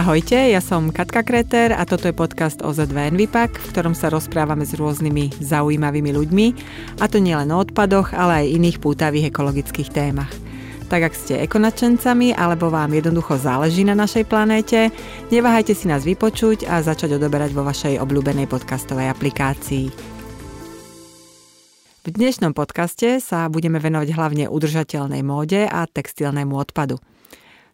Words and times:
Ahojte, 0.00 0.56
ja 0.56 0.64
som 0.64 0.88
Katka 0.88 1.20
Kreter 1.20 1.76
a 1.76 1.84
toto 1.84 2.08
je 2.08 2.16
podcast 2.16 2.64
OZ2 2.64 3.12
Envipak, 3.12 3.52
v 3.52 3.68
ktorom 3.68 3.92
sa 3.92 4.08
rozprávame 4.08 4.64
s 4.64 4.72
rôznymi 4.72 5.44
zaujímavými 5.44 6.16
ľuďmi, 6.16 6.46
a 6.96 7.04
to 7.04 7.20
nielen 7.20 7.52
o 7.52 7.60
odpadoch, 7.60 8.16
ale 8.16 8.40
aj 8.40 8.52
iných 8.56 8.80
pútavých 8.80 9.28
ekologických 9.28 9.92
témach. 9.92 10.32
Tak 10.88 11.04
ak 11.04 11.12
ste 11.12 11.44
ekonačencami 11.44 12.32
alebo 12.32 12.72
vám 12.72 12.96
jednoducho 12.96 13.36
záleží 13.36 13.84
na 13.84 13.92
našej 13.92 14.24
planéte, 14.24 14.88
neváhajte 15.28 15.76
si 15.76 15.84
nás 15.84 16.00
vypočuť 16.08 16.64
a 16.64 16.80
začať 16.80 17.20
odoberať 17.20 17.52
vo 17.52 17.60
vašej 17.60 18.00
obľúbenej 18.00 18.48
podcastovej 18.48 19.12
aplikácii. 19.12 19.92
V 22.00 22.08
dnešnom 22.08 22.56
podcaste 22.56 23.20
sa 23.20 23.52
budeme 23.52 23.76
venovať 23.76 24.08
hlavne 24.16 24.44
udržateľnej 24.48 25.20
móde 25.20 25.68
a 25.68 25.84
textilnému 25.84 26.56
odpadu. 26.56 26.96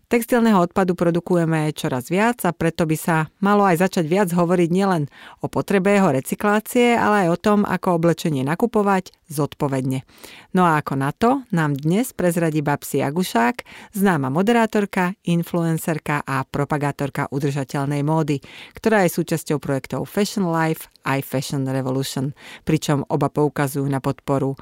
Textilného 0.07 0.63
odpadu 0.63 0.95
produkujeme 0.95 1.75
čoraz 1.75 2.15
viac 2.15 2.39
a 2.47 2.55
preto 2.55 2.87
by 2.87 2.95
sa 2.95 3.27
malo 3.43 3.67
aj 3.67 3.83
začať 3.83 4.07
viac 4.07 4.31
hovoriť 4.31 4.71
nielen 4.71 5.11
o 5.43 5.51
potrebe 5.51 5.91
jeho 5.91 6.15
recyklácie, 6.15 6.95
ale 6.95 7.27
aj 7.27 7.29
o 7.35 7.39
tom, 7.43 7.59
ako 7.67 7.99
oblečenie 7.99 8.47
nakupovať 8.47 9.11
zodpovedne. 9.27 10.07
No 10.55 10.63
a 10.63 10.79
ako 10.79 10.95
na 10.95 11.11
to 11.11 11.43
nám 11.51 11.75
dnes 11.75 12.15
prezradí 12.15 12.63
Babsi 12.63 13.03
Agušák, 13.03 13.67
známa 13.99 14.31
moderátorka, 14.31 15.19
influencerka 15.27 16.23
a 16.23 16.47
propagátorka 16.47 17.27
udržateľnej 17.35 18.07
módy, 18.07 18.39
ktorá 18.79 19.03
je 19.03 19.11
súčasťou 19.11 19.59
projektov 19.59 20.07
Fashion 20.07 20.47
Life 20.55 20.87
aj 21.03 21.27
Fashion 21.27 21.67
Revolution, 21.67 22.31
pričom 22.63 23.03
oba 23.11 23.27
poukazujú 23.27 23.91
na 23.91 23.99
podporu 23.99 24.55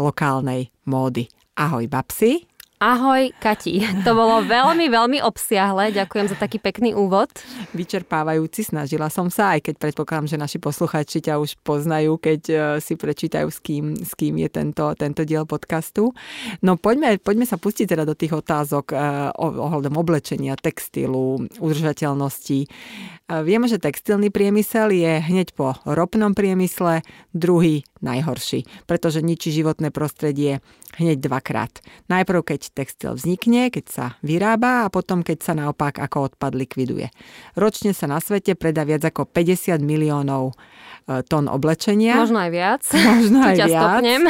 lokálnej 0.00 0.72
módy. 0.88 1.28
Ahoj 1.60 1.84
Babsi. 1.92 2.57
Ahoj, 2.78 3.34
Kati. 3.42 3.82
To 4.06 4.14
bolo 4.14 4.38
veľmi, 4.46 4.86
veľmi 4.86 5.18
obsiahle. 5.18 5.90
Ďakujem 5.90 6.30
za 6.30 6.36
taký 6.38 6.62
pekný 6.62 6.94
úvod. 6.94 7.26
Vyčerpávajúci, 7.74 8.62
snažila 8.70 9.10
som 9.10 9.26
sa, 9.34 9.58
aj 9.58 9.66
keď 9.66 9.74
predpokladám, 9.82 10.30
že 10.30 10.38
naši 10.38 10.58
posluchači 10.62 11.18
ťa 11.18 11.42
už 11.42 11.58
poznajú, 11.66 12.14
keď 12.22 12.40
e, 12.46 12.54
si 12.78 12.94
prečítajú, 12.94 13.50
s 13.50 13.58
kým, 13.58 13.98
s 13.98 14.14
kým 14.14 14.38
je 14.38 14.46
tento, 14.46 14.94
tento 14.94 15.26
diel 15.26 15.42
podcastu. 15.42 16.14
No 16.62 16.78
poďme, 16.78 17.18
poďme 17.18 17.50
sa 17.50 17.58
pustiť 17.58 17.98
teda 17.98 18.06
do 18.06 18.14
tých 18.14 18.38
otázok 18.38 18.94
e, 18.94 18.96
ohľadom 19.42 19.98
oblečenia, 19.98 20.54
textilu, 20.54 21.50
udržateľnosti. 21.58 22.58
E, 22.62 22.68
vieme, 23.42 23.66
že 23.66 23.82
textilný 23.82 24.30
priemysel 24.30 24.94
je 24.94 25.18
hneď 25.18 25.50
po 25.58 25.74
ropnom 25.82 26.30
priemysle 26.30 27.02
druhý 27.34 27.82
najhorší, 28.00 28.64
pretože 28.86 29.24
ničí 29.24 29.50
životné 29.50 29.90
prostredie 29.94 30.60
hneď 30.96 31.30
dvakrát. 31.30 31.84
Najprv, 32.08 32.40
keď 32.54 32.60
textil 32.72 33.12
vznikne, 33.14 33.68
keď 33.68 33.84
sa 33.86 34.06
vyrába 34.24 34.88
a 34.88 34.92
potom, 34.92 35.20
keď 35.20 35.38
sa 35.44 35.52
naopak 35.54 36.00
ako 36.00 36.32
odpad 36.32 36.56
likviduje. 36.56 37.12
Ročne 37.54 37.92
sa 37.92 38.08
na 38.10 38.18
svete 38.18 38.56
predá 38.56 38.82
viac 38.88 39.04
ako 39.04 39.28
50 39.28 39.78
miliónov 39.84 40.56
e, 41.06 41.22
tón 41.28 41.46
oblečenia. 41.46 42.18
Možno 42.18 42.40
aj 42.40 42.50
viac. 42.50 42.82
Možno 43.14 43.38
aj 43.44 43.56
viac. 43.60 43.70
Stopnem. 43.70 44.22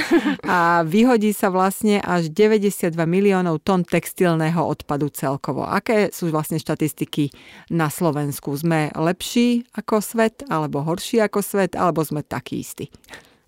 A 0.44 0.82
vyhodí 0.82 1.30
sa 1.30 1.48
vlastne 1.48 2.02
až 2.02 2.28
92 2.34 2.92
miliónov 3.06 3.62
tón 3.62 3.86
textilného 3.86 4.60
odpadu 4.60 5.08
celkovo. 5.14 5.64
Aké 5.64 6.10
sú 6.10 6.28
vlastne 6.28 6.58
štatistiky 6.58 7.30
na 7.72 7.88
Slovensku? 7.88 8.52
Sme 8.58 8.90
lepší 8.92 9.64
ako 9.72 10.02
svet, 10.02 10.44
alebo 10.50 10.82
horší 10.82 11.22
ako 11.22 11.40
svet, 11.40 11.78
alebo 11.78 12.02
sme 12.02 12.26
takí 12.26 12.60
istí? 12.60 12.90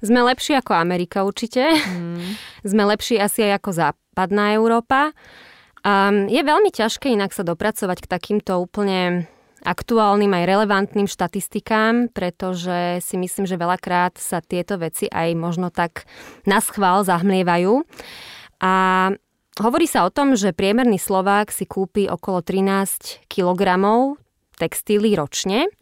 Sme 0.00 0.24
lepší 0.24 0.56
ako 0.56 0.72
Amerika 0.72 1.22
určite. 1.24 1.76
Mm. 1.76 2.36
Sme 2.70 2.82
lepší 2.88 3.20
asi 3.20 3.44
aj 3.44 3.60
ako 3.60 3.70
západná 3.76 4.56
Európa. 4.56 5.12
Um, 5.80 6.28
je 6.28 6.40
veľmi 6.40 6.68
ťažké 6.72 7.12
inak 7.12 7.32
sa 7.32 7.40
dopracovať 7.40 8.04
k 8.04 8.10
takýmto 8.10 8.60
úplne 8.60 9.28
aktuálnym 9.64 10.32
aj 10.32 10.44
relevantným 10.48 11.08
štatistikám, 11.08 12.12
pretože 12.12 13.04
si 13.04 13.20
myslím, 13.20 13.44
že 13.44 13.60
veľakrát 13.60 14.16
sa 14.16 14.40
tieto 14.40 14.80
veci 14.80 15.08
aj 15.08 15.36
možno 15.36 15.68
tak 15.68 16.08
na 16.48 16.64
schvál 16.64 17.04
zahmlievajú. 17.04 17.84
A 18.60 18.72
hovorí 19.60 19.84
sa 19.88 20.08
o 20.08 20.12
tom, 20.12 20.36
že 20.36 20.56
priemerný 20.56 20.96
Slovák 20.96 21.52
si 21.52 21.68
kúpi 21.68 22.08
okolo 22.08 22.40
13 22.40 23.28
kilogramov 23.28 24.16
textíly 24.60 25.16
ročne. 25.16 25.72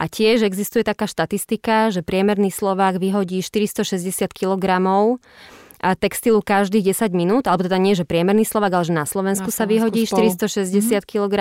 A 0.00 0.08
tiež 0.08 0.48
existuje 0.48 0.80
taká 0.80 1.04
štatistika, 1.04 1.92
že 1.92 2.00
priemerný 2.00 2.48
Slovák 2.48 2.96
vyhodí 2.96 3.44
460 3.44 4.32
kg 5.84 6.00
textilu 6.00 6.40
každých 6.40 6.96
10 6.96 7.12
minút, 7.12 7.44
alebo 7.44 7.68
teda 7.68 7.76
nie, 7.76 7.92
že 7.92 8.08
priemerný 8.08 8.48
Slovak, 8.48 8.72
ale 8.72 8.88
že 8.88 8.96
na 8.96 9.04
Slovensku, 9.04 9.48
na 9.48 9.52
Slovensku 9.52 9.60
sa 9.60 9.68
vyhodí 9.68 10.08
spolu. 10.08 10.32
460 10.32 10.72
mm. 10.72 11.04
kg 11.04 11.34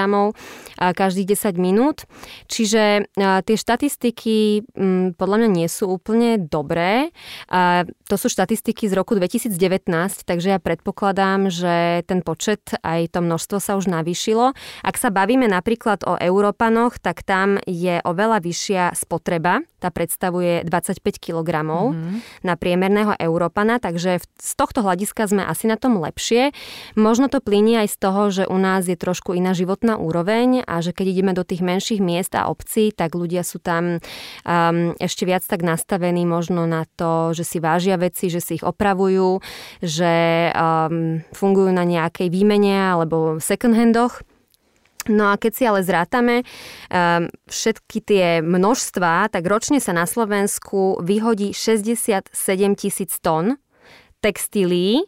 každých 0.76 1.28
10 1.32 1.56
minút. 1.56 2.04
Čiže 2.52 3.08
tie 3.16 3.56
štatistiky 3.56 4.68
podľa 5.16 5.38
mňa 5.40 5.50
nie 5.50 5.68
sú 5.72 5.88
úplne 5.88 6.36
dobré. 6.42 7.16
To 8.10 8.16
sú 8.20 8.28
štatistiky 8.28 8.90
z 8.90 8.94
roku 8.98 9.16
2019, 9.16 9.56
takže 10.28 10.48
ja 10.52 10.60
predpokladám, 10.60 11.48
že 11.48 12.04
ten 12.04 12.20
počet 12.20 12.76
aj 12.84 13.16
to 13.16 13.24
množstvo 13.24 13.58
sa 13.62 13.80
už 13.80 13.88
navýšilo. 13.88 14.52
Ak 14.84 14.96
sa 15.00 15.14
bavíme 15.14 15.48
napríklad 15.48 16.04
o 16.04 16.18
Európanoch, 16.20 17.00
tak 17.00 17.24
tam 17.24 17.62
je 17.64 18.02
oveľa 18.04 18.42
vyššia 18.44 18.84
spotreba. 18.98 19.64
Tá 19.80 19.92
predstavuje 19.92 20.64
25 20.66 21.00
kg 21.20 21.50
mm. 21.64 22.44
na 22.48 22.54
priemerného 22.56 23.14
Európana, 23.20 23.78
takže 23.78 24.18
v 24.18 24.26
z 24.42 24.52
tohto 24.58 24.82
hľadiska 24.82 25.30
sme 25.30 25.44
asi 25.46 25.70
na 25.70 25.78
tom 25.78 26.02
lepšie. 26.02 26.52
Možno 26.98 27.30
to 27.30 27.40
plinie 27.40 27.86
aj 27.86 27.90
z 27.94 27.98
toho, 28.02 28.22
že 28.34 28.44
u 28.50 28.58
nás 28.58 28.90
je 28.90 28.98
trošku 28.98 29.38
iná 29.38 29.54
životná 29.54 29.96
úroveň 30.02 30.66
a 30.66 30.82
že 30.82 30.92
keď 30.92 31.06
ideme 31.14 31.34
do 31.38 31.46
tých 31.46 31.62
menších 31.62 32.02
miest 32.02 32.34
a 32.34 32.50
obcí, 32.50 32.92
tak 32.92 33.14
ľudia 33.14 33.46
sú 33.46 33.62
tam 33.62 34.00
um, 34.00 34.94
ešte 34.98 35.24
viac 35.24 35.46
tak 35.46 35.62
nastavení 35.62 36.26
možno 36.26 36.66
na 36.66 36.90
to, 36.98 37.32
že 37.38 37.46
si 37.46 37.58
vážia 37.62 37.96
veci, 37.96 38.28
že 38.34 38.42
si 38.42 38.58
ich 38.58 38.66
opravujú, 38.66 39.40
že 39.80 40.50
um, 40.52 41.22
fungujú 41.32 41.70
na 41.70 41.86
nejakej 41.86 42.28
výmene 42.34 42.74
alebo 42.74 43.38
second 43.38 43.78
handoch. 43.78 44.26
No 45.12 45.36
a 45.36 45.36
keď 45.36 45.52
si 45.52 45.64
ale 45.68 45.84
zrátame 45.84 46.48
um, 46.88 47.28
všetky 47.52 47.98
tie 48.00 48.26
množstvá, 48.40 49.28
tak 49.28 49.44
ročne 49.44 49.84
sa 49.84 49.92
na 49.92 50.08
Slovensku 50.08 51.04
vyhodí 51.04 51.52
67 51.52 52.32
tisíc 52.80 53.20
tón 53.20 53.60
textílií. 54.24 55.04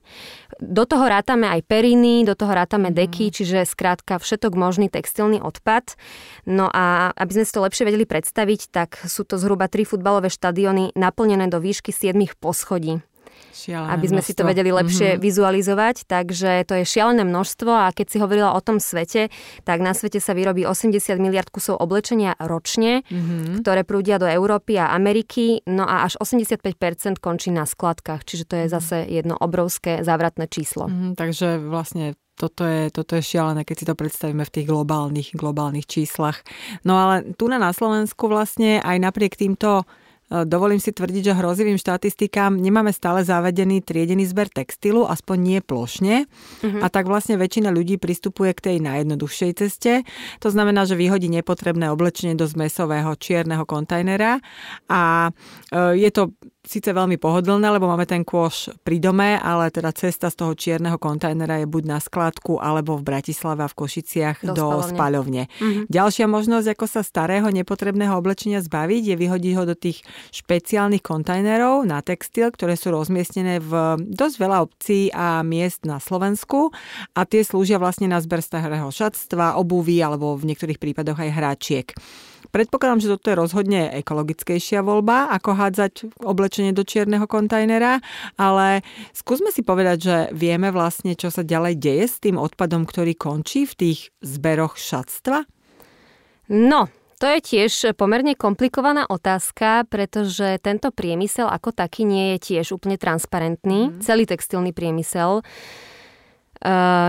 Do 0.60 0.84
toho 0.84 1.08
rátame 1.08 1.48
aj 1.48 1.64
periny, 1.64 2.28
do 2.28 2.36
toho 2.36 2.52
rátame 2.52 2.92
mhm. 2.92 2.96
deky, 3.00 3.26
čiže 3.32 3.64
skrátka 3.64 4.20
všetok 4.20 4.60
možný 4.60 4.92
textilný 4.92 5.40
odpad. 5.40 5.96
No 6.44 6.68
a 6.68 7.16
aby 7.16 7.32
sme 7.40 7.46
si 7.48 7.56
to 7.56 7.64
lepšie 7.64 7.88
vedeli 7.88 8.04
predstaviť, 8.04 8.62
tak 8.76 9.00
sú 9.08 9.24
to 9.24 9.40
zhruba 9.40 9.72
tri 9.72 9.88
futbalové 9.88 10.28
štadióny 10.28 10.92
naplnené 11.00 11.48
do 11.48 11.64
výšky 11.64 11.96
7 11.96 12.20
poschodí. 12.44 13.00
Šialené 13.56 13.90
aby 13.96 14.06
sme 14.06 14.22
množstvo. 14.22 14.36
si 14.36 14.38
to 14.38 14.44
vedeli 14.44 14.72
lepšie 14.72 15.10
mm-hmm. 15.16 15.24
vizualizovať. 15.24 15.96
Takže 16.06 16.52
to 16.68 16.74
je 16.80 16.84
šialené 16.84 17.24
množstvo 17.24 17.72
a 17.72 17.88
keď 17.96 18.08
si 18.12 18.18
hovorila 18.20 18.52
o 18.54 18.62
tom 18.62 18.84
svete, 18.84 19.32
tak 19.64 19.80
na 19.80 19.96
svete 19.96 20.20
sa 20.20 20.36
vyrobí 20.36 20.68
80 20.68 21.00
miliard 21.18 21.48
kusov 21.50 21.80
oblečenia 21.80 22.36
ročne, 22.38 23.08
mm-hmm. 23.08 23.64
ktoré 23.64 23.88
prúdia 23.88 24.20
do 24.20 24.28
Európy 24.28 24.78
a 24.78 24.92
Ameriky, 24.92 25.64
no 25.66 25.88
a 25.88 26.04
až 26.06 26.20
85% 26.20 27.24
končí 27.24 27.50
na 27.50 27.64
skladkách, 27.64 28.28
čiže 28.28 28.44
to 28.46 28.56
je 28.60 28.66
mhm. 28.68 28.72
zase 28.72 28.98
jedno 29.08 29.36
obrovské 29.40 30.04
závratné 30.04 30.52
číslo. 30.52 30.92
Mm-hmm, 30.92 31.12
takže 31.16 31.58
vlastne 31.64 32.20
toto 32.36 32.68
je, 32.68 32.92
toto 32.92 33.16
je 33.16 33.24
šialené, 33.24 33.64
keď 33.64 33.76
si 33.80 33.88
to 33.88 33.96
predstavíme 33.96 34.44
v 34.44 34.54
tých 34.54 34.68
globálnych, 34.68 35.30
globálnych 35.40 35.88
číslach. 35.88 36.44
No 36.84 37.00
ale 37.00 37.32
tu 37.40 37.48
na 37.48 37.72
Slovensku 37.72 38.28
vlastne 38.28 38.84
aj 38.84 38.98
napriek 39.00 39.40
týmto 39.40 39.88
dovolím 40.30 40.82
si 40.82 40.90
tvrdiť, 40.90 41.32
že 41.32 41.38
hrozivým 41.38 41.78
štatistikám 41.78 42.58
nemáme 42.58 42.90
stále 42.90 43.22
zavedený 43.22 43.86
triedený 43.86 44.26
zber 44.26 44.50
textilu, 44.50 45.06
aspoň 45.06 45.38
nie 45.38 45.60
plošne. 45.62 46.26
Uh-huh. 46.26 46.82
A 46.82 46.90
tak 46.90 47.06
vlastne 47.06 47.38
väčšina 47.38 47.70
ľudí 47.70 48.02
pristupuje 48.02 48.58
k 48.58 48.74
tej 48.74 48.78
najjednoduchšej 48.82 49.52
ceste. 49.62 50.02
To 50.42 50.50
znamená, 50.50 50.90
že 50.90 50.98
vyhodí 50.98 51.30
nepotrebné 51.30 51.94
oblečenie 51.94 52.34
do 52.34 52.50
zmesového 52.50 53.14
čierneho 53.22 53.70
kontajnera 53.70 54.42
a 54.90 55.30
e, 55.70 56.02
je 56.02 56.10
to 56.10 56.34
síce 56.66 56.90
veľmi 56.92 57.16
pohodlné, 57.22 57.68
lebo 57.72 57.88
máme 57.88 58.04
ten 58.10 58.26
kôš 58.26 58.74
pri 58.82 58.98
dome, 59.00 59.38
ale 59.38 59.70
teda 59.70 59.94
cesta 59.96 60.28
z 60.28 60.36
toho 60.42 60.54
čierneho 60.58 60.98
kontajnera 61.00 61.64
je 61.64 61.68
buď 61.70 61.84
na 61.86 62.00
skladku, 62.02 62.58
alebo 62.60 62.98
v 63.00 63.06
Bratislave 63.06 63.64
a 63.64 63.72
v 63.72 63.78
Košiciach 63.78 64.44
do, 64.44 64.54
do 64.54 64.68
spaľovne. 64.84 65.48
Mm-hmm. 65.48 65.86
Ďalšia 65.88 66.26
možnosť, 66.26 66.68
ako 66.74 66.86
sa 66.90 67.02
starého 67.06 67.48
nepotrebného 67.54 68.14
oblečenia 68.18 68.60
zbaviť, 68.60 69.14
je 69.14 69.16
vyhodiť 69.16 69.54
ho 69.56 69.64
do 69.64 69.76
tých 69.78 70.02
špeciálnych 70.34 71.06
kontajnerov 71.06 71.86
na 71.86 72.02
textil, 72.02 72.50
ktoré 72.52 72.76
sú 72.76 72.92
rozmiestnené 72.92 73.62
v 73.62 74.02
dosť 74.02 74.36
veľa 74.36 74.58
obcí 74.66 75.14
a 75.14 75.46
miest 75.46 75.86
na 75.86 76.02
Slovensku 76.02 76.74
a 77.14 77.22
tie 77.24 77.46
slúžia 77.46 77.78
vlastne 77.78 78.10
na 78.10 78.20
zber 78.20 78.42
starého 78.42 78.90
šatstva, 78.90 79.62
obuvy 79.62 80.02
alebo 80.02 80.34
v 80.36 80.52
niektorých 80.54 80.82
prípadoch 80.82 81.22
aj 81.22 81.32
hráčiek. 81.32 81.88
Predpokladám, 82.50 83.02
že 83.02 83.12
toto 83.14 83.32
je 83.32 83.38
rozhodne 83.38 83.82
ekologickejšia 84.02 84.82
voľba, 84.82 85.30
ako 85.34 85.52
hádzať 85.56 85.94
oblečenie 86.22 86.72
do 86.76 86.86
čierneho 86.86 87.26
kontajnera, 87.26 88.02
ale 88.36 88.82
skúsme 89.16 89.50
si 89.50 89.62
povedať, 89.62 89.98
že 90.02 90.18
vieme 90.34 90.70
vlastne, 90.70 91.14
čo 91.18 91.30
sa 91.30 91.46
ďalej 91.46 91.80
deje 91.80 92.06
s 92.10 92.16
tým 92.22 92.38
odpadom, 92.42 92.84
ktorý 92.84 93.16
končí 93.16 93.66
v 93.70 93.74
tých 93.74 94.00
zberoch 94.22 94.78
šatstva? 94.78 95.46
No, 96.52 96.88
to 97.16 97.32
je 97.32 97.40
tiež 97.40 97.96
pomerne 97.96 98.36
komplikovaná 98.36 99.08
otázka, 99.08 99.88
pretože 99.88 100.60
tento 100.60 100.92
priemysel 100.92 101.48
ako 101.48 101.72
taký 101.72 102.04
nie 102.04 102.36
je 102.36 102.54
tiež 102.54 102.76
úplne 102.76 103.00
transparentný. 103.00 103.90
Mm. 103.90 104.04
Celý 104.04 104.28
textilný 104.28 104.76
priemysel 104.76 105.40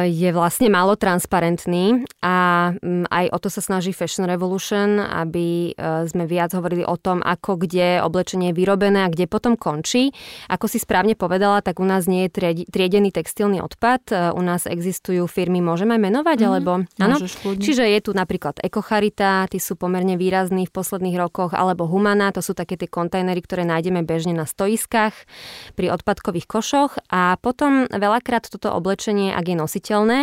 je 0.07 0.31
vlastne 0.35 0.69
málo 0.69 0.99
transparentný 0.99 2.03
a 2.21 2.71
mm, 2.75 3.07
aj 3.07 3.27
o 3.31 3.39
to 3.39 3.49
sa 3.53 3.63
snaží 3.63 3.95
Fashion 3.95 4.27
Revolution, 4.27 4.99
aby 4.99 5.71
eh, 5.71 6.05
sme 6.11 6.27
viac 6.27 6.51
hovorili 6.57 6.83
o 6.83 6.99
tom, 6.99 7.23
ako 7.23 7.63
kde 7.63 8.03
oblečenie 8.03 8.51
je 8.51 8.59
vyrobené 8.59 9.07
a 9.07 9.13
kde 9.13 9.31
potom 9.31 9.55
končí. 9.55 10.11
Ako 10.51 10.67
si 10.67 10.83
správne 10.83 11.15
povedala, 11.15 11.63
tak 11.63 11.79
u 11.79 11.87
nás 11.87 12.11
nie 12.11 12.27
je 12.27 12.67
triedený 12.67 13.15
textilný 13.15 13.63
odpad. 13.63 14.03
Eh, 14.11 14.17
u 14.35 14.43
nás 14.43 14.67
existujú 14.67 15.31
firmy, 15.31 15.63
môžeme 15.63 15.95
aj 15.95 16.03
menovať, 16.03 16.39
mm, 16.43 16.47
alebo... 16.47 16.71
Áno, 16.99 17.17
čiže 17.61 17.85
je 17.87 18.01
tu 18.03 18.11
napríklad 18.17 18.59
Ekocharita, 18.65 19.47
tí 19.47 19.63
sú 19.63 19.79
pomerne 19.79 20.19
výrazní 20.19 20.67
v 20.67 20.75
posledných 20.75 21.17
rokoch, 21.21 21.53
alebo 21.55 21.87
Humana, 21.87 22.35
to 22.35 22.43
sú 22.43 22.57
také 22.57 22.75
tie 22.75 22.91
kontajnery, 22.91 23.39
ktoré 23.45 23.63
nájdeme 23.63 24.03
bežne 24.03 24.35
na 24.35 24.49
stoiskách 24.49 25.15
pri 25.79 25.93
odpadkových 25.93 26.49
košoch 26.49 26.99
a 27.13 27.37
potom 27.39 27.87
veľakrát 27.93 28.49
toto 28.49 28.73
oblečenie 28.73 29.36
ak 29.37 29.45
je 29.45 29.57
nositeľné, 29.61 30.19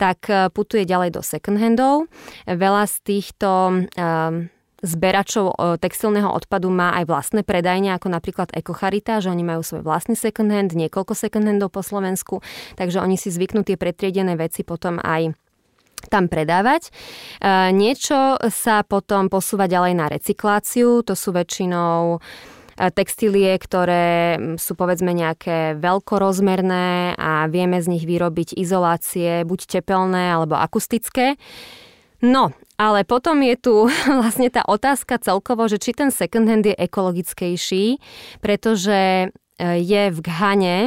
tak 0.00 0.24
e, 0.32 0.48
putuje 0.48 0.88
ďalej 0.88 1.20
do 1.20 1.20
second 1.20 1.60
handov. 1.60 2.08
Veľa 2.48 2.88
z 2.88 2.96
týchto 3.04 3.48
um, 3.84 4.48
zberačov 4.80 5.44
e, 5.52 5.54
textilného 5.76 6.32
odpadu 6.32 6.72
má 6.72 6.96
aj 6.96 7.04
vlastné 7.04 7.40
predajne, 7.44 7.92
ako 7.92 8.08
napríklad 8.08 8.48
Ekocharita, 8.56 9.20
že 9.20 9.28
oni 9.28 9.44
majú 9.44 9.60
svoj 9.60 9.84
vlastný 9.84 10.16
second 10.16 10.48
hand, 10.48 10.72
niekoľko 10.72 11.12
second 11.12 11.44
handov 11.44 11.76
po 11.76 11.84
Slovensku, 11.84 12.40
takže 12.80 13.04
oni 13.04 13.20
si 13.20 13.28
zvyknú 13.28 13.64
tie 13.64 13.76
pretriedené 13.76 14.36
veci 14.40 14.64
potom 14.64 14.96
aj 15.04 15.36
tam 16.12 16.28
predávať. 16.28 16.92
Niečo 17.72 18.36
sa 18.52 18.84
potom 18.84 19.32
posúva 19.32 19.64
ďalej 19.64 19.92
na 19.96 20.06
recykláciu, 20.12 21.00
to 21.00 21.16
sú 21.16 21.32
väčšinou 21.32 22.20
textílie, 22.76 23.54
ktoré 23.58 24.36
sú 24.58 24.74
povedzme 24.74 25.14
nejaké 25.14 25.78
veľkorozmerné 25.78 27.14
a 27.14 27.46
vieme 27.46 27.78
z 27.78 27.90
nich 27.90 28.04
vyrobiť 28.04 28.58
izolácie, 28.58 29.46
buď 29.46 29.80
tepelné 29.80 30.34
alebo 30.34 30.58
akustické. 30.58 31.38
No, 32.24 32.56
ale 32.80 33.04
potom 33.04 33.44
je 33.44 33.56
tu 33.60 33.74
vlastne 34.20 34.48
tá 34.48 34.64
otázka 34.66 35.20
celkovo, 35.20 35.68
že 35.68 35.78
či 35.78 35.92
ten 35.92 36.08
second 36.08 36.48
hand 36.48 36.66
je 36.66 36.74
ekologickejší, 36.74 38.00
pretože 38.40 39.28
e, 39.28 39.66
je 39.78 40.02
v 40.10 40.18
Ghane 40.24 40.78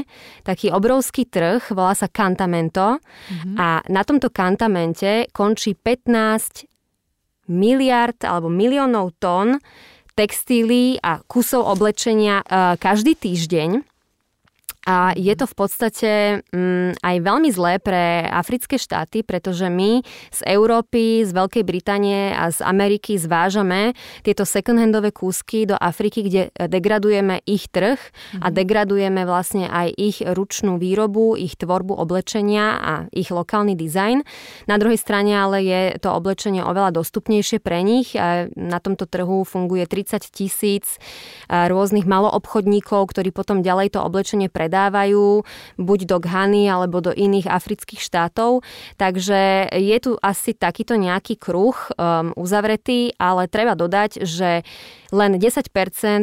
taký 0.41 0.73
obrovský 0.73 1.29
trh, 1.29 1.71
volá 1.71 1.93
sa 1.93 2.09
Cantamento 2.09 2.97
mm-hmm. 2.97 3.55
a 3.55 3.85
na 3.87 4.01
tomto 4.01 4.33
Cantamente 4.33 5.29
končí 5.31 5.77
15 5.77 6.67
miliard 7.47 8.19
alebo 8.27 8.51
miliónov 8.51 9.15
tón 9.23 9.55
textílií 10.17 10.97
a 10.97 11.21
kusov 11.29 11.69
oblečenia 11.69 12.41
eh, 12.41 12.73
každý 12.81 13.13
týždeň. 13.13 13.85
A 14.87 15.11
je 15.19 15.35
to 15.35 15.43
v 15.43 15.55
podstate 15.59 16.11
mm, 16.47 17.03
aj 17.03 17.15
veľmi 17.19 17.51
zlé 17.51 17.83
pre 17.83 18.23
africké 18.23 18.79
štáty, 18.79 19.19
pretože 19.19 19.67
my 19.67 19.99
z 20.31 20.39
Európy, 20.47 21.27
z 21.27 21.35
Veľkej 21.35 21.63
Británie 21.67 22.31
a 22.31 22.47
z 22.47 22.63
Ameriky 22.63 23.19
zvážame 23.19 23.91
tieto 24.23 24.47
second-handové 24.47 25.11
kúsky 25.11 25.67
do 25.67 25.75
Afriky, 25.75 26.23
kde 26.23 26.55
degradujeme 26.55 27.43
ich 27.43 27.67
trh 27.67 27.99
a 28.39 28.47
mhm. 28.47 28.55
degradujeme 28.55 29.27
vlastne 29.27 29.67
aj 29.67 29.91
ich 29.99 30.23
ručnú 30.23 30.79
výrobu, 30.79 31.35
ich 31.35 31.59
tvorbu 31.59 31.91
oblečenia 31.99 32.79
a 32.79 32.93
ich 33.11 33.27
lokálny 33.27 33.75
dizajn. 33.75 34.23
Na 34.71 34.79
druhej 34.79 34.95
strane 34.95 35.35
ale 35.35 35.67
je 35.67 35.99
to 35.99 36.15
oblečenie 36.15 36.63
oveľa 36.63 36.95
dostupnejšie 36.95 37.59
pre 37.59 37.83
nich. 37.83 38.15
Na 38.55 38.79
tomto 38.79 39.03
trhu 39.03 39.43
funguje 39.43 39.83
30 39.83 40.31
tisíc 40.31 40.95
rôznych 41.51 42.07
maloobchodníkov, 42.07 43.11
ktorí 43.11 43.35
potom 43.35 43.59
ďalej 43.59 43.91
to 43.91 43.99
oblečenie 43.99 44.47
predajú 44.47 44.76
predávajú 44.77 45.41
buď 45.81 45.99
do 46.05 46.17
Ghany 46.21 46.69
alebo 46.69 47.01
do 47.01 47.09
iných 47.09 47.49
afrických 47.49 47.97
štátov. 47.97 48.61
Takže 49.01 49.73
je 49.73 49.97
tu 49.97 50.21
asi 50.21 50.53
takýto 50.53 50.93
nejaký 50.93 51.33
kruh 51.41 51.73
um, 51.73 52.29
uzavretý, 52.37 53.17
ale 53.17 53.49
treba 53.49 53.73
dodať, 53.73 54.21
že 54.21 54.61
len 55.11 55.39
10% 55.39 55.71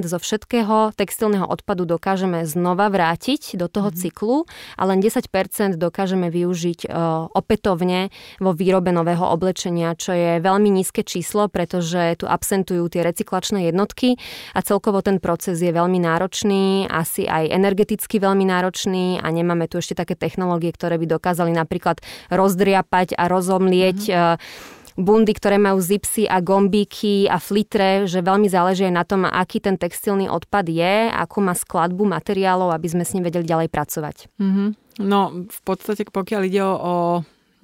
zo 0.05 0.19
všetkého 0.21 0.93
textilného 0.93 1.49
odpadu 1.49 1.89
dokážeme 1.89 2.45
znova 2.45 2.93
vrátiť 2.93 3.57
do 3.57 3.67
toho 3.67 3.89
mm. 3.89 3.97
cyklu 3.97 4.37
a 4.77 4.83
len 4.85 5.01
10% 5.01 5.81
dokážeme 5.81 6.29
využiť 6.29 6.87
uh, 6.89 7.33
opätovne 7.33 8.13
vo 8.45 8.53
výrobe 8.53 8.93
nového 8.93 9.25
oblečenia, 9.25 9.97
čo 9.97 10.13
je 10.13 10.39
veľmi 10.39 10.69
nízke 10.69 11.01
číslo, 11.01 11.49
pretože 11.49 12.21
tu 12.21 12.29
absentujú 12.29 12.85
tie 12.93 13.01
recyklačné 13.03 13.73
jednotky 13.73 14.21
a 14.53 14.61
celkovo 14.61 15.01
ten 15.01 15.17
proces 15.17 15.57
je 15.65 15.73
veľmi 15.73 15.99
náročný, 16.05 16.85
asi 16.93 17.25
aj 17.25 17.57
energeticky 17.57 18.21
veľmi 18.21 18.44
náročný 18.47 19.19
a 19.19 19.29
nemáme 19.33 19.67
tu 19.67 19.81
ešte 19.81 19.99
také 19.99 20.15
technológie, 20.15 20.71
ktoré 20.71 21.01
by 21.01 21.07
dokázali 21.09 21.53
napríklad 21.53 22.01
rozdriapať 22.31 23.17
a 23.17 23.29
rozomlieť 23.29 24.01
mm 24.09 24.83
bundy, 24.95 25.35
ktoré 25.35 25.59
majú 25.59 25.83
zipsy 25.83 26.31
a 26.31 26.39
gombíky 26.39 27.27
a 27.27 27.43
flitre, 27.43 28.07
že 28.07 28.23
veľmi 28.23 28.47
záleží 28.47 28.87
aj 28.87 28.95
na 28.95 29.05
tom, 29.05 29.27
aký 29.27 29.59
ten 29.59 29.75
textilný 29.75 30.31
odpad 30.31 30.71
je, 30.71 31.11
akú 31.11 31.43
má 31.43 31.55
skladbu 31.55 32.07
materiálov, 32.07 32.71
aby 32.71 32.89
sme 32.91 33.03
s 33.03 33.13
ním 33.19 33.27
vedeli 33.27 33.43
ďalej 33.43 33.69
pracovať. 33.75 34.31
Mm-hmm. 34.39 34.69
No, 35.03 35.51
v 35.51 35.61
podstate, 35.67 36.07
pokiaľ 36.07 36.41
ide 36.47 36.63
o, 36.63 36.75
o 36.79 36.95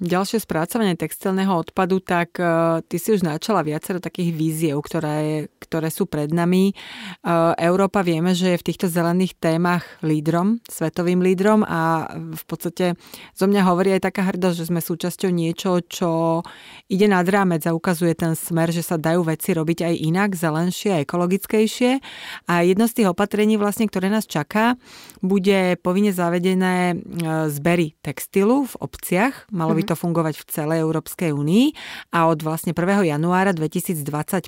ďalšie 0.01 0.41
spracovanie 0.41 0.97
textilného 0.97 1.53
odpadu, 1.53 2.01
tak 2.01 2.33
uh, 2.41 2.81
ty 2.81 2.97
si 2.97 3.13
už 3.13 3.21
načala 3.21 3.61
viacero 3.61 4.01
takých 4.01 4.33
víziev, 4.33 4.81
ktoré, 4.81 5.45
ktoré 5.61 5.93
sú 5.93 6.09
pred 6.09 6.33
nami. 6.33 6.73
Uh, 7.21 7.53
Európa 7.61 8.01
vieme, 8.01 8.33
že 8.33 8.57
je 8.57 8.59
v 8.59 8.67
týchto 8.73 8.89
zelených 8.89 9.37
témach 9.37 9.85
lídrom, 10.01 10.57
svetovým 10.65 11.21
lídrom 11.21 11.61
a 11.61 12.09
v 12.17 12.43
podstate 12.49 12.97
zo 13.37 13.45
mňa 13.45 13.61
hovorí 13.61 13.93
aj 13.93 14.09
taká 14.09 14.25
hrdosť, 14.33 14.57
že 14.57 14.69
sme 14.73 14.81
súčasťou 14.81 15.29
niečo, 15.29 15.85
čo 15.85 16.41
ide 16.89 17.05
nad 17.05 17.29
rámec 17.29 17.61
a 17.69 17.77
ukazuje 17.77 18.17
ten 18.17 18.33
smer, 18.33 18.73
že 18.73 18.81
sa 18.81 18.97
dajú 18.97 19.21
veci 19.21 19.53
robiť 19.53 19.85
aj 19.85 19.93
inak, 20.01 20.29
zelenšie 20.33 20.97
a 20.97 21.01
ekologickejšie. 21.05 22.01
A 22.49 22.65
jedno 22.65 22.89
z 22.89 22.97
tých 22.97 23.07
opatrení, 23.13 23.61
vlastne, 23.61 23.85
ktoré 23.85 24.09
nás 24.09 24.25
čaká, 24.25 24.81
bude 25.21 25.77
povinne 25.85 26.09
zavedené 26.09 26.97
zbery 27.53 27.93
textilu 28.01 28.65
v 28.65 28.75
obciach. 28.81 29.45
Malo 29.53 29.77
by 29.77 29.83
to 29.85 29.90
to 29.91 29.99
fungovať 29.99 30.39
v 30.39 30.47
celej 30.47 30.79
Európskej 30.87 31.35
únii 31.35 31.75
a 32.15 32.31
od 32.31 32.39
vlastne 32.39 32.71
1. 32.71 33.11
januára 33.11 33.51
2025 33.51 34.47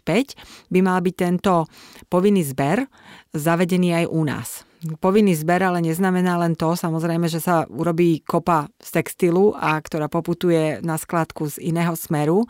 by 0.71 0.79
mal 0.79 1.03
byť 1.03 1.15
tento 1.19 1.67
povinný 2.07 2.47
zber 2.47 2.87
zavedený 3.35 4.03
aj 4.03 4.05
u 4.07 4.21
nás. 4.23 4.63
Povinný 4.99 5.31
zber 5.39 5.63
ale 5.63 5.79
neznamená 5.79 6.35
len 6.35 6.59
to, 6.59 6.75
samozrejme, 6.75 7.31
že 7.31 7.39
sa 7.39 7.63
urobí 7.71 8.19
kopa 8.19 8.67
z 8.83 8.99
textilu, 8.99 9.55
a 9.55 9.79
ktorá 9.79 10.11
poputuje 10.11 10.83
na 10.83 10.99
skladku 10.99 11.47
z 11.47 11.63
iného 11.63 11.95
smeru, 11.95 12.43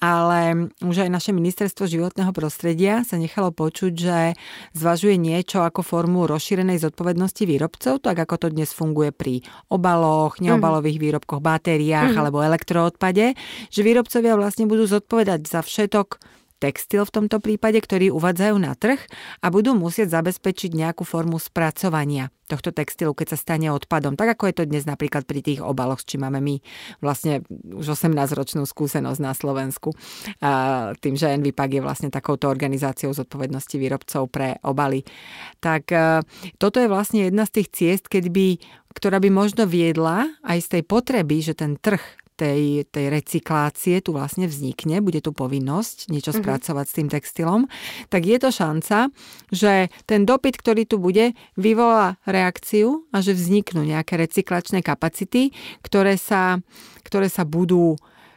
ale 0.00 0.72
už 0.80 1.04
aj 1.04 1.10
naše 1.12 1.30
ministerstvo 1.36 1.84
životného 1.84 2.32
prostredia 2.32 3.04
sa 3.04 3.20
nechalo 3.20 3.52
počuť, 3.52 3.92
že 3.92 4.18
zvažuje 4.72 5.20
niečo 5.20 5.60
ako 5.60 5.84
formu 5.84 6.24
rozšírenej 6.24 6.80
zodpovednosti 6.80 7.44
výrobcov, 7.44 8.00
tak 8.00 8.16
ako 8.16 8.34
to 8.40 8.46
dnes 8.48 8.72
funguje 8.72 9.12
pri 9.12 9.44
obaloch, 9.68 10.40
neobalových 10.40 10.96
mhm. 10.96 11.04
výrobkoch, 11.04 11.44
batériách 11.44 12.16
mm. 12.16 12.20
alebo 12.20 12.40
elektroodpade, 12.40 13.36
že 13.68 13.80
výrobcovia 13.84 14.40
vlastne 14.40 14.64
budú 14.64 14.88
zodpovedať 14.88 15.44
za 15.44 15.60
všetok 15.60 16.16
textil 16.64 17.04
v 17.04 17.14
tomto 17.20 17.44
prípade, 17.44 17.76
ktorý 17.76 18.08
uvádzajú 18.16 18.56
na 18.56 18.72
trh 18.72 18.96
a 19.44 19.52
budú 19.52 19.76
musieť 19.76 20.16
zabezpečiť 20.16 20.72
nejakú 20.72 21.04
formu 21.04 21.36
spracovania 21.36 22.32
tohto 22.48 22.72
textilu, 22.72 23.16
keď 23.16 23.36
sa 23.36 23.38
stane 23.40 23.68
odpadom. 23.72 24.16
Tak 24.16 24.36
ako 24.36 24.48
je 24.48 24.56
to 24.56 24.64
dnes 24.68 24.84
napríklad 24.84 25.24
pri 25.24 25.40
tých 25.40 25.60
obaloch, 25.64 26.04
či 26.04 26.20
máme 26.20 26.40
my 26.44 26.60
vlastne 27.00 27.44
už 27.72 27.96
18-ročnú 27.96 28.68
skúsenosť 28.68 29.20
na 29.20 29.32
Slovensku. 29.32 29.96
A 30.44 30.92
tým, 31.00 31.16
že 31.16 31.32
Envipak 31.32 31.72
je 31.72 31.84
vlastne 31.84 32.12
takouto 32.12 32.48
organizáciou 32.48 33.16
zodpovednosti 33.16 33.76
výrobcov 33.80 34.28
pre 34.28 34.60
obaly. 34.60 35.04
Tak 35.60 35.84
e, 35.92 36.20
toto 36.60 36.80
je 36.80 36.88
vlastne 36.88 37.28
jedna 37.28 37.48
z 37.48 37.60
tých 37.60 37.68
ciest, 37.72 38.04
keď 38.12 38.28
by, 38.28 38.46
ktorá 38.92 39.20
by 39.20 39.28
možno 39.32 39.64
viedla 39.64 40.28
aj 40.44 40.58
z 40.64 40.68
tej 40.78 40.82
potreby, 40.84 41.40
že 41.40 41.56
ten 41.56 41.80
trh 41.80 42.23
tej, 42.34 42.84
tej 42.90 43.06
recyklácie 43.10 44.02
tu 44.02 44.14
vlastne 44.14 44.50
vznikne, 44.50 44.98
bude 45.00 45.22
tu 45.22 45.30
povinnosť 45.30 46.10
niečo 46.10 46.34
mm-hmm. 46.34 46.44
spracovať 46.44 46.86
s 46.86 46.96
tým 46.96 47.08
textilom, 47.08 47.60
tak 48.10 48.26
je 48.26 48.36
to 48.42 48.50
šanca, 48.50 48.98
že 49.54 49.88
ten 50.04 50.26
dopyt, 50.26 50.58
ktorý 50.58 50.84
tu 50.84 50.98
bude, 50.98 51.32
vyvolá 51.54 52.18
reakciu 52.26 53.06
a 53.14 53.22
že 53.22 53.32
vzniknú 53.32 53.86
nejaké 53.86 54.18
recyklačné 54.18 54.82
kapacity, 54.82 55.54
ktoré 55.80 56.18
sa, 56.18 56.58
ktoré 57.06 57.30
sa 57.30 57.46
budú 57.46 57.94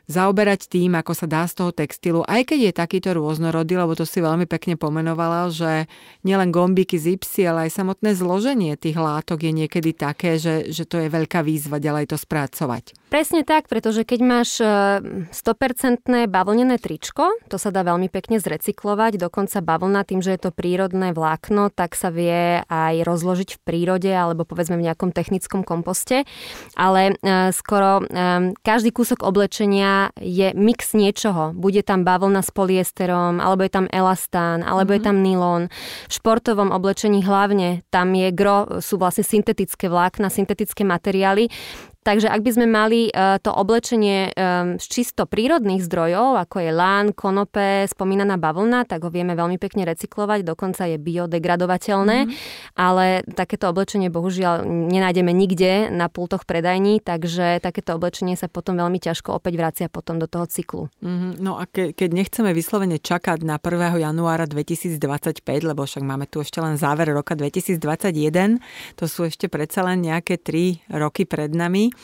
zaoberať 0.07 0.71
tým, 0.71 0.95
ako 0.95 1.11
sa 1.11 1.27
dá 1.27 1.43
z 1.43 1.53
toho 1.59 1.71
textilu, 1.75 2.23
aj 2.23 2.47
keď 2.47 2.71
je 2.71 2.73
takýto 2.73 3.09
rôznorodý, 3.11 3.75
lebo 3.75 3.93
to 3.93 4.07
si 4.07 4.23
veľmi 4.23 4.47
pekne 4.47 4.79
pomenovala, 4.79 5.51
že 5.51 5.85
nielen 6.23 6.49
gombiky, 6.49 6.95
zipsy, 6.95 7.43
ale 7.43 7.67
aj 7.67 7.75
samotné 7.83 8.15
zloženie 8.15 8.79
tých 8.79 8.95
látok 8.95 9.43
je 9.43 9.51
niekedy 9.51 9.91
také, 9.91 10.39
že, 10.39 10.71
že 10.71 10.87
to 10.87 11.03
je 11.03 11.11
veľká 11.11 11.43
výzva 11.43 11.83
ďalej 11.83 12.15
to 12.15 12.17
spracovať. 12.17 12.95
Presne 13.07 13.47
tak, 13.47 13.71
pretože 13.71 14.03
keď 14.03 14.19
máš 14.19 14.59
100% 14.59 15.31
e, 15.31 16.27
bavlnené 16.27 16.75
tričko, 16.75 17.39
to 17.47 17.55
sa 17.55 17.71
dá 17.71 17.87
veľmi 17.87 18.11
pekne 18.11 18.35
zrecyklovať, 18.35 19.15
dokonca 19.15 19.63
bavlna 19.63 20.03
tým, 20.03 20.19
že 20.19 20.35
je 20.35 20.41
to 20.43 20.51
prírodné 20.51 21.15
vlákno, 21.15 21.71
tak 21.71 21.95
sa 21.95 22.11
vie 22.11 22.59
aj 22.67 23.07
rozložiť 23.07 23.55
v 23.55 23.63
prírode 23.63 24.11
alebo 24.11 24.43
povedzme 24.43 24.75
v 24.75 24.91
nejakom 24.91 25.15
technickom 25.15 25.63
komposte, 25.63 26.27
ale 26.75 27.15
e, 27.23 27.55
skoro 27.55 28.03
e, 28.03 28.51
každý 28.59 28.91
kúsok 28.91 29.23
oblečenia 29.23 30.11
je 30.19 30.51
mix 30.51 30.91
niečoho. 30.91 31.55
Bude 31.55 31.87
tam 31.87 32.03
bavlna 32.03 32.43
s 32.43 32.51
polyesterom, 32.51 33.39
alebo 33.39 33.63
je 33.63 33.71
tam 33.71 33.87
elastán, 33.87 34.67
alebo 34.67 34.91
mm-hmm. 34.91 34.99
je 34.99 35.01
mhm. 35.01 35.07
tam 35.07 35.17
nylon. 35.23 35.63
V 36.11 36.13
športovom 36.13 36.75
oblečení 36.75 37.23
hlavne 37.23 37.87
tam 37.87 38.11
je 38.11 38.35
gro, 38.35 38.83
sú 38.83 38.99
vlastne 38.99 39.23
syntetické 39.23 39.87
vlákna, 39.87 40.27
syntetické 40.27 40.83
materiály, 40.83 41.47
Takže 42.07 42.31
ak 42.31 42.39
by 42.39 42.51
sme 42.55 42.67
mali 42.71 43.11
uh, 43.11 43.35
to 43.43 43.51
oblečenie 43.51 44.31
um, 44.31 44.79
z 44.79 44.85
čisto 44.87 45.27
prírodných 45.27 45.83
zdrojov, 45.83 46.39
ako 46.39 46.63
je 46.63 46.71
lán, 46.71 47.11
konope, 47.11 47.83
spomínaná 47.83 48.39
bavlna, 48.39 48.87
tak 48.87 49.03
ho 49.03 49.11
vieme 49.11 49.35
veľmi 49.35 49.59
pekne 49.59 49.83
recyklovať, 49.83 50.47
dokonca 50.47 50.87
je 50.87 50.95
biodegradovateľné, 50.95 52.17
mm. 52.23 52.31
ale 52.79 53.27
takéto 53.27 53.67
oblečenie 53.67 54.07
bohužiaľ 54.07 54.63
nenájdeme 54.63 55.35
nikde 55.35 55.91
na 55.91 56.07
pultoch 56.07 56.47
predajní, 56.47 57.03
takže 57.03 57.59
takéto 57.59 57.99
oblečenie 57.99 58.39
sa 58.39 58.47
potom 58.47 58.79
veľmi 58.79 59.03
ťažko 59.03 59.35
opäť 59.35 59.59
vracia 59.59 59.87
potom 59.91 60.15
do 60.15 60.31
toho 60.31 60.47
cyklu. 60.47 60.87
Mm, 61.03 61.43
no 61.43 61.59
a 61.59 61.67
ke, 61.67 61.91
keď 61.91 62.09
nechceme 62.15 62.55
vyslovene 62.55 63.03
čakať 63.03 63.43
na 63.43 63.59
1. 63.59 63.99
januára 63.99 64.47
2025, 64.47 65.43
lebo 65.43 65.83
však 65.83 66.07
máme 66.07 66.23
tu 66.31 66.39
ešte 66.39 66.63
len 66.63 66.79
záver 66.79 67.11
roka 67.11 67.35
2021, 67.35 68.63
to 68.95 69.11
sú 69.11 69.27
ešte 69.27 69.51
predsa 69.51 69.83
len 69.83 70.07
nejaké 70.07 70.39
3 70.39 70.87
roky 70.95 71.27
pred 71.27 71.51
nami, 71.51 71.96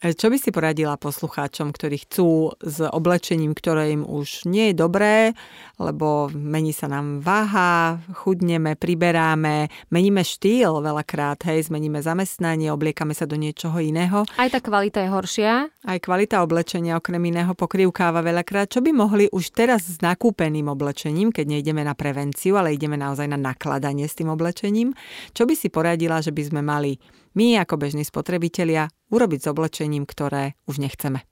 čo 0.00 0.32
by 0.32 0.36
si 0.40 0.48
poradila 0.48 0.96
poslucháčom, 0.96 1.76
ktorí 1.76 2.08
chcú 2.08 2.56
s 2.56 2.80
oblečením, 2.80 3.52
ktoré 3.52 3.92
im 3.92 4.08
už 4.08 4.48
nie 4.48 4.72
je 4.72 4.80
dobré, 4.80 5.36
lebo 5.76 6.32
mení 6.32 6.72
sa 6.72 6.88
nám 6.88 7.20
váha, 7.20 8.00
chudneme, 8.16 8.80
priberáme, 8.80 9.68
meníme 9.92 10.24
štýl 10.24 10.80
veľakrát, 10.80 11.44
hej, 11.52 11.68
zmeníme 11.68 12.00
zamestnanie, 12.00 12.72
obliekame 12.72 13.12
sa 13.12 13.28
do 13.28 13.36
niečoho 13.36 13.76
iného. 13.76 14.24
Aj 14.40 14.48
tá 14.48 14.64
kvalita 14.64 15.04
je 15.04 15.12
horšia. 15.12 15.68
Aj 15.68 15.98
kvalita 16.00 16.40
oblečenia 16.40 16.96
okrem 16.96 17.20
iného 17.20 17.52
pokrývkáva 17.52 18.24
veľakrát. 18.24 18.72
Čo 18.72 18.80
by 18.80 18.96
mohli 18.96 19.28
už 19.28 19.52
teraz 19.52 19.84
s 19.84 20.00
nakúpeným 20.00 20.72
oblečením, 20.72 21.28
keď 21.28 21.60
nejdeme 21.60 21.84
na 21.84 21.92
prevenciu, 21.92 22.56
ale 22.56 22.72
ideme 22.72 22.96
naozaj 22.96 23.28
na 23.28 23.36
nakladanie 23.36 24.08
s 24.08 24.16
tým 24.16 24.32
oblečením, 24.32 24.96
čo 25.36 25.44
by 25.44 25.52
si 25.52 25.68
poradila, 25.68 26.24
že 26.24 26.32
by 26.32 26.42
sme 26.48 26.64
mali 26.64 26.96
my 27.34 27.62
ako 27.62 27.78
bežní 27.78 28.02
spotrebitelia 28.02 28.90
urobiť 29.10 29.40
s 29.44 29.50
oblečením, 29.50 30.04
ktoré 30.06 30.58
už 30.66 30.82
nechceme? 30.82 31.22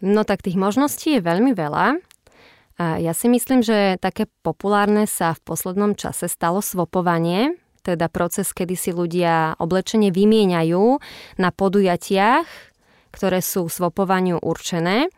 No 0.00 0.24
tak 0.24 0.40
tých 0.40 0.56
možností 0.56 1.20
je 1.20 1.24
veľmi 1.24 1.52
veľa. 1.52 2.00
A 2.80 2.96
ja 2.96 3.12
si 3.12 3.28
myslím, 3.28 3.60
že 3.60 4.00
také 4.00 4.24
populárne 4.40 5.04
sa 5.04 5.36
v 5.36 5.44
poslednom 5.44 5.92
čase 5.92 6.32
stalo 6.32 6.64
svopovanie, 6.64 7.60
teda 7.84 8.08
proces, 8.08 8.56
kedy 8.56 8.72
si 8.76 8.90
ľudia 8.92 9.56
oblečenie 9.60 10.08
vymieňajú 10.08 10.84
na 11.36 11.50
podujatiach, 11.52 12.48
ktoré 13.12 13.44
sú 13.44 13.68
svopovaniu 13.68 14.40
určené. 14.40 15.12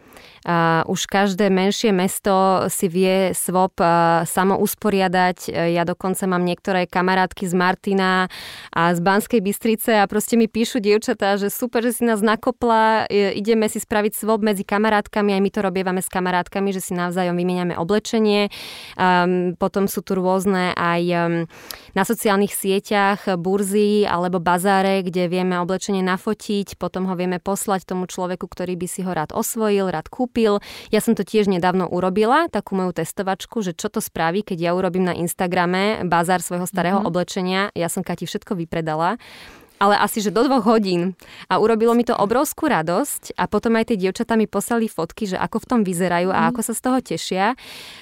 Už 0.90 1.06
každé 1.06 1.54
menšie 1.54 1.94
mesto 1.94 2.66
si 2.66 2.90
vie 2.90 3.30
swap 3.30 3.78
uh, 3.78 4.26
samo 4.26 4.58
usporiadať. 4.58 5.54
Ja 5.70 5.86
dokonca 5.86 6.26
mám 6.26 6.42
niektoré 6.42 6.90
kamarátky 6.90 7.46
z 7.46 7.54
Martina 7.54 8.26
a 8.74 8.90
z 8.90 8.98
Banskej 8.98 9.38
Bystrice 9.38 10.02
a 10.02 10.10
proste 10.10 10.34
mi 10.34 10.50
píšu 10.50 10.82
dievčatá, 10.82 11.38
že 11.38 11.46
super, 11.46 11.86
že 11.86 11.94
si 11.94 12.02
nás 12.02 12.18
nakopla, 12.26 13.06
ideme 13.06 13.70
si 13.70 13.78
spraviť 13.78 14.18
swap 14.18 14.42
medzi 14.42 14.66
kamarátkami, 14.66 15.30
aj 15.30 15.42
my 15.46 15.50
to 15.54 15.60
robievame 15.62 16.02
s 16.02 16.10
kamarátkami, 16.10 16.74
že 16.74 16.82
si 16.82 16.98
navzájom 16.98 17.38
vymieňame 17.38 17.78
oblečenie. 17.78 18.50
Um, 18.98 19.54
potom 19.54 19.86
sú 19.86 20.02
tu 20.02 20.18
rôzne 20.18 20.74
aj 20.74 21.02
um, 21.06 21.22
na 21.94 22.02
sociálnych 22.02 22.50
sieťach 22.50 23.38
burzy 23.38 24.10
alebo 24.10 24.42
bazáre, 24.42 25.06
kde 25.06 25.30
vieme 25.30 25.54
oblečenie 25.62 26.02
nafotiť, 26.02 26.82
potom 26.82 27.06
ho 27.06 27.14
vieme 27.14 27.38
poslať 27.38 27.94
tomu 27.94 28.10
človeku, 28.10 28.50
ktorý 28.50 28.74
by 28.74 28.86
si 28.90 29.06
ho 29.06 29.14
rád 29.14 29.30
osvojil, 29.30 29.86
rád 29.86 30.10
kúpil 30.10 30.31
kúpil. 30.32 30.64
Ja 30.88 31.04
som 31.04 31.12
to 31.12 31.28
tiež 31.28 31.52
nedávno 31.52 31.84
urobila, 31.84 32.48
takú 32.48 32.72
moju 32.72 32.96
testovačku, 32.96 33.60
že 33.60 33.76
čo 33.76 33.92
to 33.92 34.00
spraví, 34.00 34.40
keď 34.40 34.58
ja 34.64 34.70
urobím 34.72 35.04
na 35.04 35.12
Instagrame 35.12 36.08
bazár 36.08 36.40
svojho 36.40 36.64
starého 36.64 37.04
mm-hmm. 37.04 37.12
oblečenia. 37.12 37.62
Ja 37.76 37.92
som 37.92 38.00
Kati 38.00 38.24
všetko 38.24 38.56
vypredala 38.56 39.20
ale 39.82 39.98
asi 39.98 40.22
že 40.22 40.30
do 40.30 40.46
dvoch 40.46 40.62
hodín. 40.62 41.18
A 41.50 41.58
urobilo 41.58 41.90
mi 41.98 42.06
to 42.06 42.14
obrovskú 42.14 42.70
radosť 42.70 43.34
a 43.34 43.50
potom 43.50 43.74
aj 43.74 43.90
tie 43.90 43.98
dievčatá 43.98 44.38
mi 44.38 44.46
poslali 44.46 44.86
fotky, 44.86 45.34
že 45.34 45.34
ako 45.34 45.58
v 45.58 45.66
tom 45.66 45.80
vyzerajú 45.82 46.30
a 46.30 46.46
mhm. 46.46 46.48
ako 46.54 46.60
sa 46.62 46.72
z 46.78 46.80
toho 46.86 46.98
tešia. 47.02 47.46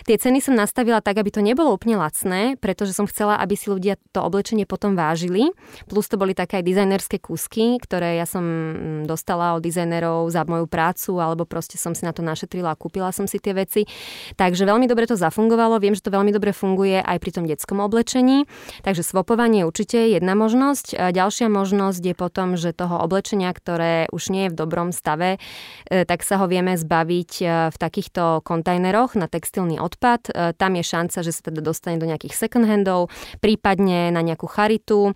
Tie 0.04 0.20
ceny 0.20 0.44
som 0.44 0.52
nastavila 0.52 1.00
tak, 1.00 1.16
aby 1.16 1.32
to 1.32 1.40
nebolo 1.40 1.72
úplne 1.72 1.96
lacné, 1.96 2.60
pretože 2.60 2.92
som 2.92 3.08
chcela, 3.08 3.40
aby 3.40 3.56
si 3.56 3.72
ľudia 3.72 3.96
to 4.12 4.20
oblečenie 4.20 4.68
potom 4.68 4.92
vážili. 4.92 5.48
Plus 5.88 6.04
to 6.04 6.20
boli 6.20 6.36
také 6.36 6.60
aj 6.60 6.68
dizajnerské 6.68 7.16
kúsky, 7.16 7.80
ktoré 7.80 8.20
ja 8.20 8.28
som 8.28 8.44
mm, 8.44 9.08
dostala 9.08 9.56
od 9.56 9.64
dizajnerov 9.64 10.28
za 10.28 10.44
moju 10.44 10.68
prácu 10.68 11.16
alebo 11.16 11.48
proste 11.48 11.80
som 11.80 11.96
si 11.96 12.04
na 12.04 12.12
to 12.12 12.20
našetrila 12.20 12.76
a 12.76 12.76
kúpila 12.76 13.08
som 13.16 13.24
si 13.24 13.40
tie 13.40 13.56
veci. 13.56 13.88
Takže 14.36 14.68
veľmi 14.68 14.84
dobre 14.84 15.08
to 15.08 15.16
zafungovalo. 15.16 15.80
Viem, 15.80 15.96
že 15.96 16.04
to 16.04 16.12
veľmi 16.12 16.28
dobre 16.28 16.52
funguje 16.52 17.00
aj 17.00 17.16
pri 17.16 17.30
tom 17.32 17.44
detskom 17.48 17.80
oblečení. 17.80 18.44
Takže 18.84 19.00
svopovanie 19.00 19.64
je 19.64 19.68
určite 19.70 19.98
jedna 20.12 20.36
možnosť. 20.36 21.14
Ďalšia 21.14 21.48
možnosť 21.48 21.69
možnosť 21.70 22.02
je 22.02 22.14
potom, 22.18 22.58
že 22.58 22.74
toho 22.74 22.98
oblečenia, 22.98 23.54
ktoré 23.54 24.10
už 24.10 24.34
nie 24.34 24.50
je 24.50 24.52
v 24.52 24.58
dobrom 24.58 24.90
stave, 24.90 25.38
e, 25.86 26.02
tak 26.02 26.26
sa 26.26 26.42
ho 26.42 26.50
vieme 26.50 26.74
zbaviť 26.74 27.32
e, 27.38 27.44
v 27.70 27.76
takýchto 27.78 28.42
kontajneroch 28.42 29.14
na 29.14 29.30
textilný 29.30 29.78
odpad. 29.78 30.34
E, 30.34 30.50
tam 30.58 30.74
je 30.74 30.82
šanca, 30.82 31.22
že 31.22 31.30
sa 31.30 31.46
teda 31.46 31.62
dostane 31.62 32.02
do 32.02 32.10
nejakých 32.10 32.34
second 32.34 32.66
handov, 32.66 33.14
prípadne 33.38 34.10
na 34.10 34.18
nejakú 34.18 34.50
charitu. 34.50 35.14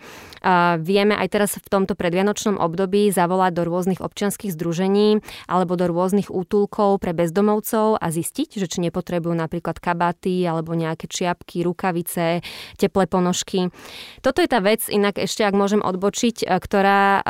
Vieme 0.79 1.17
aj 1.17 1.29
teraz 1.33 1.51
v 1.57 1.67
tomto 1.67 1.97
predvianočnom 1.97 2.61
období 2.61 3.09
zavolať 3.09 3.53
do 3.57 3.63
rôznych 3.65 4.05
občianských 4.05 4.53
združení 4.53 5.25
alebo 5.49 5.75
do 5.75 5.89
rôznych 5.89 6.29
útulkov 6.29 7.01
pre 7.01 7.17
bezdomovcov 7.17 7.97
a 7.97 8.07
zistiť, 8.13 8.61
že 8.61 8.69
či 8.69 8.79
nepotrebujú 8.85 9.33
napríklad 9.33 9.81
kabáty 9.81 10.45
alebo 10.45 10.77
nejaké 10.77 11.09
čiapky, 11.09 11.65
rukavice, 11.65 12.45
teplé 12.77 13.05
ponožky. 13.09 13.73
Toto 14.21 14.45
je 14.45 14.49
tá 14.53 14.61
vec, 14.61 14.85
inak 14.93 15.17
ešte 15.17 15.49
ak 15.49 15.57
môžem 15.57 15.81
odbočiť, 15.81 16.44
E, 16.45 16.61
ktorá 16.61 17.25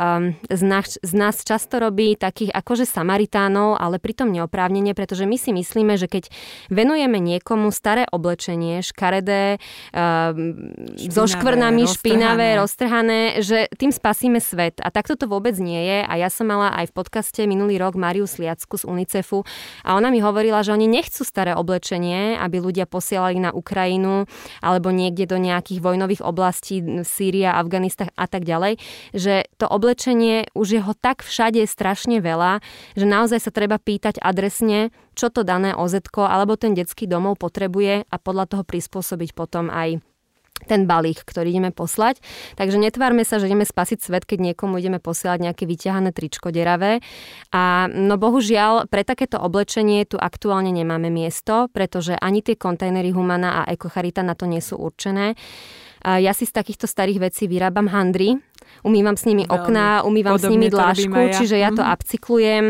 z 0.51 0.63
nás, 0.63 0.99
z 0.99 1.13
nás 1.15 1.41
často 1.41 1.79
robí 1.79 2.19
takých 2.19 2.51
akože 2.51 2.83
Samaritánov, 2.83 3.79
ale 3.79 3.97
pritom 3.97 4.29
neoprávnenie, 4.29 4.91
pretože 4.91 5.23
my 5.23 5.39
si 5.39 5.55
myslíme, 5.55 5.95
že 5.95 6.11
keď 6.11 6.29
venujeme 6.67 7.17
niekomu 7.19 7.71
staré 7.71 8.03
oblečenie, 8.11 8.83
škaredé, 8.83 9.57
špinavé, 9.91 11.11
so 11.11 11.25
škvrnami, 11.25 11.83
roztrhané. 11.87 11.99
špinavé, 11.99 12.47
roztrhané, 12.59 13.19
že 13.41 13.67
tým 13.75 13.91
spasíme 13.95 14.39
svet. 14.43 14.79
A 14.83 14.91
takto 14.91 15.15
to 15.15 15.25
vôbec 15.25 15.55
nie 15.57 15.79
je. 15.79 15.99
A 16.03 16.13
ja 16.19 16.29
som 16.29 16.47
mala 16.47 16.75
aj 16.75 16.91
v 16.91 16.95
podcaste 16.95 17.41
minulý 17.47 17.79
rok 17.79 17.95
Mariu 17.95 18.27
Sliacku 18.27 18.75
z 18.75 18.83
UNICEFu 18.85 19.43
a 19.87 19.95
ona 19.95 20.11
mi 20.11 20.19
hovorila, 20.19 20.61
že 20.61 20.75
oni 20.75 20.87
nechcú 20.87 21.23
staré 21.23 21.55
oblečenie, 21.55 22.35
aby 22.37 22.59
ľudia 22.59 22.85
posielali 22.85 23.39
na 23.39 23.51
Ukrajinu 23.55 24.27
alebo 24.59 24.91
niekde 24.91 25.25
do 25.27 25.39
nejakých 25.39 25.79
vojnových 25.79 26.21
oblastí, 26.23 26.83
Sýria, 27.05 27.55
Afganistán 27.55 28.11
a 28.15 28.27
tak 28.27 28.43
ďalej, 28.43 28.77
že 29.13 29.47
to 29.57 29.65
oblečenie 29.67 30.47
už 30.53 30.67
je 30.75 30.81
ho 30.81 30.93
tak 30.95 31.23
všade 31.23 31.63
strašne 31.67 32.19
veľa, 32.19 32.59
že 32.93 33.05
naozaj 33.07 33.39
sa 33.39 33.51
treba 33.51 33.79
pýtať 33.79 34.19
adresne, 34.21 34.93
čo 35.15 35.31
to 35.31 35.47
dané 35.47 35.71
OZ 35.75 36.03
alebo 36.15 36.59
ten 36.59 36.75
detský 36.75 37.07
domov 37.07 37.39
potrebuje 37.39 38.03
a 38.07 38.15
podľa 38.19 38.45
toho 38.51 38.63
prispôsobiť 38.67 39.31
potom 39.31 39.71
aj 39.71 40.03
ten 40.71 40.87
balík, 40.87 41.27
ktorý 41.27 41.51
ideme 41.51 41.75
poslať. 41.75 42.23
Takže 42.55 42.79
netvárme 42.79 43.27
sa, 43.27 43.43
že 43.43 43.51
ideme 43.51 43.67
spasiť 43.67 43.99
svet, 43.99 44.23
keď 44.23 44.39
niekomu 44.51 44.79
ideme 44.79 45.03
posielať 45.03 45.51
nejaké 45.51 45.67
vyťahané 45.67 46.15
tričko 46.15 46.47
deravé. 46.55 47.03
A 47.51 47.91
no 47.91 48.15
bohužiaľ, 48.15 48.87
pre 48.87 49.03
takéto 49.03 49.35
oblečenie 49.35 50.07
tu 50.07 50.15
aktuálne 50.15 50.71
nemáme 50.71 51.11
miesto, 51.11 51.67
pretože 51.75 52.15
ani 52.15 52.39
tie 52.39 52.55
kontajnery 52.55 53.11
Humana 53.11 53.61
a 53.61 53.67
Ekocharita 53.67 54.23
na 54.23 54.31
to 54.31 54.47
nie 54.47 54.63
sú 54.63 54.79
určené. 54.79 55.35
Ja 56.05 56.31
si 56.31 56.47
z 56.47 56.55
takýchto 56.55 56.87
starých 56.87 57.29
vecí 57.29 57.51
vyrábam 57.51 57.91
handry, 57.91 58.39
umývam 58.85 59.17
s 59.17 59.25
nimi 59.25 59.43
okná, 59.49 60.05
umývam 60.05 60.37
s 60.37 60.45
nimi 60.45 60.69
dlášku, 60.69 61.17
ja. 61.17 61.35
čiže 61.35 61.55
ja 61.57 61.69
to 61.73 61.81
mm. 61.81 61.89
upcyklujem 61.93 62.65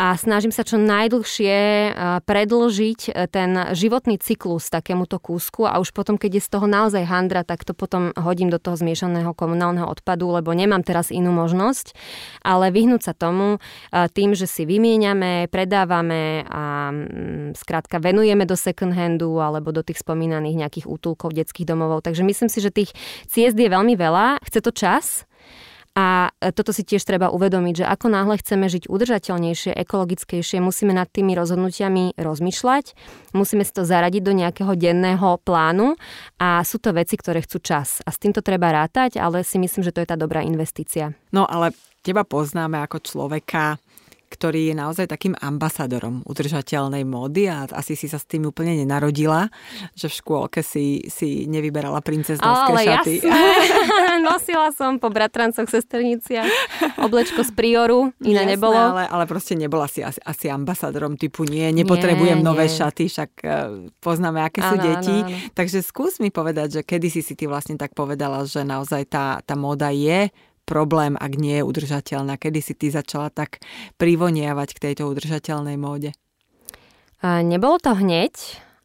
a 0.00 0.16
snažím 0.16 0.48
sa 0.48 0.64
čo 0.64 0.80
najdlhšie 0.80 1.92
predlžiť 2.24 3.00
e, 3.12 3.28
ten 3.28 3.52
životný 3.76 4.16
cyklus 4.16 4.72
takémuto 4.72 5.20
kúsku 5.20 5.68
a 5.68 5.76
už 5.76 5.92
potom, 5.92 6.16
keď 6.16 6.40
je 6.40 6.46
z 6.48 6.50
toho 6.56 6.64
naozaj 6.64 7.04
handra, 7.04 7.44
tak 7.44 7.68
to 7.68 7.76
potom 7.76 8.16
hodím 8.16 8.48
do 8.48 8.56
toho 8.56 8.80
zmiešaného 8.80 9.36
komunálneho 9.36 9.84
odpadu, 9.84 10.32
lebo 10.32 10.56
nemám 10.56 10.80
teraz 10.80 11.12
inú 11.12 11.36
možnosť, 11.36 11.92
ale 12.40 12.72
vyhnúť 12.72 13.02
sa 13.04 13.12
tomu 13.12 13.60
tým, 13.92 14.32
že 14.32 14.48
si 14.48 14.64
vymieňame, 14.64 15.52
predávame 15.52 16.48
a 16.48 16.94
mm, 16.94 17.58
skrátka 17.58 18.00
venujeme 18.00 18.48
do 18.48 18.56
second 18.56 18.96
handu 18.96 19.36
alebo 19.36 19.68
do 19.68 19.84
tých 19.84 20.00
spomínaných 20.00 20.64
nejakých 20.64 20.86
útulkov 20.88 21.36
detských 21.36 21.68
domovov. 21.68 22.06
Takže 22.06 22.24
myslím 22.24 22.48
si, 22.48 22.64
že 22.64 22.72
tých 22.72 22.96
ciest 23.28 23.58
je 23.58 23.68
veľmi 23.68 23.98
veľa, 24.00 24.40
chce 24.48 24.60
to 24.64 24.72
čas, 24.72 25.28
A 26.00 26.32
toto 26.56 26.72
si 26.72 26.80
tiež 26.80 27.04
treba 27.04 27.28
uvedomiť, 27.28 27.84
že 27.84 27.88
ako 27.88 28.08
náhle 28.08 28.40
chceme 28.40 28.72
žiť 28.72 28.88
udržateľnejšie, 28.88 29.76
ekologickejšie, 29.84 30.64
musíme 30.64 30.96
nad 30.96 31.12
tými 31.12 31.36
rozhodnutiami 31.36 32.16
rozmýšľať, 32.16 32.96
musíme 33.36 33.60
si 33.68 33.72
to 33.76 33.84
zaradiť 33.84 34.22
do 34.24 34.32
nejakého 34.32 34.72
denného 34.80 35.36
plánu 35.44 36.00
a 36.40 36.64
sú 36.64 36.80
to 36.80 36.96
veci, 36.96 37.20
ktoré 37.20 37.44
chcú 37.44 37.60
čas. 37.60 38.00
A 38.08 38.16
s 38.16 38.16
týmto 38.16 38.40
treba 38.40 38.72
rátať, 38.72 39.20
ale 39.20 39.44
si 39.44 39.60
myslím, 39.60 39.84
že 39.84 39.92
to 39.92 40.00
je 40.00 40.08
tá 40.08 40.16
dobrá 40.16 40.40
investícia. 40.40 41.12
No 41.36 41.44
ale 41.44 41.76
teba 42.00 42.24
poznáme 42.24 42.80
ako 42.80 43.04
človeka, 43.04 43.76
ktorý 44.40 44.72
je 44.72 44.74
naozaj 44.80 45.04
takým 45.04 45.36
ambasadorom 45.36 46.24
udržateľnej 46.24 47.04
módy 47.04 47.52
a 47.52 47.68
asi 47.76 47.92
si 47.92 48.08
sa 48.08 48.16
s 48.16 48.24
tým 48.24 48.48
úplne 48.48 48.72
nenarodila, 48.72 49.52
že 49.92 50.08
v 50.08 50.14
škôlke 50.16 50.64
si, 50.64 51.04
si 51.12 51.44
nevyberala 51.44 52.00
princeznovské 52.00 52.72
Ale 52.72 52.80
šaty. 52.88 53.14
Nosila 54.24 54.72
som 54.72 54.96
po 54.96 55.12
bratrancoch, 55.12 55.68
sesterniciach 55.68 56.48
oblečko 57.04 57.44
z 57.44 57.52
Prioru, 57.52 58.16
iné 58.24 58.48
Jasné, 58.48 58.56
nebolo. 58.56 58.80
Ale, 58.80 59.04
ale 59.12 59.28
proste 59.28 59.60
nebola 59.60 59.84
si 59.84 60.00
asi, 60.00 60.24
asi 60.24 60.48
ambasadorom 60.48 61.20
typu 61.20 61.44
nie, 61.44 61.68
nepotrebujem 61.76 62.40
nie, 62.40 62.46
nové 62.48 62.64
nie. 62.64 62.72
šaty, 62.72 63.12
však 63.12 63.30
uh, 63.44 63.52
poznáme, 64.00 64.40
aké 64.40 64.64
sú 64.64 64.80
deti. 64.80 65.20
Áno, 65.20 65.36
áno. 65.36 65.52
Takže 65.52 65.84
skús 65.84 66.16
mi 66.16 66.32
povedať, 66.32 66.80
že 66.80 66.82
kedy 66.88 67.12
si 67.12 67.20
si 67.20 67.36
ty 67.36 67.44
vlastne 67.44 67.76
tak 67.76 67.92
povedala, 67.92 68.48
že 68.48 68.64
naozaj 68.64 69.04
tá, 69.04 69.44
tá 69.44 69.52
móda 69.52 69.92
je 69.92 70.32
problém, 70.70 71.18
ak 71.18 71.34
nie 71.34 71.58
je 71.58 71.66
udržateľná? 71.66 72.38
Kedy 72.38 72.60
si 72.62 72.78
ty 72.78 72.94
začala 72.94 73.34
tak 73.34 73.58
privoniavať 73.98 74.78
k 74.78 74.82
tejto 74.86 75.10
udržateľnej 75.10 75.74
móde? 75.74 76.14
Nebolo 77.26 77.82
to 77.82 77.98
hneď, 77.98 78.32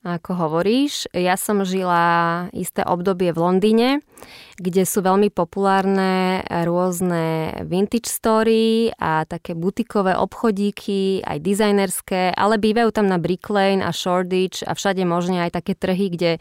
ako 0.01 0.33
hovoríš. 0.33 1.05
Ja 1.13 1.37
som 1.37 1.61
žila 1.61 2.49
isté 2.57 2.81
obdobie 2.81 3.29
v 3.29 3.41
Londýne, 3.41 3.89
kde 4.55 4.87
sú 4.87 5.03
veľmi 5.03 5.35
populárne 5.35 6.39
rôzne 6.47 7.51
vintage 7.67 8.07
story 8.07 8.87
a 8.95 9.27
také 9.27 9.51
butikové 9.51 10.15
obchodíky, 10.15 11.27
aj 11.27 11.43
dizajnerské, 11.43 12.31
ale 12.31 12.55
bývajú 12.55 12.89
tam 12.95 13.11
na 13.11 13.19
Brick 13.19 13.51
Lane 13.51 13.83
a 13.83 13.91
Shoreditch 13.91 14.63
a 14.63 14.71
všade 14.71 15.03
možne 15.03 15.43
aj 15.43 15.59
také 15.59 15.75
trhy, 15.75 16.07
kde 16.07 16.31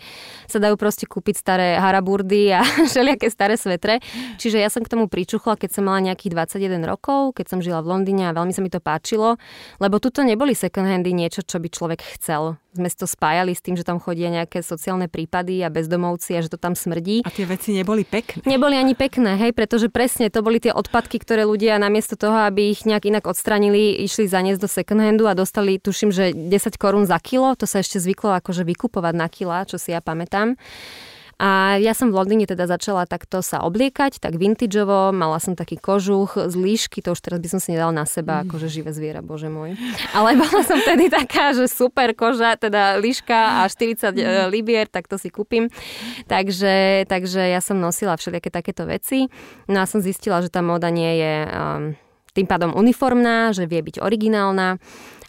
sa 0.46 0.62
dajú 0.62 0.78
proste 0.78 1.10
kúpiť 1.10 1.34
staré 1.34 1.68
haraburdy 1.74 2.54
a 2.54 2.62
všelijaké 2.90 3.26
staré 3.34 3.58
svetre. 3.58 3.98
Čiže 4.38 4.62
ja 4.62 4.70
som 4.70 4.86
k 4.86 4.92
tomu 4.94 5.10
pričuchla, 5.10 5.58
keď 5.58 5.70
som 5.74 5.90
mala 5.90 6.06
nejakých 6.06 6.38
21 6.54 6.86
rokov, 6.86 7.34
keď 7.34 7.46
som 7.50 7.58
žila 7.58 7.82
v 7.82 7.98
Londýne 7.98 8.30
a 8.30 8.36
veľmi 8.36 8.54
sa 8.54 8.62
mi 8.62 8.70
to 8.70 8.78
páčilo, 8.78 9.42
lebo 9.82 9.98
tuto 9.98 10.22
neboli 10.22 10.54
second 10.54 10.86
handy 10.86 11.10
niečo, 11.10 11.42
čo 11.42 11.58
by 11.58 11.66
človek 11.66 12.00
chcel. 12.18 12.62
Sme 12.74 12.90
to 12.90 13.06
spájali 13.06 13.54
s 13.54 13.62
tým, 13.62 13.78
že 13.78 13.86
tam 13.86 14.02
chodia 14.02 14.34
nejaké 14.34 14.58
sociálne 14.58 15.06
prípady 15.06 15.62
a 15.62 15.70
bezdomovci 15.70 16.34
a 16.34 16.42
že 16.42 16.50
to 16.50 16.58
tam 16.58 16.74
smrdí. 16.74 17.22
A 17.22 17.30
tie 17.30 17.46
veci 17.46 17.63
neboli 17.72 18.04
pekné. 18.04 18.44
Neboli 18.44 18.76
ani 18.76 18.92
pekné, 18.92 19.40
hej, 19.40 19.56
pretože 19.56 19.88
presne 19.88 20.28
to 20.28 20.44
boli 20.44 20.60
tie 20.60 20.74
odpadky, 20.74 21.16
ktoré 21.22 21.48
ľudia 21.48 21.80
namiesto 21.80 22.18
toho, 22.18 22.44
aby 22.44 22.74
ich 22.74 22.84
nejak 22.84 23.08
inak 23.08 23.24
odstranili, 23.24 24.04
išli 24.04 24.28
zaniesť 24.28 24.60
do 24.60 24.68
second 24.68 25.00
handu 25.00 25.24
a 25.24 25.38
dostali, 25.38 25.80
tuším, 25.80 26.10
že 26.12 26.34
10 26.34 26.76
korún 26.76 27.08
za 27.08 27.16
kilo. 27.22 27.56
To 27.56 27.64
sa 27.64 27.80
ešte 27.80 28.02
zvyklo 28.02 28.36
akože 28.36 28.66
vykupovať 28.66 29.14
na 29.16 29.28
kila, 29.30 29.64
čo 29.64 29.78
si 29.78 29.94
ja 29.94 30.02
pamätám. 30.04 30.58
A 31.44 31.76
ja 31.76 31.92
som 31.92 32.08
v 32.08 32.16
Londýne 32.16 32.48
teda 32.48 32.64
začala 32.64 33.04
takto 33.04 33.44
sa 33.44 33.60
obliekať, 33.68 34.16
tak 34.16 34.40
vintageovo, 34.40 35.12
mala 35.12 35.36
som 35.36 35.52
taký 35.52 35.76
kožuch 35.76 36.40
z 36.40 36.56
líšky, 36.56 37.04
to 37.04 37.12
už 37.12 37.20
teraz 37.20 37.36
by 37.36 37.48
som 37.52 37.60
si 37.60 37.76
nedala 37.76 37.92
na 37.92 38.08
seba, 38.08 38.40
mm. 38.40 38.48
akože 38.48 38.72
živé 38.72 38.96
zviera, 38.96 39.20
bože 39.20 39.52
môj. 39.52 39.76
Ale 40.16 40.40
bola 40.40 40.64
som 40.64 40.80
tedy 40.80 41.12
taká, 41.12 41.52
že 41.52 41.68
super 41.68 42.16
koža, 42.16 42.56
teda 42.56 42.96
líška 42.96 43.60
a 43.60 43.68
40 43.68 44.16
mm. 44.16 44.24
E, 44.24 44.28
libier, 44.48 44.88
tak 44.88 45.04
to 45.04 45.20
si 45.20 45.28
kúpim. 45.28 45.68
Takže, 46.32 47.04
takže 47.12 47.52
ja 47.52 47.60
som 47.60 47.76
nosila 47.76 48.16
všelijaké 48.16 48.48
takéto 48.48 48.88
veci. 48.88 49.28
No 49.68 49.84
a 49.84 49.90
som 49.90 50.00
zistila, 50.00 50.40
že 50.40 50.48
tá 50.48 50.64
móda 50.64 50.88
nie 50.88 51.20
je 51.20 51.34
um, 51.44 51.52
tým 52.32 52.48
pádom 52.48 52.72
uniformná, 52.72 53.52
že 53.52 53.68
vie 53.68 53.84
byť 53.84 54.00
originálna. 54.00 54.80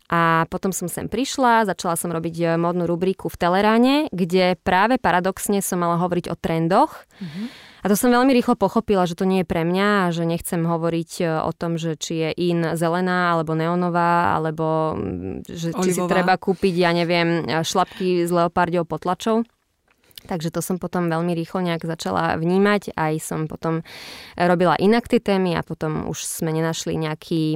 A 0.06 0.46
potom 0.54 0.70
som 0.70 0.86
sem 0.86 1.10
prišla, 1.10 1.66
začala 1.66 1.98
som 1.98 2.14
robiť 2.14 2.36
eh, 2.38 2.48
modnú 2.62 2.86
rubriku 2.86 3.26
v 3.26 3.40
Teleráne, 3.42 3.96
kde 4.14 4.54
práve 4.62 5.02
paradoxne 5.02 5.66
som 5.66 5.82
mala 5.82 5.98
hovoriť 5.98 6.30
o 6.30 6.38
trendoch. 6.38 7.10
Mm-hmm. 7.18 7.46
A 7.82 7.90
to 7.90 7.94
som 7.94 8.10
veľmi 8.10 8.34
rýchlo 8.34 8.58
pochopila, 8.58 9.06
že 9.06 9.14
to 9.14 9.30
nie 9.30 9.46
je 9.46 9.50
pre 9.50 9.62
mňa 9.62 10.10
a 10.10 10.14
že 10.14 10.26
nechcem 10.26 10.62
hovoriť 10.62 11.12
eh, 11.26 11.30
o 11.42 11.50
tom, 11.50 11.82
že 11.82 11.98
či 11.98 12.14
je 12.22 12.30
in 12.38 12.78
zelená 12.78 13.34
alebo 13.34 13.58
neonová, 13.58 14.38
alebo 14.38 14.94
mm, 14.94 15.50
že, 15.50 15.74
či 15.74 15.90
si 15.98 16.02
treba 16.06 16.38
kúpiť, 16.38 16.74
ja 16.78 16.94
neviem, 16.94 17.42
eh, 17.50 17.66
šlapky 17.66 18.30
s 18.30 18.30
leopardiou 18.30 18.86
potlačou. 18.86 19.42
Takže 20.26 20.50
to 20.52 20.60
som 20.60 20.82
potom 20.82 21.08
veľmi 21.08 21.32
rýchlo 21.38 21.62
nejak 21.62 21.86
začala 21.86 22.36
vnímať. 22.36 22.98
Aj 22.98 23.14
som 23.22 23.46
potom 23.46 23.86
robila 24.36 24.76
inak 24.76 25.08
tie 25.08 25.22
témy 25.22 25.56
a 25.56 25.62
potom 25.62 26.10
už 26.10 26.26
sme 26.26 26.52
nenašli 26.52 26.98
nejaký 26.98 27.56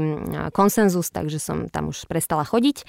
konsenzus, 0.53 1.09
takže 1.09 1.41
som 1.41 1.67
tam 1.67 1.89
už 1.89 2.05
prestala 2.05 2.45
chodiť. 2.45 2.85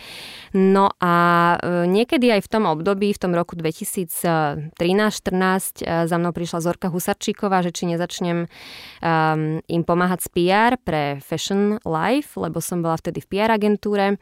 No 0.57 0.93
a 1.01 1.15
e, 1.57 1.87
niekedy 1.89 2.31
aj 2.31 2.47
v 2.47 2.51
tom 2.53 2.65
období, 2.69 3.13
v 3.13 3.21
tom 3.21 3.33
roku 3.33 3.57
2013-14 3.57 4.77
e, 4.77 6.07
za 6.07 6.17
mnou 6.17 6.33
prišla 6.37 6.61
Zorka 6.61 6.89
Husarčíková, 6.93 7.65
že 7.65 7.73
či 7.73 7.89
nezačnem 7.89 8.45
um, 8.45 9.61
im 9.65 9.83
pomáhať 9.83 10.21
s 10.27 10.29
PR 10.29 10.77
pre 10.77 11.19
Fashion 11.25 11.81
Life, 11.87 12.37
lebo 12.37 12.61
som 12.61 12.85
bola 12.85 12.99
vtedy 13.01 13.25
v 13.25 13.29
PR 13.31 13.51
agentúre. 13.55 14.21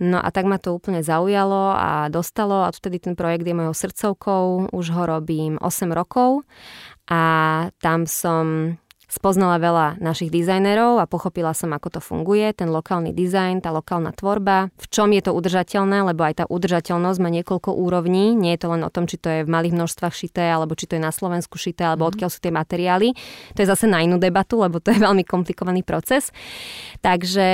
No 0.00 0.18
a 0.18 0.28
tak 0.34 0.46
ma 0.46 0.58
to 0.58 0.74
úplne 0.74 1.02
zaujalo 1.02 1.74
a 1.74 2.10
dostalo 2.10 2.66
a 2.66 2.74
vtedy 2.74 2.98
ten 2.98 3.14
projekt 3.14 3.46
je 3.46 3.54
mojou 3.54 3.74
srdcovkou. 3.74 4.74
Už 4.74 4.86
ho 4.90 5.02
robím 5.06 5.58
8 5.62 5.92
rokov 5.94 6.42
a 7.10 7.22
tam 7.78 8.06
som 8.08 8.76
Spoznala 9.14 9.62
veľa 9.62 10.02
našich 10.02 10.26
dizajnerov 10.26 10.98
a 10.98 11.06
pochopila 11.06 11.54
som, 11.54 11.70
ako 11.70 11.86
to 11.86 12.00
funguje, 12.02 12.50
ten 12.50 12.66
lokálny 12.66 13.14
dizajn, 13.14 13.62
tá 13.62 13.70
lokálna 13.70 14.10
tvorba, 14.10 14.74
v 14.74 14.86
čom 14.90 15.14
je 15.14 15.22
to 15.22 15.30
udržateľné, 15.30 16.02
lebo 16.02 16.26
aj 16.26 16.42
tá 16.42 16.44
udržateľnosť 16.50 17.18
má 17.22 17.30
niekoľko 17.30 17.78
úrovní. 17.78 18.34
Nie 18.34 18.58
je 18.58 18.66
to 18.66 18.74
len 18.74 18.82
o 18.82 18.90
tom, 18.90 19.06
či 19.06 19.22
to 19.22 19.30
je 19.30 19.40
v 19.46 19.52
malých 19.54 19.78
množstvách 19.78 20.10
šité, 20.10 20.50
alebo 20.50 20.74
či 20.74 20.90
to 20.90 20.98
je 20.98 21.02
na 21.06 21.14
Slovensku 21.14 21.54
šité, 21.54 21.86
alebo 21.86 22.10
mhm. 22.10 22.10
odkiaľ 22.10 22.30
sú 22.34 22.42
tie 22.42 22.50
materiály. 22.50 23.14
To 23.54 23.62
je 23.62 23.70
zase 23.70 23.86
na 23.86 24.02
inú 24.02 24.18
debatu, 24.18 24.58
lebo 24.58 24.82
to 24.82 24.90
je 24.90 24.98
veľmi 24.98 25.22
komplikovaný 25.22 25.86
proces. 25.86 26.34
Takže, 26.98 27.46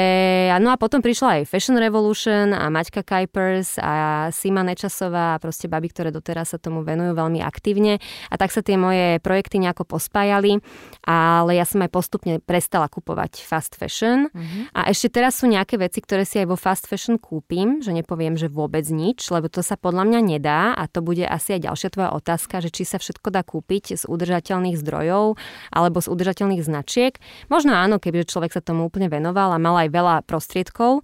no 0.65 0.73
a 0.73 0.81
potom 0.81 1.05
prišla 1.05 1.45
aj 1.45 1.53
Fashion 1.53 1.77
Revolution 1.77 2.57
a 2.57 2.73
Maťka 2.73 3.05
Kuipers 3.05 3.77
a 3.77 4.33
Sima 4.33 4.65
Nečasová 4.65 5.37
a 5.37 5.41
proste 5.43 5.69
baby, 5.69 5.93
ktoré 5.93 6.09
doteraz 6.09 6.57
sa 6.57 6.59
tomu 6.59 6.81
venujú 6.81 7.13
veľmi 7.13 7.45
aktívne. 7.45 8.01
A 8.33 8.41
tak 8.41 8.49
sa 8.49 8.65
tie 8.65 8.81
moje 8.81 9.21
projekty 9.21 9.61
nejako 9.61 9.85
pospájali. 9.85 10.63
Ale 11.05 11.50
ale 11.51 11.59
ja 11.59 11.67
som 11.67 11.83
aj 11.83 11.91
postupne 11.91 12.39
prestala 12.39 12.87
kupovať 12.87 13.43
fast 13.43 13.75
fashion. 13.75 14.31
Uh-huh. 14.31 14.71
A 14.71 14.87
ešte 14.95 15.19
teraz 15.19 15.43
sú 15.43 15.51
nejaké 15.51 15.83
veci, 15.83 15.99
ktoré 15.99 16.23
si 16.23 16.39
aj 16.39 16.47
vo 16.47 16.55
fast 16.55 16.87
fashion 16.87 17.19
kúpim, 17.19 17.83
že 17.83 17.91
nepoviem, 17.91 18.39
že 18.39 18.47
vôbec 18.47 18.87
nič, 18.87 19.35
lebo 19.35 19.51
to 19.51 19.67
sa 19.67 19.75
podľa 19.75 20.07
mňa 20.07 20.21
nedá 20.23 20.61
a 20.79 20.87
to 20.87 21.03
bude 21.03 21.27
asi 21.27 21.59
aj 21.59 21.67
ďalšia 21.67 21.91
tvoja 21.91 22.15
otázka, 22.15 22.63
že 22.63 22.71
či 22.71 22.87
sa 22.87 23.03
všetko 23.03 23.35
dá 23.35 23.43
kúpiť 23.43 23.99
z 23.99 24.07
udržateľných 24.07 24.79
zdrojov 24.79 25.35
alebo 25.75 25.99
z 25.99 26.07
udržateľných 26.07 26.63
značiek. 26.63 27.19
Možno 27.51 27.75
áno, 27.75 27.99
kebyže 27.99 28.31
človek 28.31 28.55
sa 28.55 28.63
tomu 28.63 28.87
úplne 28.87 29.11
venoval 29.11 29.51
a 29.51 29.59
mal 29.59 29.75
aj 29.83 29.91
veľa 29.91 30.15
prostriedkov 30.31 31.03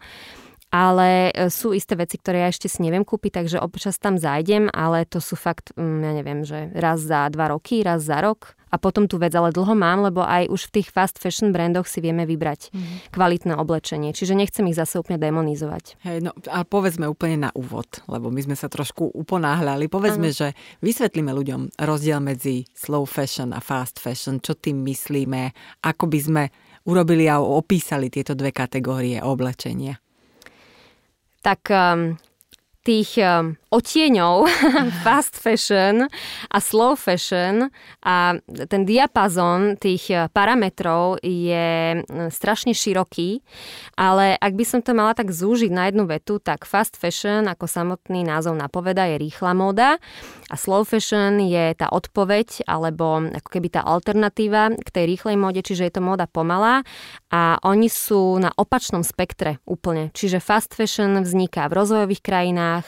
ale 0.71 1.31
e, 1.31 1.49
sú 1.49 1.71
isté 1.73 1.95
veci, 1.95 2.19
ktoré 2.19 2.47
ja 2.47 2.49
ešte 2.51 2.67
si 2.67 2.83
neviem 2.83 3.07
kúpiť, 3.07 3.43
takže 3.43 3.63
občas 3.63 3.97
tam 4.03 4.19
zájdem, 4.19 4.69
ale 4.75 5.07
to 5.07 5.23
sú 5.23 5.39
fakt, 5.39 5.71
mm, 5.79 5.99
ja 6.03 6.13
neviem, 6.13 6.41
že 6.43 6.71
raz 6.75 7.03
za 7.03 7.31
dva 7.31 7.55
roky, 7.55 7.87
raz 7.87 8.03
za 8.05 8.19
rok 8.19 8.59
a 8.67 8.77
potom 8.83 9.07
tú 9.07 9.17
vec 9.17 9.31
ale 9.33 9.55
dlho 9.55 9.79
mám, 9.79 10.03
lebo 10.05 10.27
aj 10.27 10.51
už 10.51 10.69
v 10.69 10.75
tých 10.81 10.89
fast 10.91 11.23
fashion 11.23 11.55
brandoch 11.55 11.87
si 11.87 12.03
vieme 12.03 12.27
vybrať 12.27 12.75
mm. 12.75 13.15
kvalitné 13.15 13.55
oblečenie, 13.55 14.11
čiže 14.11 14.35
nechcem 14.35 14.67
ich 14.67 14.77
zase 14.77 14.99
úplne 14.99 15.23
demonizovať. 15.23 16.03
Hej, 16.03 16.27
no 16.27 16.35
a 16.51 16.67
povedzme 16.67 17.07
úplne 17.07 17.49
na 17.49 17.51
úvod, 17.55 18.03
lebo 18.11 18.29
my 18.29 18.43
sme 18.43 18.57
sa 18.59 18.67
trošku 18.67 19.15
uponáhľali. 19.15 19.87
Povedzme, 19.87 20.35
ano. 20.35 20.37
že 20.37 20.53
vysvetlíme 20.83 21.31
ľuďom 21.31 21.79
rozdiel 21.79 22.19
medzi 22.19 22.67
slow 22.75 23.07
fashion 23.07 23.55
a 23.55 23.63
fast 23.63 24.03
fashion, 24.03 24.43
čo 24.43 24.59
tým 24.59 24.83
myslíme, 24.83 25.55
ako 25.87 26.05
by 26.11 26.19
sme 26.19 26.43
urobili 26.91 27.31
a 27.31 27.39
opísali 27.39 28.11
tieto 28.11 28.35
dve 28.35 28.51
kategórie 28.51 29.19
oblečenia 29.23 29.97
tak 31.47 31.63
um, 31.71 32.19
tých 32.87 33.19
um, 33.19 33.59
otieňov 33.75 34.47
fast 35.07 35.35
fashion 35.35 36.07
a 36.51 36.59
slow 36.63 36.95
fashion 36.95 37.67
a 38.07 38.39
ten 38.71 38.87
diapazon 38.87 39.75
tých 39.75 40.11
uh, 40.15 40.31
parametrov 40.31 41.19
je 41.23 41.99
uh, 41.99 42.31
strašne 42.31 42.71
široký, 42.71 43.43
ale 43.99 44.39
ak 44.39 44.53
by 44.55 44.65
som 44.67 44.81
to 44.83 44.95
mala 44.95 45.19
tak 45.19 45.35
zúžiť 45.35 45.71
na 45.75 45.91
jednu 45.91 46.07
vetu, 46.07 46.39
tak 46.39 46.63
fast 46.63 46.95
fashion, 46.95 47.51
ako 47.51 47.67
samotný 47.67 48.23
názov 48.23 48.55
napoveda, 48.55 49.11
je 49.11 49.19
rýchla 49.19 49.51
móda 49.55 49.99
a 50.47 50.55
slow 50.55 50.87
fashion 50.87 51.43
je 51.43 51.75
tá 51.75 51.91
odpoveď 51.91 52.71
alebo 52.71 53.19
ako 53.35 53.49
keby 53.51 53.75
tá 53.75 53.83
alternatíva 53.83 54.79
k 54.79 54.89
tej 54.95 55.05
rýchlej 55.11 55.35
móde, 55.35 55.63
čiže 55.67 55.91
je 55.91 55.95
to 55.99 56.03
móda 56.03 56.31
pomalá 56.31 56.87
a 57.27 57.59
oni 57.67 57.91
sú 57.91 58.39
na 58.39 58.55
opačnom 58.55 59.03
spektre 59.03 59.59
úplne. 59.67 60.15
Čiže 60.15 60.39
fast 60.39 60.79
fashion 60.79 61.19
vzniká 61.19 61.67
v 61.67 61.77
rozvojových 61.83 62.23
krajinách, 62.23 62.87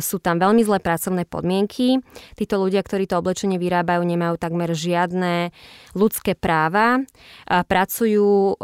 sú 0.00 0.16
tam 0.22 0.38
veľmi 0.38 0.62
zlé 0.62 0.78
pracovné 0.78 1.26
podmienky. 1.26 1.98
Títo 2.38 2.62
ľudia, 2.62 2.80
ktorí 2.86 3.10
to 3.10 3.18
oblečenie 3.18 3.58
vyrábajú, 3.58 4.02
nemajú 4.06 4.38
takmer 4.38 4.72
žiadne 4.72 5.50
ľudské 5.92 6.38
práva. 6.38 7.02
Pracujú 7.46 8.58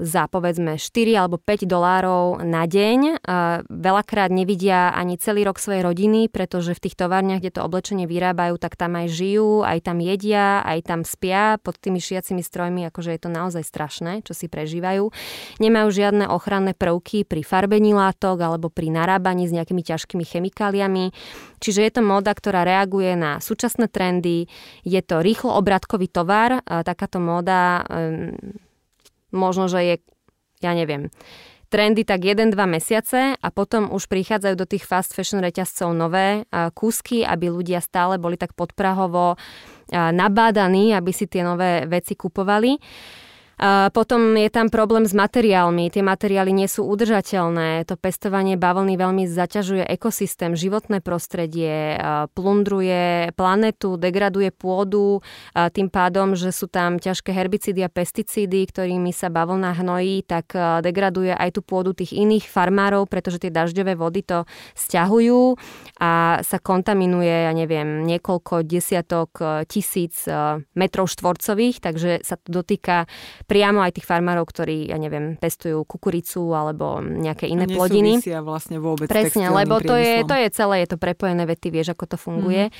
za 0.00 0.22
povedzme 0.26 0.76
4 0.76 1.14
alebo 1.14 1.38
5 1.38 1.64
dolárov 1.64 2.42
na 2.42 2.66
deň. 2.66 3.22
Veľakrát 3.70 4.34
nevidia 4.34 4.90
ani 4.90 5.16
celý 5.16 5.46
rok 5.46 5.62
svojej 5.62 5.86
rodiny, 5.86 6.26
pretože 6.26 6.74
v 6.74 6.82
tých 6.88 6.98
továrniach, 6.98 7.38
kde 7.44 7.54
to 7.54 7.64
oblečenie 7.64 8.10
vyrábajú, 8.10 8.58
tak 8.58 8.74
tam 8.74 8.98
aj 8.98 9.06
žijú, 9.12 9.62
aj 9.62 9.86
tam 9.86 10.02
jedia, 10.02 10.64
aj 10.66 10.78
tam 10.86 11.00
spia 11.06 11.56
pod 11.62 11.78
tými 11.78 12.02
šiacimi 12.02 12.42
strojmi, 12.42 12.88
akože 12.90 13.14
je 13.14 13.20
to 13.20 13.30
naozaj 13.30 13.62
strašné, 13.62 14.26
čo 14.26 14.34
si 14.34 14.50
prežívajú. 14.50 15.12
Nemajú 15.62 15.88
žiadne 15.92 16.26
ochranné 16.26 16.74
prvky 16.74 17.22
pri 17.22 17.46
farbení 17.46 17.94
látok 17.94 18.40
alebo 18.40 18.72
pri 18.72 18.90
narábaní 18.90 19.46
s 19.46 19.54
nejakými 19.54 19.84
ťažkými 19.84 20.24
chemikáliami. 20.40 21.12
Čiže 21.60 21.84
je 21.84 21.92
to 21.92 22.00
móda, 22.00 22.32
ktorá 22.32 22.64
reaguje 22.64 23.12
na 23.20 23.36
súčasné 23.44 23.92
trendy. 23.92 24.48
Je 24.88 25.00
to 25.04 25.20
rýchlo 25.20 25.52
obratkový 25.60 26.08
tovar. 26.08 26.64
Takáto 26.64 27.20
móda 27.20 27.84
možno, 29.28 29.68
že 29.68 29.84
je, 29.84 29.96
ja 30.64 30.72
neviem, 30.72 31.12
trendy 31.70 32.02
tak 32.02 32.26
1-2 32.26 32.56
mesiace 32.66 33.38
a 33.38 33.48
potom 33.54 33.94
už 33.94 34.10
prichádzajú 34.10 34.54
do 34.58 34.66
tých 34.66 34.82
fast 34.82 35.14
fashion 35.14 35.38
reťazcov 35.38 35.94
nové 35.94 36.48
kúsky, 36.74 37.22
aby 37.22 37.46
ľudia 37.46 37.78
stále 37.78 38.18
boli 38.18 38.34
tak 38.34 38.58
podprahovo 38.58 39.38
nabádaní, 39.92 40.96
aby 40.96 41.14
si 41.14 41.30
tie 41.30 41.46
nové 41.46 41.86
veci 41.86 42.18
kupovali. 42.18 42.74
Potom 43.92 44.40
je 44.40 44.48
tam 44.48 44.72
problém 44.72 45.04
s 45.04 45.12
materiálmi. 45.12 45.92
Tie 45.92 46.00
materiály 46.00 46.48
nie 46.48 46.64
sú 46.64 46.88
udržateľné. 46.88 47.84
To 47.84 48.00
pestovanie 48.00 48.56
bavlny 48.56 48.96
veľmi 48.96 49.28
zaťažuje 49.28 49.84
ekosystém, 49.84 50.56
životné 50.56 51.04
prostredie, 51.04 52.00
plundruje 52.32 53.36
planetu, 53.36 54.00
degraduje 54.00 54.48
pôdu, 54.48 55.20
tým 55.52 55.92
pádom, 55.92 56.32
že 56.32 56.56
sú 56.56 56.72
tam 56.72 56.96
ťažké 56.96 57.36
herbicídy 57.36 57.84
a 57.84 57.92
pesticídy, 57.92 58.64
ktorými 58.64 59.12
sa 59.12 59.28
bavlna 59.28 59.76
hnojí, 59.76 60.24
tak 60.24 60.56
degraduje 60.80 61.36
aj 61.36 61.52
tú 61.52 61.60
pôdu 61.60 61.92
tých 61.92 62.16
iných 62.16 62.48
farmárov, 62.48 63.12
pretože 63.12 63.44
tie 63.44 63.52
dažďové 63.52 63.92
vody 63.92 64.24
to 64.24 64.48
stiahujú 64.72 65.60
a 66.00 66.40
sa 66.40 66.56
kontaminuje, 66.64 67.44
ja 67.44 67.52
neviem, 67.52 68.08
niekoľko 68.08 68.64
desiatok 68.64 69.36
tisíc 69.68 70.24
metrov 70.72 71.12
štvorcových, 71.12 71.84
takže 71.84 72.24
sa 72.24 72.40
to 72.40 72.64
dotýka 72.64 73.04
priamo 73.50 73.82
aj 73.82 73.98
tých 73.98 74.06
farmárov, 74.06 74.46
ktorí, 74.46 74.94
ja 74.94 74.96
neviem, 75.02 75.34
pestujú 75.34 75.82
kukuricu 75.82 76.54
alebo 76.54 77.02
nejaké 77.02 77.50
iné 77.50 77.66
plodiny. 77.66 78.22
vlastne 78.46 78.78
vôbec 78.78 79.10
Presne, 79.10 79.50
lebo 79.50 79.82
to 79.82 79.98
je, 79.98 80.22
to 80.22 80.38
je 80.38 80.48
celé, 80.54 80.86
je 80.86 80.94
to 80.94 80.98
prepojené, 81.02 81.42
vety, 81.50 81.74
vieš, 81.74 81.98
ako 81.98 82.14
to 82.14 82.16
funguje. 82.16 82.70
Mm. 82.70 82.72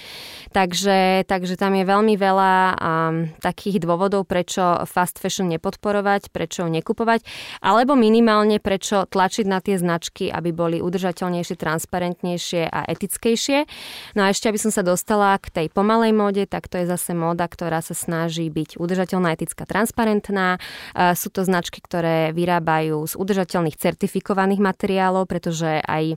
Takže, 0.54 1.26
takže 1.26 1.58
tam 1.58 1.74
je 1.74 1.82
veľmi 1.82 2.14
veľa 2.14 2.52
um, 2.78 3.14
takých 3.42 3.82
dôvodov, 3.82 4.30
prečo 4.30 4.86
fast 4.86 5.18
fashion 5.18 5.50
nepodporovať, 5.50 6.30
prečo 6.30 6.70
nekupovať, 6.70 7.26
alebo 7.66 7.98
minimálne 7.98 8.62
prečo 8.62 9.10
tlačiť 9.10 9.46
na 9.50 9.58
tie 9.58 9.74
značky, 9.74 10.30
aby 10.30 10.54
boli 10.54 10.78
udržateľnejšie, 10.78 11.58
transparentnejšie 11.58 12.62
a 12.70 12.86
etickejšie. 12.86 13.66
No 14.14 14.28
a 14.28 14.30
ešte, 14.30 14.46
aby 14.46 14.60
som 14.62 14.70
sa 14.70 14.86
dostala 14.86 15.34
k 15.42 15.50
tej 15.50 15.66
pomalej 15.74 16.14
móde, 16.14 16.46
tak 16.46 16.70
to 16.70 16.78
je 16.78 16.86
zase 16.86 17.10
móda, 17.16 17.50
ktorá 17.50 17.82
sa 17.82 17.96
snaží 17.96 18.46
byť 18.46 18.78
udržateľná, 18.78 19.34
etická, 19.34 19.66
transparentná. 19.66 20.59
Sú 21.16 21.28
to 21.32 21.42
značky, 21.42 21.82
ktoré 21.82 22.32
vyrábajú 22.32 23.06
z 23.06 23.14
udržateľných 23.16 23.76
certifikovaných 23.76 24.60
materiálov, 24.62 25.26
pretože 25.26 25.80
aj 25.84 26.16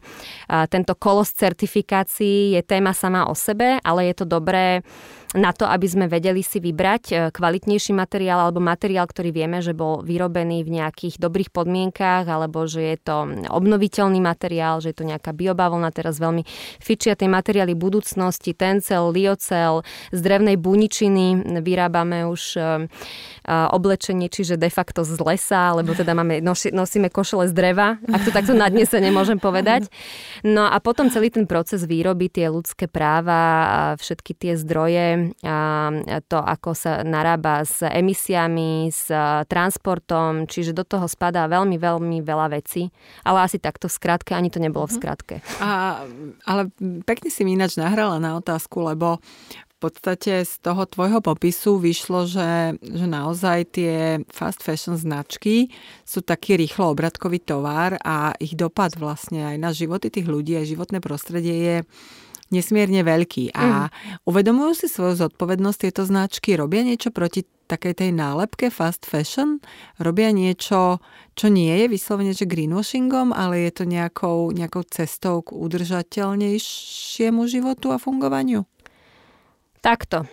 tento 0.69 0.93
kolos 0.95 1.33
certifikácií 1.33 2.57
je 2.57 2.61
téma 2.61 2.93
sama 2.93 3.27
o 3.27 3.35
sebe, 3.35 3.79
ale 3.81 4.11
je 4.11 4.15
to 4.21 4.25
dobré 4.27 4.85
na 5.33 5.49
to, 5.49 5.65
aby 5.65 5.87
sme 5.89 6.05
vedeli 6.05 6.45
si 6.45 6.61
vybrať 6.61 7.03
e, 7.09 7.15
kvalitnejší 7.33 7.91
materiál 7.93 8.45
alebo 8.45 8.61
materiál, 8.61 9.09
ktorý 9.09 9.33
vieme, 9.33 9.65
že 9.65 9.73
bol 9.73 10.05
vyrobený 10.05 10.61
v 10.61 10.81
nejakých 10.81 11.17
dobrých 11.17 11.49
podmienkách 11.49 12.29
alebo 12.29 12.69
že 12.69 12.93
je 12.93 12.97
to 13.01 13.15
obnoviteľný 13.49 14.21
materiál, 14.21 14.77
že 14.77 14.93
je 14.93 14.97
to 15.01 15.09
nejaká 15.09 15.33
biobavlna. 15.33 15.89
Teraz 15.89 16.21
veľmi 16.21 16.45
fičia 16.77 17.17
tie 17.17 17.25
materiály 17.25 17.73
budúcnosti, 17.73 18.53
tencel, 18.53 19.09
liocel, 19.09 19.81
z 20.13 20.19
drevnej 20.21 20.55
buničiny 20.61 21.57
vyrábame 21.65 22.29
už 22.29 22.41
e, 22.57 22.61
e, 22.61 22.67
oblečenie, 23.49 24.29
čiže 24.29 24.61
de 24.61 24.69
facto 24.69 25.01
z 25.01 25.17
lesa, 25.17 25.73
lebo 25.73 25.97
teda 25.97 26.13
máme, 26.13 26.45
nosíme 26.45 27.09
košele 27.09 27.49
z 27.49 27.53
dreva, 27.57 27.97
ak 28.05 28.21
to 28.21 28.31
takto 28.31 28.53
nadnese 28.53 29.01
nemôžem 29.01 29.41
povedať. 29.41 29.89
No 30.45 30.69
a 30.69 30.77
potom 30.77 31.09
celý 31.09 31.33
ten 31.33 31.49
proces 31.49 31.89
výroby, 31.89 32.29
tie 32.29 32.53
ľudské 32.53 32.85
práva, 32.85 33.97
všetky 33.97 34.31
tie 34.37 34.53
zdroje, 34.53 35.22
to, 36.27 36.39
ako 36.41 36.75
sa 36.75 37.05
narába 37.05 37.63
s 37.63 37.79
emisiami, 37.85 38.91
s 38.91 39.07
transportom, 39.47 40.49
čiže 40.49 40.75
do 40.75 40.83
toho 40.83 41.07
spadá 41.07 41.47
veľmi, 41.47 41.79
veľmi 41.79 42.19
veľa 42.19 42.47
vecí. 42.51 42.91
Ale 43.23 43.45
asi 43.45 43.61
takto 43.61 43.87
v 43.87 43.95
skratke, 43.95 44.35
ani 44.35 44.51
to 44.51 44.59
nebolo 44.59 44.89
v 44.89 44.93
mhm. 44.95 44.99
skratke. 44.99 45.35
A, 45.63 46.03
ale 46.43 46.61
pekne 47.07 47.29
si 47.31 47.47
mi 47.47 47.55
ináč 47.55 47.79
nahrala 47.79 48.19
na 48.19 48.35
otázku, 48.35 48.83
lebo 48.83 49.21
v 49.83 49.91
podstate 49.91 50.47
z 50.47 50.53
toho 50.63 50.87
tvojho 50.87 51.19
popisu 51.19 51.75
vyšlo, 51.75 52.23
že, 52.23 52.79
že 52.79 53.03
naozaj 53.03 53.59
tie 53.75 54.23
fast 54.31 54.63
fashion 54.63 54.95
značky 54.95 55.75
sú 56.07 56.23
taký 56.23 56.55
rýchlo 56.55 56.95
obratkový 56.95 57.43
tovar 57.43 57.99
a 57.99 58.31
ich 58.39 58.55
dopad 58.55 58.95
vlastne 58.95 59.43
aj 59.43 59.57
na 59.59 59.75
životy 59.75 60.07
tých 60.07 60.23
ľudí, 60.23 60.55
aj 60.55 60.71
životné 60.71 61.03
prostredie 61.03 61.55
je 61.59 61.77
nesmierne 62.53 63.01
veľký. 63.01 63.57
A 63.57 63.89
mm. 63.89 64.29
uvedomujú 64.29 64.85
si 64.85 64.87
svoju 64.87 65.17
zodpovednosť 65.17 65.79
tieto 65.89 66.05
značky? 66.05 66.53
Robia 66.53 66.85
niečo 66.85 67.09
proti 67.09 67.43
takej 67.65 68.05
tej 68.05 68.11
nálepke 68.13 68.69
fast 68.69 69.09
fashion? 69.09 69.57
Robia 69.97 70.29
niečo, 70.29 71.01
čo 71.33 71.47
nie 71.49 71.73
je 71.73 71.85
vyslovene 71.89 72.37
že 72.37 72.45
greenwashingom, 72.45 73.33
ale 73.33 73.65
je 73.65 73.71
to 73.81 73.83
nejakou, 73.89 74.53
nejakou 74.53 74.85
cestou 74.85 75.41
k 75.41 75.57
udržateľnejšiemu 75.57 77.41
životu 77.49 77.89
a 77.89 77.97
fungovaniu? 77.97 78.69
Takto. 79.81 80.29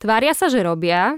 Tvária 0.00 0.34
sa, 0.34 0.50
že 0.50 0.64
robia, 0.64 1.14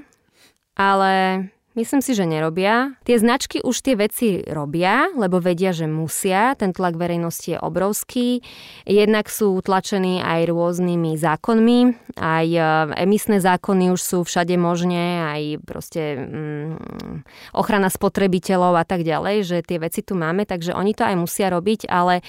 ale 0.77 1.47
Myslím 1.77 2.01
si, 2.01 2.17
že 2.17 2.25
nerobia. 2.25 2.97
Tie 3.05 3.21
značky 3.21 3.61
už 3.61 3.85
tie 3.85 4.01
veci 4.01 4.41
robia, 4.49 5.13
lebo 5.13 5.45
vedia, 5.45 5.77
že 5.77 5.85
musia. 5.85 6.57
Ten 6.57 6.73
tlak 6.73 6.97
verejnosti 6.97 7.53
je 7.53 7.61
obrovský. 7.61 8.41
Jednak 8.89 9.29
sú 9.29 9.61
tlačení 9.61 10.25
aj 10.25 10.49
rôznymi 10.49 11.21
zákonmi. 11.21 11.81
Aj 12.17 12.49
e, 12.49 12.61
emisné 12.97 13.45
zákony 13.45 13.93
už 13.93 14.01
sú 14.01 14.19
všade 14.25 14.57
možné, 14.57 15.21
aj 15.21 15.43
proste 15.69 16.17
mm, 16.17 17.53
ochrana 17.53 17.93
spotrebiteľov 17.93 18.81
a 18.81 18.85
tak 18.89 19.05
ďalej, 19.05 19.45
že 19.45 19.57
tie 19.61 19.77
veci 19.77 20.01
tu 20.01 20.17
máme, 20.17 20.49
takže 20.49 20.73
oni 20.73 20.97
to 20.97 21.05
aj 21.05 21.13
musia 21.21 21.53
robiť, 21.53 21.93
ale 21.93 22.25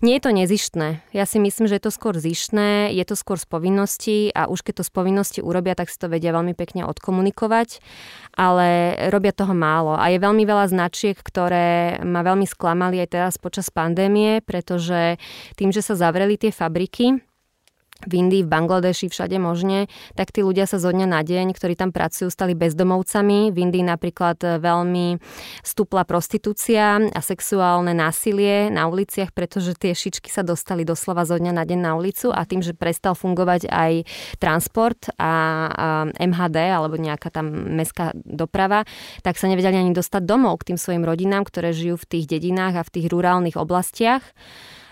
nie 0.00 0.16
je 0.16 0.24
to 0.24 0.32
nezištné. 0.32 1.04
Ja 1.12 1.28
si 1.28 1.36
myslím, 1.36 1.68
že 1.68 1.76
je 1.76 1.84
to 1.84 1.92
skôr 1.92 2.16
zištné, 2.16 2.96
je 2.96 3.04
to 3.04 3.12
skôr 3.12 3.36
z 3.36 3.44
povinnosti 3.44 4.32
a 4.32 4.48
už 4.48 4.64
keď 4.64 4.80
to 4.80 4.84
z 4.88 4.92
povinnosti 4.96 5.40
urobia, 5.44 5.76
tak 5.76 5.92
si 5.92 6.00
to 6.00 6.08
vedia 6.08 6.32
veľmi 6.32 6.56
pekne 6.56 6.88
odkomunikovať 6.88 7.84
ale 8.36 8.85
robia 9.10 9.34
toho 9.34 9.52
málo. 9.52 9.98
A 9.98 10.12
je 10.14 10.22
veľmi 10.22 10.46
veľa 10.46 10.70
značiek, 10.70 11.18
ktoré 11.18 11.98
ma 12.06 12.22
veľmi 12.22 12.46
sklamali 12.46 13.02
aj 13.02 13.08
teraz 13.10 13.34
počas 13.36 13.68
pandémie, 13.72 14.38
pretože 14.44 15.18
tým, 15.58 15.74
že 15.74 15.82
sa 15.82 15.98
zavreli 15.98 16.38
tie 16.38 16.54
fabriky, 16.54 17.25
v 18.04 18.12
Indii, 18.20 18.44
v 18.44 18.52
Bangladeši, 18.52 19.08
všade 19.08 19.40
možne, 19.40 19.88
tak 20.12 20.28
tí 20.28 20.44
ľudia 20.44 20.68
sa 20.68 20.76
zo 20.76 20.92
dňa 20.92 21.08
na 21.08 21.24
deň, 21.24 21.56
ktorí 21.56 21.80
tam 21.80 21.96
pracujú, 21.96 22.28
stali 22.28 22.52
bezdomovcami. 22.52 23.48
V 23.50 23.56
Indii 23.56 23.80
napríklad 23.80 24.60
veľmi 24.60 25.16
stúpla 25.64 26.04
prostitúcia 26.04 27.00
a 27.00 27.20
sexuálne 27.24 27.96
násilie 27.96 28.68
na 28.68 28.84
uliciach, 28.84 29.32
pretože 29.32 29.72
tie 29.80 29.96
šičky 29.96 30.28
sa 30.28 30.44
dostali 30.44 30.84
doslova 30.84 31.24
zo 31.24 31.40
dňa 31.40 31.52
na 31.56 31.64
deň 31.64 31.80
na 31.80 31.92
ulicu 31.96 32.28
a 32.28 32.44
tým, 32.44 32.60
že 32.60 32.76
prestal 32.76 33.16
fungovať 33.16 33.72
aj 33.72 33.92
transport 34.36 35.08
a, 35.16 35.72
MHD 36.16 36.56
alebo 36.68 37.00
nejaká 37.00 37.32
tam 37.32 37.48
mestská 37.76 38.12
doprava, 38.14 38.84
tak 39.24 39.40
sa 39.40 39.48
nevedeli 39.48 39.78
ani 39.80 39.96
dostať 39.96 40.22
domov 40.26 40.60
k 40.60 40.72
tým 40.72 40.78
svojim 40.80 41.04
rodinám, 41.06 41.48
ktoré 41.48 41.72
žijú 41.72 41.96
v 41.96 42.08
tých 42.18 42.24
dedinách 42.28 42.74
a 42.76 42.86
v 42.86 42.92
tých 42.92 43.06
rurálnych 43.08 43.56
oblastiach. 43.56 44.22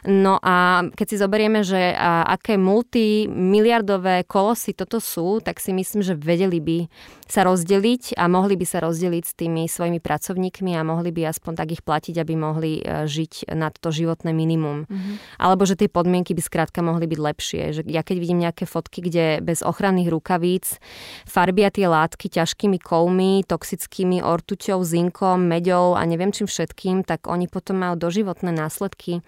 No 0.05 0.37
a 0.45 0.85
keď 0.93 1.07
si 1.09 1.17
zoberieme, 1.17 1.64
že 1.64 1.97
aké 2.29 2.61
multimiliardové 2.61 4.29
kolosy 4.29 4.77
toto 4.77 5.01
sú, 5.01 5.40
tak 5.40 5.57
si 5.57 5.73
myslím, 5.73 6.05
že 6.05 6.12
vedeli 6.12 6.61
by 6.61 6.79
sa 7.25 7.40
rozdeliť 7.49 8.21
a 8.21 8.29
mohli 8.29 8.55
by 8.61 8.67
sa 8.69 8.85
rozdeliť 8.85 9.25
s 9.25 9.33
tými 9.33 9.64
svojimi 9.64 9.99
pracovníkmi 10.05 10.77
a 10.77 10.85
mohli 10.85 11.09
by 11.09 11.33
aspoň 11.33 11.53
tak 11.57 11.69
ich 11.73 11.81
platiť, 11.81 12.21
aby 12.21 12.35
mohli 12.37 12.85
e, 12.85 13.09
žiť 13.09 13.57
na 13.57 13.73
to 13.73 13.88
životné 13.88 14.37
minimum. 14.37 14.85
Mm-hmm. 14.85 15.40
Alebo 15.40 15.64
že 15.64 15.81
tie 15.81 15.88
podmienky 15.88 16.37
by 16.37 16.43
skrátka 16.45 16.85
mohli 16.85 17.09
byť 17.09 17.21
lepšie. 17.21 17.62
Že 17.81 17.83
ja 17.88 18.05
keď 18.05 18.17
vidím 18.21 18.45
nejaké 18.45 18.69
fotky, 18.69 19.01
kde 19.01 19.40
bez 19.40 19.64
ochranných 19.64 20.12
rukavíc 20.12 20.77
farbia 21.25 21.73
tie 21.73 21.88
látky 21.88 22.29
ťažkými 22.29 22.77
kovmi, 22.77 23.49
toxickými 23.49 24.21
ortuťou, 24.21 24.85
zinkom, 24.85 25.49
meďou 25.49 25.97
a 25.97 26.05
neviem 26.05 26.29
čím 26.29 26.45
všetkým, 26.45 27.09
tak 27.09 27.25
oni 27.25 27.49
potom 27.49 27.81
majú 27.81 27.97
doživotné 27.97 28.53
následky 28.53 29.25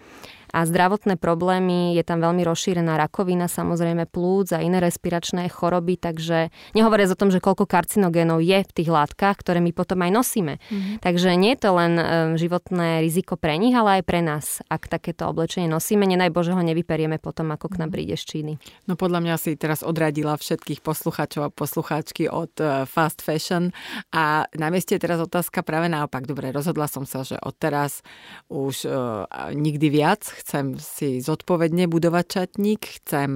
a 0.52 0.66
zdravotné 0.66 1.18
problémy, 1.18 1.94
je 1.96 2.04
tam 2.06 2.22
veľmi 2.22 2.42
rozšírená 2.46 2.98
rakovina, 2.98 3.50
samozrejme 3.50 4.06
plúc 4.10 4.52
a 4.54 4.62
iné 4.62 4.78
respiračné 4.78 5.48
choroby, 5.50 5.98
takže 5.98 6.50
nehovoriac 6.76 7.14
o 7.14 7.18
tom, 7.18 7.30
že 7.30 7.42
koľko 7.42 7.66
karcinogénov 7.66 8.42
je 8.42 8.62
v 8.62 8.72
tých 8.74 8.90
látkach, 8.90 9.40
ktoré 9.40 9.58
my 9.62 9.72
potom 9.74 10.02
aj 10.02 10.10
nosíme. 10.12 10.54
Mm-hmm. 10.58 10.96
Takže 11.02 11.28
nie 11.34 11.52
je 11.54 11.60
to 11.62 11.70
len 11.74 11.92
životné 12.36 13.02
riziko 13.02 13.34
pre 13.38 13.56
nich, 13.58 13.74
ale 13.74 14.00
aj 14.00 14.02
pre 14.06 14.20
nás, 14.22 14.60
ak 14.66 14.86
takéto 14.90 15.28
oblečenie 15.30 15.66
nosíme. 15.70 16.06
Nenaj 16.06 16.30
Bože 16.30 16.52
ho 16.54 16.62
nevyperieme 16.62 17.18
potom, 17.18 17.50
ako 17.52 17.72
k 17.72 17.78
nám 17.82 17.90
mhm. 17.90 17.94
príde 17.94 18.14
z 18.18 18.24
Číny. 18.26 18.52
No 18.90 18.94
podľa 18.94 19.22
mňa 19.22 19.34
si 19.38 19.54
teraz 19.54 19.82
odradila 19.86 20.34
všetkých 20.36 20.82
poslucháčov 20.82 21.42
a 21.46 21.54
poslucháčky 21.54 22.26
od 22.30 22.52
e, 22.58 22.84
fast 22.88 23.22
fashion 23.22 23.70
a 24.10 24.46
na 24.54 24.68
mieste 24.70 24.96
je 24.96 25.02
teraz 25.02 25.18
otázka 25.22 25.62
práve 25.62 25.90
naopak. 25.90 26.26
Dobre, 26.26 26.50
rozhodla 26.50 26.90
som 26.90 27.04
sa, 27.06 27.22
že 27.22 27.38
odteraz 27.42 28.02
už 28.50 28.88
uh, 28.88 29.26
nikdy 29.52 29.90
viac 29.90 30.22
chcem 30.42 30.76
si 30.76 31.24
zodpovedne 31.24 31.88
budovať 31.88 32.26
šatník, 32.26 33.00
chcem 33.00 33.30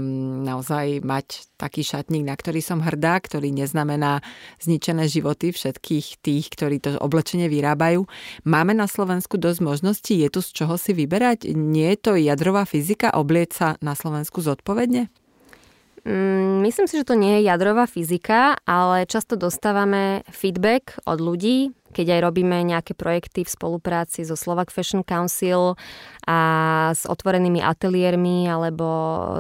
naozaj 0.45 1.01
mať 1.01 1.51
taký 1.57 1.81
šatník, 1.85 2.29
na 2.29 2.37
ktorý 2.37 2.61
som 2.61 2.85
hrdá, 2.85 3.17
ktorý 3.21 3.53
neznamená 3.53 4.21
zničené 4.61 5.09
životy 5.09 5.53
všetkých 5.53 6.21
tých, 6.21 6.47
ktorí 6.53 6.81
to 6.81 7.01
oblečenie 7.01 7.49
vyrábajú. 7.49 8.05
Máme 8.45 8.77
na 8.77 8.85
Slovensku 8.85 9.41
dosť 9.41 9.61
možností, 9.65 10.21
je 10.21 10.29
tu 10.29 10.41
z 10.45 10.51
čoho 10.53 10.77
si 10.77 10.93
vyberať? 10.93 11.49
Nie 11.53 11.97
je 11.97 11.99
to 12.01 12.13
jadrová 12.21 12.69
fyzika 12.69 13.13
oblieť 13.17 13.51
sa 13.53 13.69
na 13.81 13.97
Slovensku 13.97 14.45
zodpovedne? 14.45 15.09
Mm, 16.05 16.65
myslím 16.65 16.89
si, 16.89 16.97
že 16.97 17.05
to 17.05 17.13
nie 17.13 17.41
je 17.41 17.53
jadrová 17.53 17.85
fyzika, 17.85 18.57
ale 18.65 19.05
často 19.05 19.37
dostávame 19.37 20.25
feedback 20.33 20.97
od 21.05 21.21
ľudí, 21.21 21.77
keď 21.91 22.19
aj 22.19 22.21
robíme 22.27 22.57
nejaké 22.63 22.95
projekty 22.95 23.43
v 23.43 23.51
spolupráci 23.51 24.23
so 24.23 24.39
Slovak 24.39 24.71
Fashion 24.71 25.03
Council 25.03 25.75
a 26.27 26.39
s 26.95 27.07
otvorenými 27.07 27.59
ateliérmi 27.59 28.47
alebo 28.47 28.87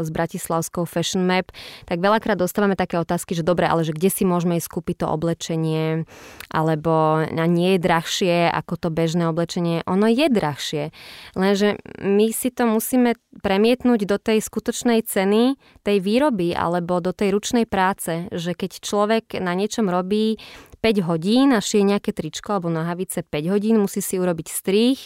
s 0.02 0.10
Bratislavskou 0.10 0.86
Fashion 0.86 1.22
Map, 1.22 1.54
tak 1.86 2.02
veľakrát 2.02 2.38
dostávame 2.38 2.74
také 2.74 2.98
otázky, 2.98 3.38
že 3.38 3.46
dobre, 3.46 3.70
ale 3.70 3.86
že 3.86 3.94
kde 3.94 4.10
si 4.10 4.26
môžeme 4.26 4.58
ísť 4.58 4.70
kúpiť 4.70 5.02
to 5.02 5.06
oblečenie, 5.06 6.04
alebo 6.50 7.24
nie 7.30 7.78
je 7.78 7.80
drahšie 7.80 8.50
ako 8.50 8.74
to 8.76 8.88
bežné 8.90 9.30
oblečenie. 9.30 9.86
Ono 9.86 10.06
je 10.10 10.26
drahšie, 10.26 10.90
lenže 11.38 11.78
my 12.02 12.34
si 12.34 12.50
to 12.50 12.66
musíme 12.66 13.14
premietnúť 13.40 14.10
do 14.10 14.18
tej 14.18 14.42
skutočnej 14.42 15.06
ceny 15.06 15.54
tej 15.86 15.98
výroby 16.02 16.50
alebo 16.52 16.98
do 16.98 17.14
tej 17.14 17.30
ručnej 17.30 17.64
práce, 17.64 18.26
že 18.34 18.58
keď 18.58 18.82
človek 18.82 19.38
na 19.38 19.54
niečom 19.54 19.86
robí 19.86 20.36
5 20.80 21.06
hodín 21.06 21.52
a 21.52 21.60
šije 21.60 21.84
nejaké 21.84 22.10
tričko 22.16 22.56
alebo 22.56 22.72
nohavice 22.72 23.20
5 23.22 23.52
hodín, 23.52 23.76
musí 23.78 24.00
si 24.00 24.16
urobiť 24.16 24.48
strých, 24.48 25.00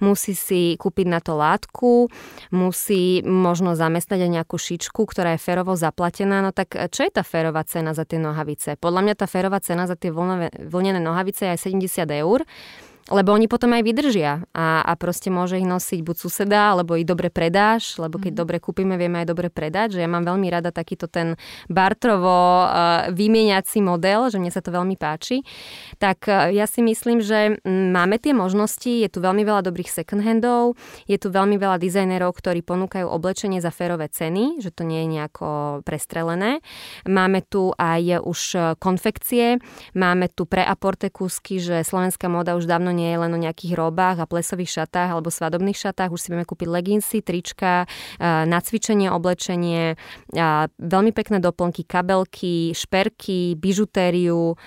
musí 0.00 0.32
si 0.32 0.74
kúpiť 0.80 1.06
na 1.06 1.20
to 1.20 1.36
látku, 1.36 2.08
musí 2.50 3.20
možno 3.22 3.76
zamestnať 3.76 4.24
aj 4.24 4.30
nejakú 4.40 4.56
šičku, 4.56 5.04
ktorá 5.04 5.36
je 5.36 5.44
férovo 5.44 5.76
zaplatená. 5.76 6.40
No 6.40 6.56
tak 6.56 6.72
čo 6.72 7.04
je 7.04 7.12
tá 7.12 7.20
férová 7.20 7.62
cena 7.68 7.92
za 7.92 8.08
tie 8.08 8.16
nohavice? 8.16 8.80
Podľa 8.80 9.00
mňa 9.04 9.14
tá 9.14 9.28
férová 9.28 9.60
cena 9.60 9.84
za 9.84 9.94
tie 9.94 10.08
vlnené 10.10 10.98
nohavice 10.98 11.44
je 11.44 11.52
aj 11.52 11.60
70 11.68 12.08
eur 12.24 12.48
lebo 13.08 13.32
oni 13.32 13.48
potom 13.48 13.72
aj 13.72 13.82
vydržia 13.84 14.44
a, 14.52 14.84
a 14.84 14.92
proste 15.00 15.32
môže 15.32 15.56
ich 15.56 15.64
nosiť 15.64 16.04
buď 16.04 16.16
suseda, 16.20 16.76
alebo 16.76 16.92
ich 16.92 17.08
dobre 17.08 17.32
predáš, 17.32 17.96
lebo 17.96 18.20
keď 18.20 18.32
mm. 18.36 18.40
dobre 18.40 18.56
kúpime, 18.60 19.00
vieme 19.00 19.24
aj 19.24 19.28
dobre 19.32 19.48
predať, 19.48 19.96
že 19.96 20.04
ja 20.04 20.08
mám 20.08 20.28
veľmi 20.28 20.48
rada 20.52 20.68
takýto 20.68 21.08
ten 21.08 21.40
bartrovo 21.72 22.68
uh, 22.68 23.08
vymieniaci 23.08 23.80
model, 23.80 24.28
že 24.28 24.36
mne 24.36 24.52
sa 24.52 24.60
to 24.60 24.68
veľmi 24.68 25.00
páči. 25.00 25.40
Tak 25.96 26.28
uh, 26.28 26.52
ja 26.52 26.68
si 26.68 26.84
myslím, 26.84 27.24
že 27.24 27.56
máme 27.64 28.20
tie 28.20 28.36
možnosti, 28.36 28.92
je 28.92 29.08
tu 29.08 29.24
veľmi 29.24 29.40
veľa 29.40 29.64
dobrých 29.64 29.88
second 29.88 30.20
handov, 30.20 30.76
je 31.08 31.16
tu 31.16 31.32
veľmi 31.32 31.56
veľa 31.56 31.80
dizajnerov, 31.80 32.36
ktorí 32.36 32.60
ponúkajú 32.60 33.08
oblečenie 33.08 33.64
za 33.64 33.72
férové 33.72 34.12
ceny, 34.12 34.60
že 34.60 34.68
to 34.68 34.84
nie 34.84 35.08
je 35.08 35.08
nejako 35.16 35.48
prestrelené. 35.88 36.60
Máme 37.08 37.40
tu 37.40 37.72
aj 37.72 38.20
už 38.20 38.40
konfekcie, 38.76 39.56
máme 39.96 40.28
tu 40.28 40.44
pre 40.44 40.60
aporte 40.60 41.08
kúsky, 41.08 41.56
že 41.56 41.80
slovenská 41.80 42.28
moda 42.28 42.52
už 42.52 42.68
dávno 42.68 42.97
nie 42.98 43.14
je 43.14 43.22
len 43.22 43.30
o 43.30 43.38
nejakých 43.38 43.78
robách 43.78 44.18
a 44.18 44.26
plesových 44.26 44.82
šatách 44.82 45.14
alebo 45.14 45.30
svadobných 45.30 45.78
šatách. 45.78 46.10
Už 46.10 46.18
si 46.18 46.34
vieme 46.34 46.42
kúpiť 46.42 46.66
leginsy, 46.66 47.22
trička, 47.22 47.86
na 48.18 48.58
cvičenie 48.58 49.06
oblečenie, 49.14 49.94
veľmi 50.82 51.12
pekné 51.14 51.38
doplnky, 51.38 51.86
kabelky, 51.86 52.74
šperky, 52.74 53.54
bižutériu, 53.54 54.58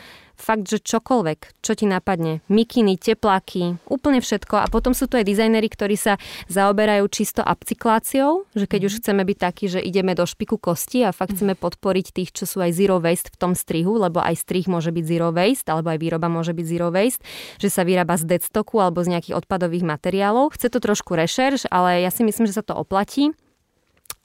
fakt, 0.41 0.65
že 0.65 0.81
čokoľvek, 0.81 1.61
čo 1.61 1.71
ti 1.77 1.85
napadne. 1.85 2.41
Mikiny, 2.49 2.97
tepláky, 2.97 3.77
úplne 3.85 4.19
všetko. 4.19 4.57
A 4.57 4.67
potom 4.67 4.97
sú 4.97 5.05
tu 5.05 5.15
aj 5.15 5.25
dizajneri, 5.29 5.69
ktorí 5.69 5.95
sa 5.95 6.17
zaoberajú 6.49 7.05
čisto 7.07 7.45
upcykláciou, 7.45 8.49
že 8.57 8.65
keď 8.65 8.89
už 8.89 8.93
mhm. 8.97 8.99
chceme 8.99 9.23
byť 9.23 9.37
takí, 9.37 9.65
že 9.69 9.79
ideme 9.79 10.17
do 10.17 10.25
špiku 10.25 10.57
kosti 10.57 11.05
a 11.05 11.13
fakt 11.13 11.37
chceme 11.37 11.53
podporiť 11.53 12.07
tých, 12.11 12.33
čo 12.33 12.49
sú 12.49 12.59
aj 12.59 12.73
zero 12.73 12.97
waste 12.97 13.29
v 13.29 13.37
tom 13.37 13.53
strihu, 13.53 14.01
lebo 14.01 14.19
aj 14.19 14.41
strih 14.41 14.65
môže 14.65 14.89
byť 14.89 15.05
zero 15.05 15.29
waste, 15.29 15.69
alebo 15.69 15.93
aj 15.93 15.99
výroba 16.01 16.27
môže 16.27 16.51
byť 16.51 16.65
zero 16.65 16.89
waste, 16.89 17.23
že 17.61 17.69
sa 17.69 17.85
vyrába 17.85 18.17
z 18.17 18.35
deadstocku 18.35 18.81
alebo 18.81 19.05
z 19.05 19.13
nejakých 19.13 19.37
odpadových 19.37 19.85
materiálov. 19.85 20.57
Chce 20.57 20.73
to 20.73 20.81
trošku 20.81 21.13
rešerš, 21.13 21.69
ale 21.69 22.01
ja 22.01 22.09
si 22.09 22.25
myslím, 22.25 22.49
že 22.49 22.57
sa 22.57 22.65
to 22.65 22.73
oplatí 22.73 23.31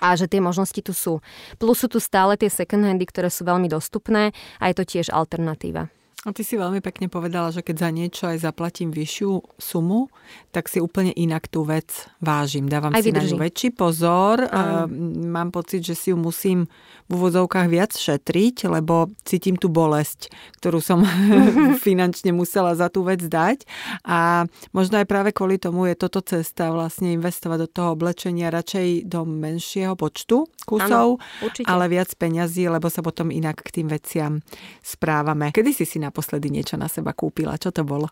a 0.00 0.12
že 0.16 0.29
tie 0.29 0.40
možnosti 0.44 0.81
tu 0.81 0.92
sú. 0.92 1.24
Plus 1.57 1.76
sú 1.81 1.88
tu 1.88 1.98
stále 2.00 2.37
tie 2.37 2.52
second 2.52 2.85
handy, 2.85 3.09
ktoré 3.09 3.33
sú 3.33 3.48
veľmi 3.48 3.68
dostupné 3.68 4.37
a 4.61 4.68
je 4.68 4.74
to 4.76 4.85
tiež 4.85 5.09
alternatíva. 5.12 5.88
A 6.27 6.35
ty 6.35 6.43
si 6.43 6.59
veľmi 6.59 6.83
pekne 6.83 7.07
povedala, 7.07 7.55
že 7.55 7.62
keď 7.62 7.77
za 7.87 7.91
niečo 7.95 8.25
aj 8.27 8.43
zaplatím 8.43 8.91
vyššiu 8.91 9.62
sumu, 9.62 10.11
tak 10.51 10.67
si 10.67 10.83
úplne 10.83 11.15
inak 11.15 11.47
tú 11.47 11.62
vec 11.62 11.87
vážim. 12.19 12.67
Dávam 12.67 12.91
aj 12.91 13.07
si 13.07 13.15
vydrží. 13.15 13.23
na 13.23 13.31
ňu 13.31 13.37
väčší 13.39 13.69
pozor. 13.71 14.43
Aj. 14.51 14.91
Mám 15.23 15.55
pocit, 15.55 15.87
že 15.87 15.95
si 15.95 16.11
ju 16.11 16.19
musím 16.19 16.67
v 17.07 17.11
úvodzovkách 17.15 17.71
viac 17.71 17.95
šetriť, 17.95 18.67
lebo 18.67 19.15
cítim 19.23 19.55
tú 19.55 19.71
bolesť, 19.71 20.35
ktorú 20.59 20.83
som 20.83 21.07
finančne 21.87 22.35
musela 22.35 22.75
za 22.75 22.91
tú 22.91 23.07
vec 23.07 23.23
dať. 23.23 23.62
A 24.03 24.51
možno 24.75 24.99
aj 24.99 25.07
práve 25.07 25.31
kvôli 25.31 25.62
tomu 25.62 25.87
je 25.87 25.95
toto 25.95 26.27
cesta 26.27 26.75
vlastne 26.75 27.15
investovať 27.15 27.59
do 27.62 27.69
toho 27.71 27.89
oblečenia 27.95 28.51
radšej 28.51 29.07
do 29.07 29.23
menšieho 29.23 29.95
počtu 29.95 30.51
kusov, 30.67 31.23
ano, 31.23 31.62
ale 31.71 31.85
viac 31.87 32.11
peňazí, 32.19 32.67
lebo 32.67 32.91
sa 32.91 33.07
potom 33.07 33.31
inak 33.31 33.62
k 33.62 33.81
tým 33.81 33.87
veciam 33.87 34.43
správame. 34.83 35.55
Kedy 35.55 35.71
si 35.71 35.87
si 35.87 36.03
naposledy 36.16 36.48
niečo 36.48 36.81
na 36.81 36.88
seba 36.88 37.12
kúpila? 37.12 37.61
Čo 37.61 37.76
to 37.76 37.85
bolo? 37.85 38.09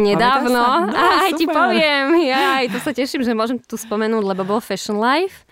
Nedávno. 0.00 0.88
No, 0.88 0.96
aj 0.96 1.36
super. 1.36 1.38
ti 1.38 1.44
poviem. 1.52 2.24
Ja 2.24 2.64
aj 2.64 2.72
to 2.72 2.78
sa 2.80 2.96
teším, 2.96 3.20
že 3.20 3.36
môžem 3.36 3.60
tu 3.60 3.76
spomenúť, 3.76 4.24
lebo 4.24 4.48
bol 4.48 4.64
Fashion 4.64 4.96
Life. 4.96 5.44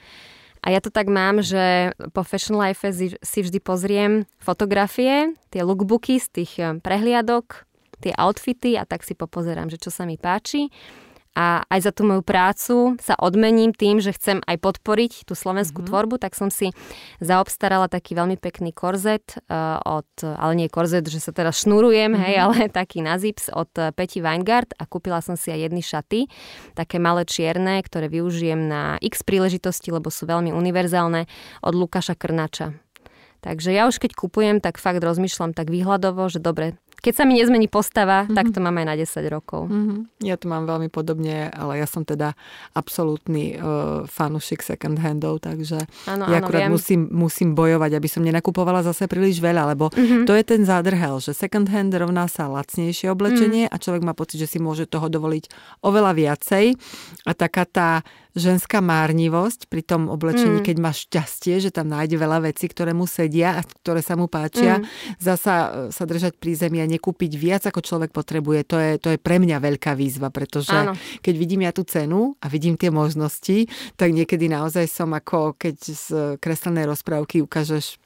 A 0.64 0.72
ja 0.72 0.80
to 0.80 0.88
tak 0.88 1.12
mám, 1.12 1.44
že 1.44 1.92
po 2.16 2.24
Fashion 2.24 2.56
Life 2.56 2.80
si 3.20 3.38
vždy 3.44 3.60
pozriem 3.60 4.24
fotografie, 4.40 5.36
tie 5.52 5.60
lookbooky 5.60 6.16
z 6.16 6.28
tých 6.32 6.52
eh, 6.56 6.72
prehliadok, 6.80 7.68
tie 8.00 8.16
outfity 8.16 8.80
a 8.80 8.88
tak 8.88 9.04
si 9.04 9.12
popozerám, 9.12 9.68
že 9.68 9.76
čo 9.76 9.92
sa 9.92 10.08
mi 10.08 10.16
páči 10.16 10.72
a 11.38 11.62
aj 11.70 11.80
za 11.86 11.92
tú 11.94 12.02
moju 12.02 12.26
prácu 12.26 12.98
sa 12.98 13.14
odmením 13.14 13.70
tým, 13.70 14.02
že 14.02 14.10
chcem 14.10 14.42
aj 14.44 14.58
podporiť 14.58 15.30
tú 15.30 15.38
slovenskú 15.38 15.80
mm-hmm. 15.80 15.90
tvorbu, 15.94 16.14
tak 16.18 16.34
som 16.34 16.50
si 16.50 16.74
zaobstarala 17.22 17.86
taký 17.86 18.18
veľmi 18.18 18.34
pekný 18.34 18.74
korzet 18.74 19.38
uh, 19.46 19.78
od, 19.86 20.10
ale 20.22 20.52
nie 20.58 20.66
korzet, 20.66 21.06
že 21.06 21.22
sa 21.22 21.30
teraz 21.30 21.62
šnurujem, 21.62 22.12
mm-hmm. 22.12 22.24
hej, 22.26 22.34
ale 22.42 22.56
taký 22.68 23.00
na 23.06 23.14
zips 23.16 23.46
od 23.54 23.70
eh, 23.78 23.94
Peti 23.94 24.18
Weingart 24.18 24.74
a 24.74 24.84
kúpila 24.90 25.22
som 25.22 25.38
si 25.38 25.54
aj 25.54 25.70
jedny 25.70 25.82
šaty, 25.86 26.20
také 26.74 26.98
malé 26.98 27.22
čierne, 27.22 27.78
ktoré 27.80 28.10
využijem 28.10 28.66
na 28.66 28.98
x 28.98 29.22
príležitosti, 29.22 29.94
lebo 29.94 30.10
sú 30.10 30.26
veľmi 30.26 30.50
univerzálne, 30.50 31.30
od 31.62 31.74
Lukáša 31.74 32.18
Krnača. 32.18 32.74
Takže 33.40 33.72
ja 33.72 33.88
už 33.88 33.96
keď 33.96 34.12
kupujem, 34.12 34.60
tak 34.60 34.76
fakt 34.76 35.00
rozmýšľam 35.00 35.56
tak 35.56 35.72
výhľadovo, 35.72 36.28
že 36.28 36.44
dobre, 36.44 36.76
keď 37.00 37.12
sa 37.16 37.24
mi 37.24 37.40
nezmení 37.40 37.66
postava, 37.66 38.24
mm-hmm. 38.24 38.36
tak 38.36 38.46
to 38.52 38.58
mám 38.60 38.76
aj 38.76 38.86
na 38.86 38.94
10 38.96 39.24
rokov. 39.32 39.72
Mm-hmm. 39.72 39.98
Ja 40.24 40.36
to 40.36 40.46
mám 40.46 40.68
veľmi 40.68 40.92
podobne, 40.92 41.48
ale 41.48 41.80
ja 41.80 41.88
som 41.88 42.04
teda 42.04 42.36
absolútny 42.76 43.56
uh, 43.56 44.04
fanušik 44.04 44.60
second 44.60 45.00
handov, 45.00 45.40
takže 45.40 45.88
ano, 46.04 46.28
ja 46.28 46.44
akurát 46.44 46.68
viem. 46.68 46.76
musím, 46.76 47.00
musím 47.08 47.56
bojovať, 47.56 47.96
aby 47.96 48.08
som 48.08 48.20
nenakupovala 48.20 48.84
zase 48.84 49.08
príliš 49.08 49.40
veľa, 49.40 49.72
lebo 49.72 49.88
mm-hmm. 49.90 50.28
to 50.28 50.32
je 50.36 50.44
ten 50.44 50.62
zádrhel, 50.62 51.18
že 51.24 51.32
second 51.32 51.66
hand 51.72 51.96
rovná 51.96 52.28
sa 52.28 52.46
lacnejšie 52.52 53.08
oblečenie 53.08 53.66
mm-hmm. 53.66 53.74
a 53.74 53.82
človek 53.82 54.02
má 54.04 54.12
pocit, 54.12 54.38
že 54.44 54.48
si 54.48 54.58
môže 54.60 54.84
toho 54.84 55.08
dovoliť 55.08 55.48
oveľa 55.80 56.12
viacej 56.12 56.76
a 57.24 57.32
taká 57.32 57.64
tá 57.64 58.04
ženská 58.34 58.78
márnivosť 58.78 59.66
pri 59.66 59.82
tom 59.82 60.06
oblečení, 60.06 60.62
mm. 60.62 60.66
keď 60.66 60.76
má 60.78 60.92
šťastie, 60.94 61.58
že 61.58 61.70
tam 61.74 61.90
nájde 61.90 62.16
veľa 62.18 62.50
vecí, 62.50 62.70
ktoré 62.70 62.94
mu 62.94 63.06
sedia 63.06 63.58
a 63.58 63.64
ktoré 63.64 64.02
sa 64.02 64.14
mu 64.14 64.30
páčia. 64.30 64.78
Mm. 64.78 64.86
Zasa 65.18 65.54
e, 65.54 65.68
sa 65.94 66.04
držať 66.06 66.38
pri 66.38 66.52
zemi 66.54 66.78
a 66.82 66.86
nekúpiť 66.86 67.32
viac, 67.34 67.62
ako 67.66 67.80
človek 67.82 68.10
potrebuje, 68.14 68.60
to 68.66 68.76
je, 68.78 68.90
to 68.98 69.08
je 69.14 69.18
pre 69.18 69.38
mňa 69.42 69.58
veľká 69.58 69.94
výzva, 69.94 70.30
pretože 70.30 70.74
Áno. 70.74 70.94
keď 71.22 71.34
vidím 71.34 71.66
ja 71.66 71.72
tú 71.74 71.82
cenu 71.86 72.34
a 72.38 72.46
vidím 72.46 72.74
tie 72.78 72.90
možnosti, 72.92 73.66
tak 73.94 74.14
niekedy 74.14 74.50
naozaj 74.50 74.86
som 74.90 75.10
ako 75.14 75.54
keď 75.58 75.76
z 75.80 76.04
kreslenej 76.38 76.86
rozprávky 76.90 77.42
ukážeš 77.42 78.00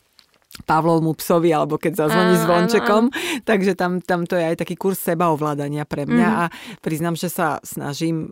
Pavlovmu 0.63 1.19
psovi, 1.19 1.51
alebo 1.51 1.83
keď 1.83 2.07
zazvoní 2.07 2.39
zvončekom. 2.39 3.11
Áno, 3.11 3.13
áno. 3.13 3.43
Takže 3.43 3.75
tam, 3.75 3.99
tam 3.99 4.23
to 4.23 4.39
je 4.39 4.55
aj 4.55 4.63
taký 4.63 4.79
kurz 4.79 5.03
sebaovládania 5.03 5.83
pre 5.83 6.07
mňa 6.07 6.29
mm. 6.31 6.39
a 6.39 6.45
priznám, 6.79 7.19
že 7.19 7.27
sa 7.27 7.59
snažím 7.67 8.31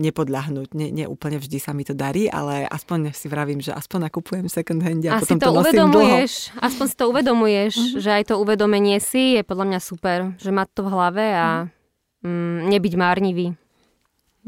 nepodľahnúť. 0.00 0.72
Nie, 0.72 0.88
nie 0.88 1.04
úplne 1.04 1.36
vždy 1.36 1.60
sa 1.60 1.76
mi 1.76 1.84
to 1.84 1.92
darí, 1.92 2.24
ale 2.24 2.64
aspoň 2.64 3.12
si 3.12 3.28
vravím, 3.28 3.60
že 3.60 3.76
aspoň 3.76 4.08
nakupujem 4.08 4.48
second 4.48 4.80
hand 4.80 5.04
a, 5.04 5.20
a 5.20 5.20
potom 5.20 5.36
to, 5.36 5.44
to 5.44 5.56
nosím 5.60 5.88
dlho. 5.92 6.16
Aspoň 6.56 6.86
si 6.88 6.96
to 6.96 7.04
uvedomuješ, 7.12 7.74
mm-hmm. 7.76 8.00
že 8.00 8.10
aj 8.16 8.24
to 8.32 8.34
uvedomenie 8.40 8.96
si 8.96 9.36
je 9.36 9.42
podľa 9.44 9.66
mňa 9.68 9.80
super, 9.84 10.18
že 10.40 10.48
mať 10.48 10.68
to 10.72 10.80
v 10.88 10.88
hlave 10.88 11.24
a 11.36 11.68
mm. 11.68 11.78
Mm, 12.24 12.58
nebyť 12.74 12.94
márnivý. 12.98 13.46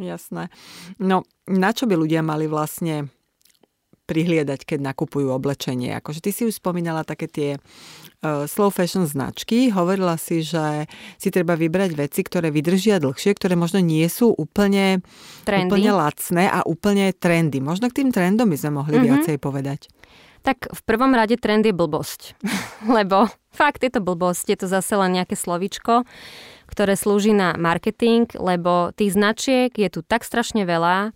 Jasné. 0.00 0.48
No, 0.96 1.28
na 1.44 1.70
čo 1.76 1.84
by 1.84 1.94
ľudia 2.00 2.24
mali 2.24 2.48
vlastne 2.48 3.12
prihliadať, 4.10 4.66
keď 4.66 4.90
nakupujú 4.90 5.30
oblečenie. 5.30 5.94
Akože 5.94 6.18
ty 6.18 6.34
si 6.34 6.42
už 6.42 6.58
spomínala 6.58 7.06
také 7.06 7.30
tie 7.30 7.50
uh, 7.54 8.50
slow 8.50 8.74
fashion 8.74 9.06
značky. 9.06 9.70
Hovorila 9.70 10.18
si, 10.18 10.42
že 10.42 10.90
si 11.14 11.30
treba 11.30 11.54
vybrať 11.54 11.94
veci, 11.94 12.26
ktoré 12.26 12.50
vydržia 12.50 12.98
dlhšie, 12.98 13.38
ktoré 13.38 13.54
možno 13.54 13.78
nie 13.78 14.10
sú 14.10 14.34
úplne, 14.34 15.06
úplne 15.46 15.90
lacné 15.94 16.50
a 16.50 16.66
úplne 16.66 17.14
trendy. 17.14 17.62
Možno 17.62 17.86
k 17.86 18.02
tým 18.02 18.10
trendom 18.10 18.50
by 18.50 18.58
sme 18.58 18.82
mohli 18.82 18.98
mm-hmm. 18.98 19.06
viacej 19.14 19.36
povedať. 19.38 19.86
Tak 20.40 20.72
v 20.72 20.80
prvom 20.88 21.12
rade 21.12 21.36
trend 21.36 21.68
je 21.68 21.76
blbosť. 21.76 22.34
Lebo 22.96 23.28
fakt 23.52 23.84
je 23.84 23.92
to 23.92 24.00
blbosť, 24.02 24.50
je 24.50 24.58
to 24.58 24.66
zase 24.66 24.90
len 24.96 25.14
nejaké 25.20 25.36
slovičko, 25.36 26.08
ktoré 26.70 26.96
slúži 26.96 27.34
na 27.34 27.58
marketing, 27.58 28.30
lebo 28.38 28.94
tých 28.94 29.18
značiek 29.18 29.74
je 29.74 29.90
tu 29.90 30.06
tak 30.06 30.22
strašne 30.22 30.62
veľa, 30.62 31.10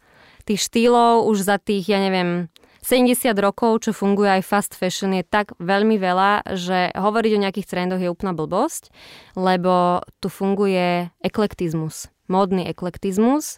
tých 0.44 0.60
štýlov 0.66 1.30
už 1.30 1.46
za 1.46 1.56
tých, 1.62 1.88
ja 1.88 2.02
neviem, 2.02 2.50
70 2.84 3.32
rokov, 3.40 3.88
čo 3.88 3.96
funguje 3.96 4.28
aj 4.28 4.42
fast 4.44 4.76
fashion, 4.76 5.16
je 5.16 5.24
tak 5.24 5.56
veľmi 5.56 5.96
veľa, 5.96 6.52
že 6.52 6.92
hovoriť 6.92 7.32
o 7.32 7.42
nejakých 7.48 7.70
trendoch 7.72 7.96
je 7.96 8.12
úplná 8.12 8.36
blbosť, 8.36 8.92
lebo 9.40 10.04
tu 10.20 10.28
funguje 10.28 11.08
eklektizmus, 11.24 12.12
módny 12.28 12.68
eklektizmus. 12.68 13.56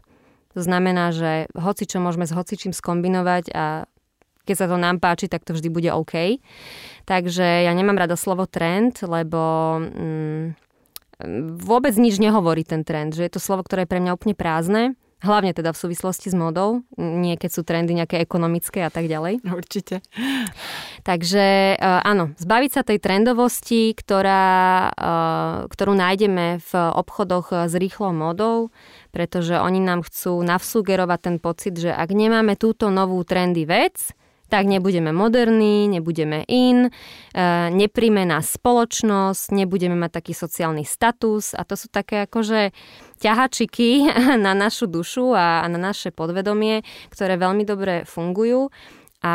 To 0.54 0.62
znamená, 0.62 1.10
že 1.10 1.50
hoci 1.58 1.90
čo 1.90 1.98
môžeme 1.98 2.22
s 2.22 2.32
hocičím 2.32 2.70
skombinovať 2.70 3.50
a 3.50 3.90
keď 4.46 4.56
sa 4.62 4.70
to 4.70 4.78
nám 4.78 5.02
páči, 5.02 5.26
tak 5.26 5.42
to 5.42 5.58
vždy 5.58 5.74
bude 5.74 5.90
OK. 5.90 6.38
Takže 7.02 7.66
ja 7.66 7.72
nemám 7.74 7.98
rada 7.98 8.14
slovo 8.14 8.46
trend, 8.46 9.02
lebo 9.02 9.42
mm, 9.82 10.44
vôbec 11.66 11.98
nič 11.98 12.22
nehovorí 12.22 12.62
ten 12.62 12.86
trend, 12.86 13.18
že 13.18 13.26
je 13.26 13.32
to 13.34 13.42
slovo, 13.42 13.66
ktoré 13.66 13.84
je 13.84 13.90
pre 13.90 13.98
mňa 13.98 14.14
úplne 14.14 14.38
prázdne 14.38 14.94
Hlavne 15.26 15.50
teda 15.50 15.74
v 15.74 15.82
súvislosti 15.82 16.30
s 16.30 16.36
modou, 16.38 16.86
nie 16.94 17.34
keď 17.34 17.50
sú 17.50 17.66
trendy 17.66 17.98
nejaké 17.98 18.22
ekonomické 18.22 18.86
a 18.86 18.90
tak 18.94 19.10
ďalej. 19.10 19.42
Určite. 19.60 20.00
Takže 21.02 21.74
e, 21.74 21.76
áno, 21.82 22.38
zbaviť 22.38 22.70
sa 22.70 22.82
tej 22.86 23.02
trendovosti, 23.02 23.90
ktorá, 23.90 24.46
e, 24.86 25.08
ktorú 25.66 25.92
nájdeme 25.98 26.62
v 26.62 26.72
obchodoch 26.72 27.66
s 27.66 27.74
rýchlou 27.74 28.14
modou, 28.14 28.70
pretože 29.10 29.58
oni 29.58 29.82
nám 29.82 30.06
chcú 30.06 30.38
navsugerovať 30.46 31.20
ten 31.20 31.36
pocit, 31.42 31.74
že 31.74 31.90
ak 31.90 32.14
nemáme 32.14 32.54
túto 32.54 32.88
novú 32.94 33.18
trendy 33.26 33.66
vec, 33.66 34.14
tak 34.46 34.66
nebudeme 34.70 35.10
moderní, 35.10 35.90
nebudeme 35.90 36.46
in, 36.46 36.86
e, 36.86 36.90
nepríjme 37.70 38.22
nás 38.22 38.54
spoločnosť, 38.54 39.54
nebudeme 39.54 39.98
mať 39.98 40.22
taký 40.22 40.32
sociálny 40.32 40.86
status 40.86 41.52
a 41.54 41.66
to 41.66 41.74
sú 41.74 41.90
také 41.90 42.24
akože 42.26 42.70
ťahačiky 43.18 44.06
na 44.46 44.52
našu 44.54 44.86
dušu 44.86 45.34
a 45.34 45.66
na 45.66 45.78
naše 45.78 46.14
podvedomie, 46.14 46.86
ktoré 47.10 47.34
veľmi 47.40 47.66
dobre 47.66 48.06
fungujú. 48.06 48.70
A 49.26 49.34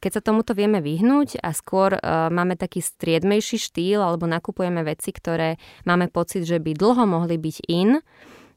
keď 0.00 0.10
sa 0.18 0.22
tomuto 0.24 0.56
vieme 0.56 0.82
vyhnúť 0.82 1.38
a 1.38 1.54
skôr 1.54 1.94
uh, 1.94 2.32
máme 2.32 2.58
taký 2.58 2.82
striedmejší 2.82 3.60
štýl 3.62 4.02
alebo 4.02 4.26
nakupujeme 4.26 4.82
veci, 4.82 5.14
ktoré 5.14 5.60
máme 5.86 6.10
pocit, 6.10 6.42
že 6.42 6.58
by 6.58 6.74
dlho 6.74 7.04
mohli 7.06 7.38
byť 7.38 7.56
in, 7.70 8.00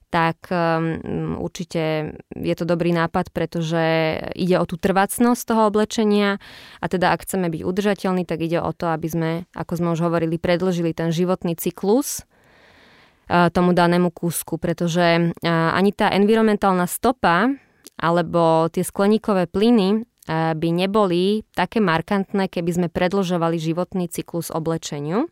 tak 0.07 0.47
um, 0.47 1.35
určite 1.43 2.15
je 2.31 2.55
to 2.55 2.63
dobrý 2.63 2.95
nápad, 2.95 3.35
pretože 3.35 3.83
ide 4.39 4.55
o 4.55 4.63
tú 4.63 4.79
trvacnosť 4.79 5.41
toho 5.43 5.67
oblečenia. 5.67 6.39
A 6.79 6.85
teda 6.87 7.11
ak 7.11 7.27
chceme 7.27 7.51
byť 7.51 7.61
udržateľní, 7.67 8.23
tak 8.23 8.39
ide 8.39 8.63
o 8.63 8.71
to, 8.71 8.87
aby 8.87 9.07
sme, 9.11 9.31
ako 9.51 9.73
sme 9.75 9.89
už 9.91 10.07
hovorili, 10.07 10.39
predlžili 10.39 10.95
ten 10.95 11.11
životný 11.11 11.59
cyklus 11.59 12.23
uh, 13.27 13.51
tomu 13.51 13.75
danému 13.75 14.15
kúsku, 14.15 14.55
pretože 14.55 15.35
uh, 15.35 15.47
ani 15.75 15.91
tá 15.91 16.07
environmentálna 16.15 16.87
stopa 16.87 17.51
alebo 17.99 18.71
tie 18.71 18.87
skleníkové 18.87 19.51
plyny 19.51 20.07
uh, 20.07 20.55
by 20.55 20.69
neboli 20.71 21.43
také 21.51 21.83
markantné, 21.83 22.47
keby 22.47 22.71
sme 22.71 22.87
predlžovali 22.87 23.59
životný 23.59 24.07
cyklus 24.07 24.55
oblečeniu 24.55 25.27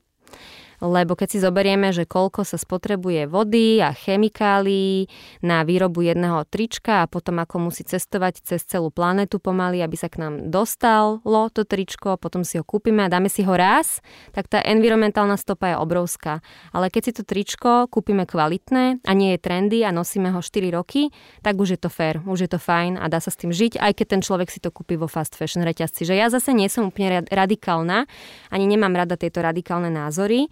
lebo 0.86 1.18
keď 1.18 1.28
si 1.34 1.40
zoberieme, 1.42 1.90
že 1.90 2.06
koľko 2.06 2.46
sa 2.46 2.58
spotrebuje 2.62 3.26
vody 3.26 3.82
a 3.82 3.92
chemikálií 3.92 5.10
na 5.42 5.66
výrobu 5.66 6.06
jedného 6.06 6.46
trička 6.46 7.04
a 7.04 7.10
potom 7.10 7.42
ako 7.42 7.70
musí 7.70 7.82
cestovať 7.82 8.46
cez 8.46 8.62
celú 8.64 8.94
planetu 8.94 9.42
pomaly, 9.42 9.82
aby 9.82 9.98
sa 9.98 10.10
k 10.10 10.22
nám 10.22 10.54
dostalo 10.54 11.22
to 11.50 11.66
tričko, 11.66 12.18
potom 12.18 12.46
si 12.46 12.58
ho 12.58 12.64
kúpime 12.66 13.06
a 13.06 13.12
dáme 13.12 13.30
si 13.30 13.46
ho 13.46 13.54
raz, 13.54 14.02
tak 14.34 14.50
tá 14.50 14.60
environmentálna 14.62 15.38
stopa 15.38 15.74
je 15.74 15.78
obrovská. 15.78 16.42
Ale 16.74 16.90
keď 16.90 17.02
si 17.02 17.12
to 17.16 17.24
tričko 17.24 17.88
kúpime 17.90 18.26
kvalitné 18.28 19.02
a 19.06 19.12
nie 19.14 19.36
je 19.36 19.40
trendy 19.40 19.86
a 19.86 19.94
nosíme 19.94 20.34
ho 20.34 20.42
4 20.42 20.76
roky, 20.76 21.14
tak 21.42 21.58
už 21.58 21.78
je 21.78 21.80
to 21.80 21.90
fair, 21.90 22.22
už 22.26 22.46
je 22.46 22.50
to 22.52 22.60
fajn 22.60 22.98
a 22.98 23.06
dá 23.08 23.22
sa 23.22 23.32
s 23.32 23.40
tým 23.40 23.54
žiť, 23.54 23.80
aj 23.80 23.92
keď 23.96 24.06
ten 24.18 24.22
človek 24.22 24.50
si 24.52 24.60
to 24.60 24.70
kúpi 24.70 25.00
vo 25.00 25.08
fast 25.08 25.38
fashion 25.38 25.64
reťazci. 25.64 26.04
Že 26.04 26.16
ja 26.18 26.28
zase 26.28 26.52
nie 26.52 26.68
som 26.68 26.90
úplne 26.90 27.24
radikálna, 27.30 28.06
ani 28.52 28.66
nemám 28.68 28.94
rada 28.94 29.16
tieto 29.16 29.40
radikálne 29.40 29.88
názory, 29.88 30.52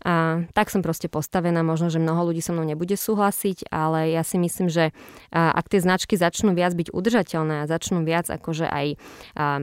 a 0.00 0.48
tak 0.56 0.72
som 0.72 0.80
proste 0.80 1.12
postavená, 1.12 1.60
možno, 1.60 1.92
že 1.92 2.00
mnoho 2.00 2.32
ľudí 2.32 2.40
so 2.40 2.56
mnou 2.56 2.64
nebude 2.64 2.96
súhlasiť, 2.96 3.68
ale 3.68 4.14
ja 4.14 4.24
si 4.24 4.40
myslím, 4.40 4.72
že 4.72 4.96
ak 5.34 5.68
tie 5.68 5.82
značky 5.82 6.16
začnú 6.16 6.56
viac 6.56 6.72
byť 6.72 6.88
udržateľné 6.94 7.64
a 7.64 7.68
začnú 7.68 8.00
viac 8.06 8.32
akože 8.32 8.64
aj 8.64 8.86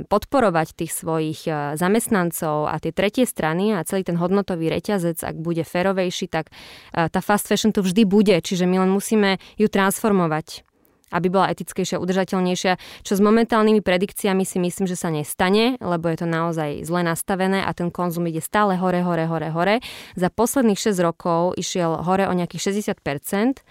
podporovať 0.06 0.68
tých 0.78 0.92
svojich 0.94 1.50
zamestnancov 1.80 2.70
a 2.70 2.78
tie 2.78 2.94
tretie 2.94 3.26
strany 3.26 3.74
a 3.74 3.82
celý 3.88 4.06
ten 4.06 4.20
hodnotový 4.20 4.70
reťazec, 4.70 5.24
ak 5.24 5.42
bude 5.42 5.66
ferovejší, 5.66 6.30
tak 6.30 6.54
tá 6.94 7.20
fast 7.24 7.50
fashion 7.50 7.74
tu 7.74 7.82
vždy 7.82 8.06
bude, 8.06 8.36
čiže 8.38 8.70
my 8.70 8.86
len 8.86 8.92
musíme 8.94 9.42
ju 9.58 9.66
transformovať 9.72 10.67
aby 11.12 11.28
bola 11.32 11.52
etickejšia, 11.54 12.02
udržateľnejšia, 12.02 13.04
čo 13.04 13.14
s 13.16 13.22
momentálnymi 13.24 13.80
predikciami 13.80 14.44
si 14.44 14.60
myslím, 14.60 14.86
že 14.86 15.00
sa 15.00 15.08
nestane, 15.08 15.80
lebo 15.80 16.12
je 16.12 16.18
to 16.24 16.28
naozaj 16.28 16.84
zle 16.84 17.02
nastavené 17.04 17.64
a 17.64 17.72
ten 17.72 17.88
konzum 17.88 18.28
ide 18.28 18.44
stále 18.44 18.76
hore, 18.76 19.00
hore, 19.04 19.26
hore, 19.28 19.50
hore. 19.52 19.76
Za 20.20 20.28
posledných 20.28 20.80
6 20.80 21.00
rokov 21.00 21.56
išiel 21.56 22.04
hore 22.04 22.28
o 22.28 22.34
nejakých 22.36 22.76
60%, 22.76 23.64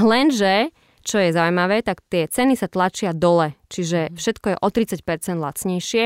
lenže 0.00 0.72
čo 1.00 1.16
je 1.16 1.32
zaujímavé, 1.32 1.80
tak 1.80 2.04
tie 2.12 2.28
ceny 2.28 2.60
sa 2.60 2.68
tlačia 2.68 3.16
dole, 3.16 3.56
čiže 3.72 4.12
všetko 4.12 4.46
je 4.52 4.56
o 4.60 4.68
30% 4.68 5.00
lacnejšie 5.40 6.04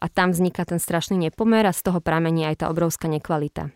a 0.00 0.06
tam 0.08 0.32
vzniká 0.32 0.64
ten 0.64 0.80
strašný 0.80 1.20
nepomer 1.20 1.68
a 1.68 1.76
z 1.76 1.84
toho 1.84 2.00
pramení 2.00 2.48
aj 2.48 2.64
tá 2.64 2.66
obrovská 2.72 3.04
nekvalita. 3.04 3.68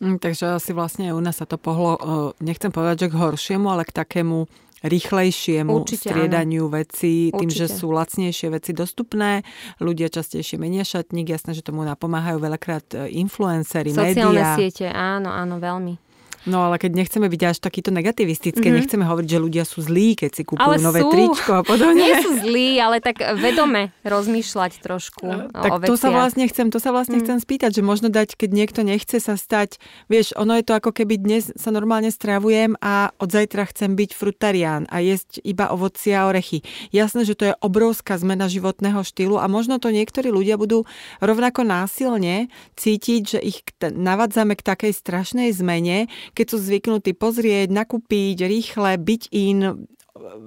Mm, 0.00 0.16
takže 0.18 0.56
asi 0.56 0.72
vlastne 0.72 1.12
u 1.12 1.20
nás 1.20 1.38
sa 1.38 1.46
to 1.46 1.60
pohlo, 1.60 1.94
nechcem 2.40 2.72
povedať, 2.72 3.06
že 3.06 3.10
k 3.12 3.20
horšiemu, 3.20 3.66
ale 3.68 3.84
k 3.84 3.92
takému 3.92 4.48
rýchlejšiemu 4.82 5.72
Určite, 5.72 6.08
striedaniu 6.08 6.68
áno. 6.68 6.76
vecí, 6.80 7.30
tým, 7.30 7.48
Určite. 7.48 7.66
že 7.66 7.66
sú 7.68 7.92
lacnejšie 7.92 8.48
veci 8.50 8.72
dostupné, 8.72 9.44
ľudia 9.78 10.08
častejšie 10.08 10.56
menia 10.56 10.84
šatník, 10.84 11.28
jasné, 11.28 11.52
že 11.52 11.60
tomu 11.60 11.84
napomáhajú 11.84 12.40
veľakrát 12.40 12.86
e, 12.96 13.12
influencery, 13.20 13.92
Sociálne 13.92 14.40
médiá. 14.40 14.56
siete, 14.56 14.88
áno, 14.88 15.28
áno, 15.28 15.60
veľmi. 15.60 16.09
No 16.48 16.64
ale 16.64 16.80
keď 16.80 16.96
nechceme 16.96 17.28
byť 17.28 17.42
až 17.52 17.56
takýto 17.60 17.92
negativistické, 17.92 18.64
mm-hmm. 18.64 18.80
nechceme 18.80 19.04
hovoriť, 19.04 19.28
že 19.28 19.38
ľudia 19.38 19.64
sú 19.68 19.84
zlí, 19.84 20.16
keď 20.16 20.30
si 20.40 20.42
kúpujú 20.48 20.64
ale 20.64 20.80
nové 20.80 21.04
sú. 21.04 21.12
tričko 21.12 21.50
a 21.60 21.62
podobne. 21.62 22.00
Nie 22.00 22.24
sú 22.24 22.40
zlí, 22.40 22.80
ale 22.80 23.04
tak 23.04 23.20
vedome 23.36 23.92
rozmýšľať 24.08 24.80
trošku 24.80 25.52
tak 25.52 25.70
o 25.70 25.76
veciach. 25.84 25.90
to 25.92 25.94
sa 26.00 26.08
vlastne 26.08 26.44
chcem, 26.48 26.66
to 26.72 26.80
sa 26.80 26.90
vlastne 26.96 27.20
mm. 27.20 27.22
chcem 27.28 27.38
spýtať, 27.44 27.70
že 27.76 27.82
možno 27.84 28.08
dať, 28.08 28.40
keď 28.40 28.50
niekto 28.56 28.80
nechce 28.80 29.20
sa 29.20 29.36
stať, 29.36 29.76
vieš, 30.08 30.32
ono 30.32 30.56
je 30.56 30.64
to 30.64 30.72
ako 30.72 30.96
keby 30.96 31.20
dnes 31.20 31.52
sa 31.60 31.68
normálne 31.68 32.08
stravujem 32.08 32.72
a 32.80 33.12
od 33.20 33.28
zajtra 33.28 33.68
chcem 33.68 33.92
byť 33.92 34.10
frutarián 34.16 34.88
a 34.88 35.04
jesť 35.04 35.44
iba 35.44 35.68
ovocie 35.68 36.16
a 36.16 36.24
orechy. 36.24 36.64
Jasné, 36.88 37.28
že 37.28 37.36
to 37.36 37.52
je 37.52 37.54
obrovská 37.60 38.16
zmena 38.16 38.48
životného 38.48 39.04
štýlu 39.04 39.36
a 39.36 39.44
možno 39.44 39.76
to 39.76 39.92
niektorí 39.92 40.32
ľudia 40.32 40.56
budú 40.56 40.88
rovnako 41.20 41.68
násilne 41.68 42.48
cítiť, 42.80 43.22
že 43.36 43.38
ich 43.44 43.60
navádzame 43.84 44.56
k 44.56 44.64
takej 44.64 44.92
strašnej 44.96 45.52
zmene, 45.52 46.08
keď 46.34 46.46
sú 46.52 46.56
zvyknutí 46.60 47.12
pozrieť, 47.16 47.72
nakúpiť, 47.72 48.46
rýchle, 48.46 48.96
byť 48.98 49.22
in, 49.32 49.88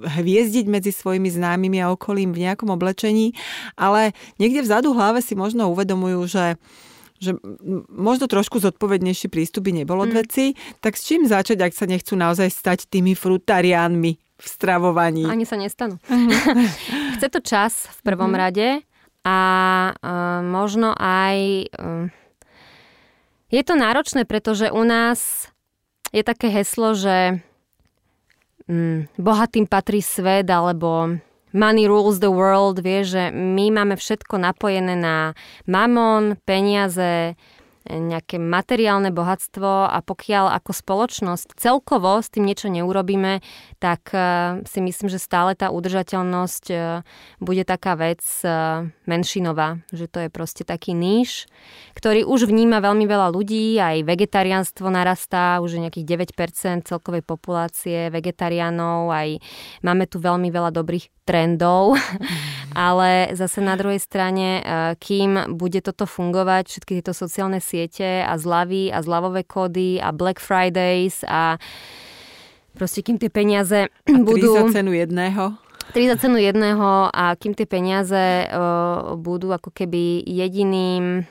hviezdiť 0.04 0.66
medzi 0.70 0.92
svojimi 0.94 1.28
známymi 1.30 1.82
a 1.82 1.90
okolím 1.90 2.30
v 2.30 2.48
nejakom 2.48 2.70
oblečení, 2.70 3.34
ale 3.74 4.14
niekde 4.38 4.62
vzadu 4.62 4.94
hlave 4.94 5.24
si 5.24 5.34
možno 5.34 5.70
uvedomujú, 5.72 6.20
že 6.28 6.46
že 7.14 7.32
možno 7.88 8.28
trošku 8.28 8.60
zodpovednejší 8.60 9.32
prístup 9.32 9.70
by 9.70 9.80
nebolo 9.80 10.04
mm. 10.04 10.12
veci, 10.12 10.52
tak 10.84 10.98
s 10.98 11.08
čím 11.08 11.24
začať, 11.24 11.62
ak 11.62 11.72
sa 11.72 11.88
nechcú 11.88 12.18
naozaj 12.18 12.52
stať 12.52 12.90
tými 12.90 13.16
frutariánmi 13.16 14.12
v 14.18 14.44
stravovaní? 14.44 15.24
Ani 15.24 15.48
sa 15.48 15.56
nestanú. 15.56 15.96
Mhm. 16.10 16.30
Chce 17.16 17.28
to 17.32 17.40
čas 17.40 17.88
v 18.02 18.12
prvom 18.12 18.34
mm. 18.34 18.36
rade 18.36 18.68
a 19.24 19.38
uh, 19.94 20.44
možno 20.44 20.92
aj... 20.92 21.70
Uh, 21.78 22.12
je 23.48 23.62
to 23.62 23.78
náročné, 23.78 24.26
pretože 24.26 24.68
u 24.74 24.82
nás 24.82 25.48
je 26.14 26.22
také 26.22 26.46
heslo, 26.46 26.94
že 26.94 27.42
um, 28.70 29.10
bohatým 29.18 29.66
patrí 29.66 29.98
svet, 29.98 30.46
alebo 30.46 31.18
money 31.50 31.90
rules 31.90 32.22
the 32.22 32.30
world, 32.30 32.78
vie, 32.78 33.02
že 33.02 33.34
my 33.34 33.74
máme 33.74 33.98
všetko 33.98 34.38
napojené 34.38 34.94
na 34.94 35.34
mamon, 35.66 36.38
peniaze, 36.46 37.34
nejaké 37.84 38.40
materiálne 38.40 39.12
bohatstvo 39.12 39.92
a 39.92 40.00
pokiaľ 40.00 40.56
ako 40.56 40.72
spoločnosť 40.72 41.60
celkovo 41.60 42.16
s 42.16 42.32
tým 42.32 42.48
niečo 42.48 42.72
neurobíme, 42.72 43.44
tak 43.76 44.08
e, 44.16 44.18
si 44.64 44.80
myslím, 44.80 45.12
že 45.12 45.20
stále 45.20 45.52
tá 45.52 45.68
udržateľnosť 45.68 46.64
e, 46.72 46.76
bude 47.44 47.64
taká 47.68 47.92
vec 48.00 48.24
e, 48.40 48.48
menšinová, 49.04 49.84
že 49.92 50.08
to 50.08 50.24
je 50.24 50.28
proste 50.32 50.64
taký 50.64 50.96
níž, 50.96 51.44
ktorý 51.92 52.24
už 52.24 52.48
vníma 52.48 52.80
veľmi 52.80 53.04
veľa 53.04 53.28
ľudí, 53.28 53.76
aj 53.76 54.08
vegetariánstvo 54.08 54.88
narastá, 54.88 55.60
už 55.60 55.76
je 55.76 55.84
nejakých 55.84 56.32
9% 56.32 56.88
celkovej 56.88 57.20
populácie 57.20 58.08
vegetariánov, 58.08 59.12
aj 59.12 59.44
máme 59.84 60.08
tu 60.08 60.16
veľmi 60.24 60.48
veľa 60.48 60.72
dobrých 60.72 61.12
trendov, 61.28 62.00
ale 62.72 63.36
zase 63.36 63.60
na 63.60 63.76
druhej 63.76 64.00
strane, 64.00 64.64
kým 65.00 65.56
bude 65.56 65.84
toto 65.84 66.08
fungovať, 66.08 66.68
všetky 66.68 67.00
tieto 67.00 67.12
sociálne 67.12 67.60
siete 67.74 68.22
a 68.22 68.38
zľavy 68.38 68.94
a 68.94 69.02
zľavové 69.02 69.42
kódy 69.42 69.98
a 69.98 70.14
Black 70.14 70.38
Fridays 70.38 71.26
a 71.26 71.58
proste 72.78 73.02
kým 73.02 73.18
tie 73.18 73.34
peniaze 73.34 73.90
a 73.90 74.18
budú... 74.22 74.54
za 74.54 74.70
cenu 74.70 74.94
jedného. 74.94 75.58
3 75.92 76.10
za 76.10 76.16
cenu 76.16 76.40
jedného 76.40 77.12
a 77.12 77.36
kým 77.36 77.52
tie 77.52 77.68
peniaze 77.68 78.48
uh, 78.48 79.18
budú 79.20 79.52
ako 79.52 79.68
keby 79.68 80.24
jediným 80.24 81.28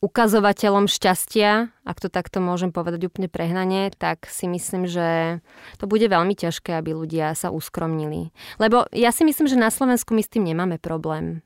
ukazovateľom 0.00 0.84
šťastia, 0.84 1.72
ak 1.84 1.96
to 1.96 2.12
takto 2.12 2.40
môžem 2.40 2.72
povedať 2.72 3.08
úplne 3.08 3.28
prehnane, 3.28 3.88
tak 3.96 4.28
si 4.28 4.44
myslím, 4.44 4.84
že 4.84 5.40
to 5.80 5.88
bude 5.88 6.04
veľmi 6.04 6.36
ťažké, 6.36 6.76
aby 6.76 6.92
ľudia 6.92 7.32
sa 7.32 7.48
uskromnili. 7.48 8.28
Lebo 8.60 8.84
ja 8.92 9.08
si 9.16 9.24
myslím, 9.24 9.48
že 9.48 9.56
na 9.56 9.72
Slovensku 9.72 10.12
my 10.12 10.20
s 10.20 10.32
tým 10.32 10.44
nemáme 10.44 10.76
problém 10.76 11.40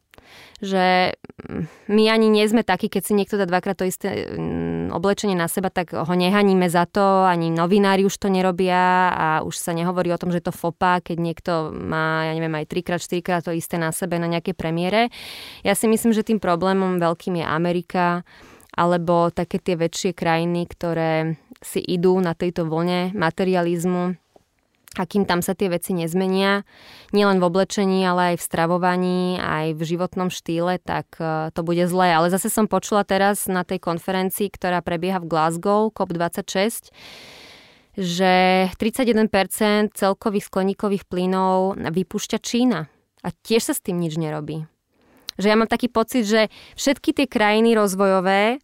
že 0.58 1.14
mm, 1.14 1.92
my 1.92 2.04
ani 2.10 2.28
nie 2.28 2.44
sme 2.48 2.66
takí, 2.66 2.90
keď 2.90 3.02
si 3.04 3.12
niekto 3.14 3.38
dá 3.38 3.46
dvakrát 3.46 3.78
to 3.78 3.86
isté 3.86 4.26
mm, 4.34 4.90
oblečenie 4.90 5.38
na 5.38 5.46
seba, 5.46 5.70
tak 5.70 5.94
ho 5.94 6.14
nehaníme 6.14 6.66
za 6.66 6.88
to, 6.88 7.24
ani 7.24 7.54
novinári 7.54 8.02
už 8.02 8.16
to 8.18 8.28
nerobia 8.32 9.12
a 9.14 9.28
už 9.46 9.54
sa 9.54 9.70
nehovorí 9.76 10.10
o 10.10 10.20
tom, 10.20 10.34
že 10.34 10.42
to 10.42 10.50
fopa, 10.50 10.98
keď 10.98 11.16
niekto 11.16 11.52
má, 11.70 12.26
ja 12.26 12.32
neviem, 12.34 12.54
aj 12.58 12.66
trikrát, 12.66 13.00
štyrikrát 13.02 13.46
to 13.46 13.54
isté 13.54 13.78
na 13.78 13.94
sebe 13.94 14.18
na 14.18 14.26
nejaké 14.26 14.52
premiére. 14.52 15.12
Ja 15.62 15.78
si 15.78 15.86
myslím, 15.86 16.10
že 16.10 16.26
tým 16.26 16.42
problémom 16.42 16.98
veľkým 16.98 17.38
je 17.38 17.46
Amerika, 17.46 18.26
alebo 18.78 19.34
také 19.34 19.58
tie 19.58 19.74
väčšie 19.74 20.14
krajiny, 20.14 20.70
ktoré 20.70 21.34
si 21.58 21.82
idú 21.82 22.14
na 22.22 22.38
tejto 22.38 22.62
vlne 22.70 23.10
materializmu 23.10 24.14
a 24.98 25.06
kým 25.06 25.22
tam 25.22 25.38
sa 25.46 25.54
tie 25.54 25.70
veci 25.70 25.94
nezmenia, 25.94 26.66
nielen 27.14 27.38
v 27.38 27.46
oblečení, 27.46 28.02
ale 28.02 28.34
aj 28.34 28.42
v 28.42 28.46
stravovaní, 28.50 29.22
aj 29.38 29.78
v 29.78 29.82
životnom 29.94 30.28
štýle, 30.28 30.82
tak 30.82 31.06
e, 31.22 31.54
to 31.54 31.62
bude 31.62 31.86
zlé. 31.86 32.18
Ale 32.18 32.34
zase 32.34 32.50
som 32.50 32.66
počula 32.66 33.06
teraz 33.06 33.46
na 33.46 33.62
tej 33.62 33.78
konferencii, 33.78 34.50
ktorá 34.50 34.82
prebieha 34.82 35.22
v 35.22 35.30
Glasgow, 35.30 35.94
COP26, 35.94 36.90
že 37.94 38.34
31% 38.74 39.94
celkových 39.94 40.50
skleníkových 40.50 41.06
plynov 41.06 41.78
vypúšťa 41.78 42.38
Čína. 42.42 42.90
A 43.22 43.28
tiež 43.30 43.70
sa 43.70 43.74
s 43.74 43.82
tým 43.82 44.02
nič 44.02 44.18
nerobí. 44.18 44.66
Že 45.38 45.46
ja 45.46 45.56
mám 45.58 45.70
taký 45.70 45.86
pocit, 45.86 46.26
že 46.26 46.50
všetky 46.74 47.14
tie 47.14 47.26
krajiny 47.30 47.78
rozvojové 47.78 48.58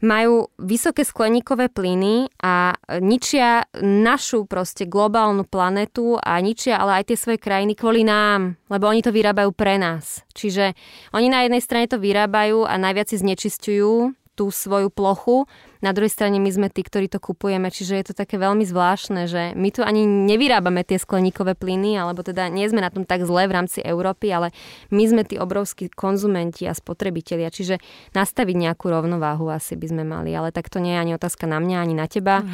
majú 0.00 0.48
vysoké 0.56 1.04
skleníkové 1.04 1.68
plyny 1.68 2.28
a 2.40 2.72
ničia 3.00 3.68
našu 3.80 4.48
proste 4.48 4.88
globálnu 4.88 5.44
planetu 5.44 6.16
a 6.16 6.40
ničia 6.40 6.80
ale 6.80 7.00
aj 7.00 7.12
tie 7.12 7.16
svoje 7.20 7.38
krajiny 7.38 7.76
kvôli 7.76 8.04
nám, 8.04 8.56
lebo 8.72 8.88
oni 8.88 9.04
to 9.04 9.12
vyrábajú 9.12 9.52
pre 9.52 9.76
nás. 9.76 10.24
Čiže 10.32 10.72
oni 11.12 11.28
na 11.28 11.44
jednej 11.44 11.60
strane 11.60 11.86
to 11.86 12.00
vyrábajú 12.00 12.64
a 12.64 12.74
najviac 12.80 13.12
si 13.12 13.20
znečistujú 13.20 14.16
tú 14.32 14.48
svoju 14.48 14.88
plochu. 14.88 15.44
Na 15.80 15.96
druhej 15.96 16.12
strane 16.12 16.36
my 16.36 16.50
sme 16.52 16.68
tí, 16.68 16.84
ktorí 16.84 17.08
to 17.08 17.16
kupujeme, 17.16 17.72
čiže 17.72 17.96
je 17.96 18.04
to 18.12 18.14
také 18.14 18.36
veľmi 18.36 18.68
zvláštne, 18.68 19.24
že 19.24 19.56
my 19.56 19.68
tu 19.72 19.80
ani 19.80 20.04
nevyrábame 20.04 20.84
tie 20.84 21.00
skleníkové 21.00 21.56
plyny, 21.56 21.96
alebo 21.96 22.20
teda 22.20 22.52
nie 22.52 22.68
sme 22.68 22.84
na 22.84 22.92
tom 22.92 23.08
tak 23.08 23.24
zle 23.24 23.48
v 23.48 23.56
rámci 23.56 23.80
Európy, 23.80 24.28
ale 24.28 24.52
my 24.92 25.04
sme 25.08 25.22
tí 25.24 25.40
obrovskí 25.40 25.88
konzumenti 25.88 26.68
a 26.68 26.76
spotrebitelia, 26.76 27.48
čiže 27.48 27.80
nastaviť 28.12 28.56
nejakú 28.56 28.92
rovnováhu 28.92 29.48
asi 29.48 29.74
by 29.74 29.86
sme 29.88 30.04
mali, 30.04 30.36
ale 30.36 30.52
tak 30.52 30.68
to 30.68 30.84
nie 30.84 30.92
je 30.92 31.00
ani 31.00 31.12
otázka 31.16 31.48
na 31.48 31.56
mňa, 31.58 31.76
ani 31.80 31.94
na 31.96 32.06
teba. 32.06 32.44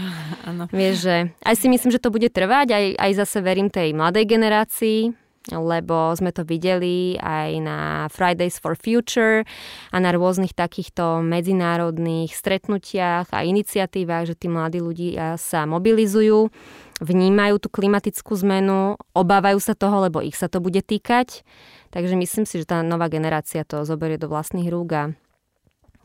Ano. 0.47 0.71
Vieš, 0.71 0.95
že 1.03 1.17
aj 1.43 1.55
si 1.59 1.67
myslím, 1.67 1.91
že 1.91 1.99
to 1.99 2.15
bude 2.15 2.31
trvať, 2.31 2.71
aj, 2.71 2.85
aj 3.03 3.11
zase 3.19 3.43
verím 3.43 3.67
tej 3.67 3.91
mladej 3.99 4.23
generácii, 4.31 5.26
lebo 5.55 6.11
sme 6.19 6.35
to 6.35 6.43
videli 6.43 7.15
aj 7.23 7.51
na 7.63 7.79
Fridays 8.11 8.59
for 8.59 8.75
Future 8.75 9.47
a 9.95 9.97
na 10.03 10.11
rôznych 10.11 10.51
takýchto 10.51 11.23
medzinárodných 11.23 12.35
stretnutiach 12.35 13.31
a 13.31 13.47
iniciatívach, 13.47 14.27
že 14.27 14.35
tí 14.35 14.51
mladí 14.51 14.83
ľudia 14.83 15.39
sa 15.39 15.63
mobilizujú, 15.69 16.51
vnímajú 16.99 17.63
tú 17.63 17.69
klimatickú 17.71 18.35
zmenu, 18.43 18.99
obávajú 19.15 19.63
sa 19.63 19.79
toho, 19.79 20.03
lebo 20.09 20.19
ich 20.25 20.35
sa 20.35 20.51
to 20.51 20.59
bude 20.59 20.83
týkať. 20.83 21.47
Takže 21.95 22.19
myslím 22.19 22.45
si, 22.45 22.61
že 22.61 22.67
tá 22.67 22.83
nová 22.83 23.07
generácia 23.07 23.63
to 23.63 23.87
zoberie 23.87 24.19
do 24.19 24.27
vlastných 24.27 24.69
rúk 24.69 24.91
a 24.93 25.05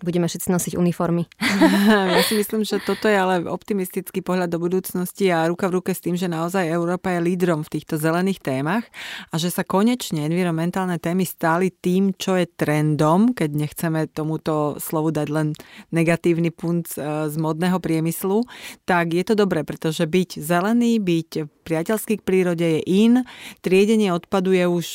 budeme 0.02 0.26
všetci 0.26 0.50
nosiť 0.50 0.74
uniformy. 0.76 1.30
Ja 2.12 2.22
si 2.26 2.36
myslím, 2.36 2.66
že 2.66 2.82
toto 2.82 3.08
je 3.08 3.16
ale 3.16 3.46
optimistický 3.46 4.26
pohľad 4.26 4.52
do 4.52 4.60
budúcnosti 4.60 5.30
a 5.30 5.48
ruka 5.48 5.70
v 5.70 5.80
ruke 5.80 5.92
s 5.94 6.04
tým, 6.04 6.18
že 6.18 6.28
naozaj 6.28 6.68
Európa 6.68 7.14
je 7.14 7.24
lídrom 7.24 7.62
v 7.64 7.80
týchto 7.80 7.96
zelených 7.96 8.42
témach 8.42 8.86
a 9.32 9.36
že 9.38 9.54
sa 9.54 9.64
konečne 9.64 10.28
environmentálne 10.28 10.98
témy 10.98 11.24
stali 11.24 11.72
tým, 11.72 12.14
čo 12.18 12.36
je 12.36 12.50
trendom, 12.50 13.32
keď 13.32 13.50
nechceme 13.54 14.10
tomuto 14.12 14.82
slovu 14.82 15.14
dať 15.14 15.28
len 15.30 15.48
negatívny 15.94 16.52
punt 16.52 16.96
e, 16.98 17.30
z 17.30 17.36
modného 17.38 17.78
priemyslu, 17.80 18.44
tak 18.84 19.14
je 19.14 19.24
to 19.24 19.34
dobré, 19.38 19.62
pretože 19.64 20.04
byť 20.04 20.42
zelený, 20.42 21.00
byť 21.00 21.30
priateľský 21.62 22.20
k 22.20 22.26
prírode 22.26 22.66
je 22.66 22.82
in, 22.84 23.24
triedenie 23.62 24.12
odpadu 24.12 24.52
je 24.52 24.66
už 24.66 24.86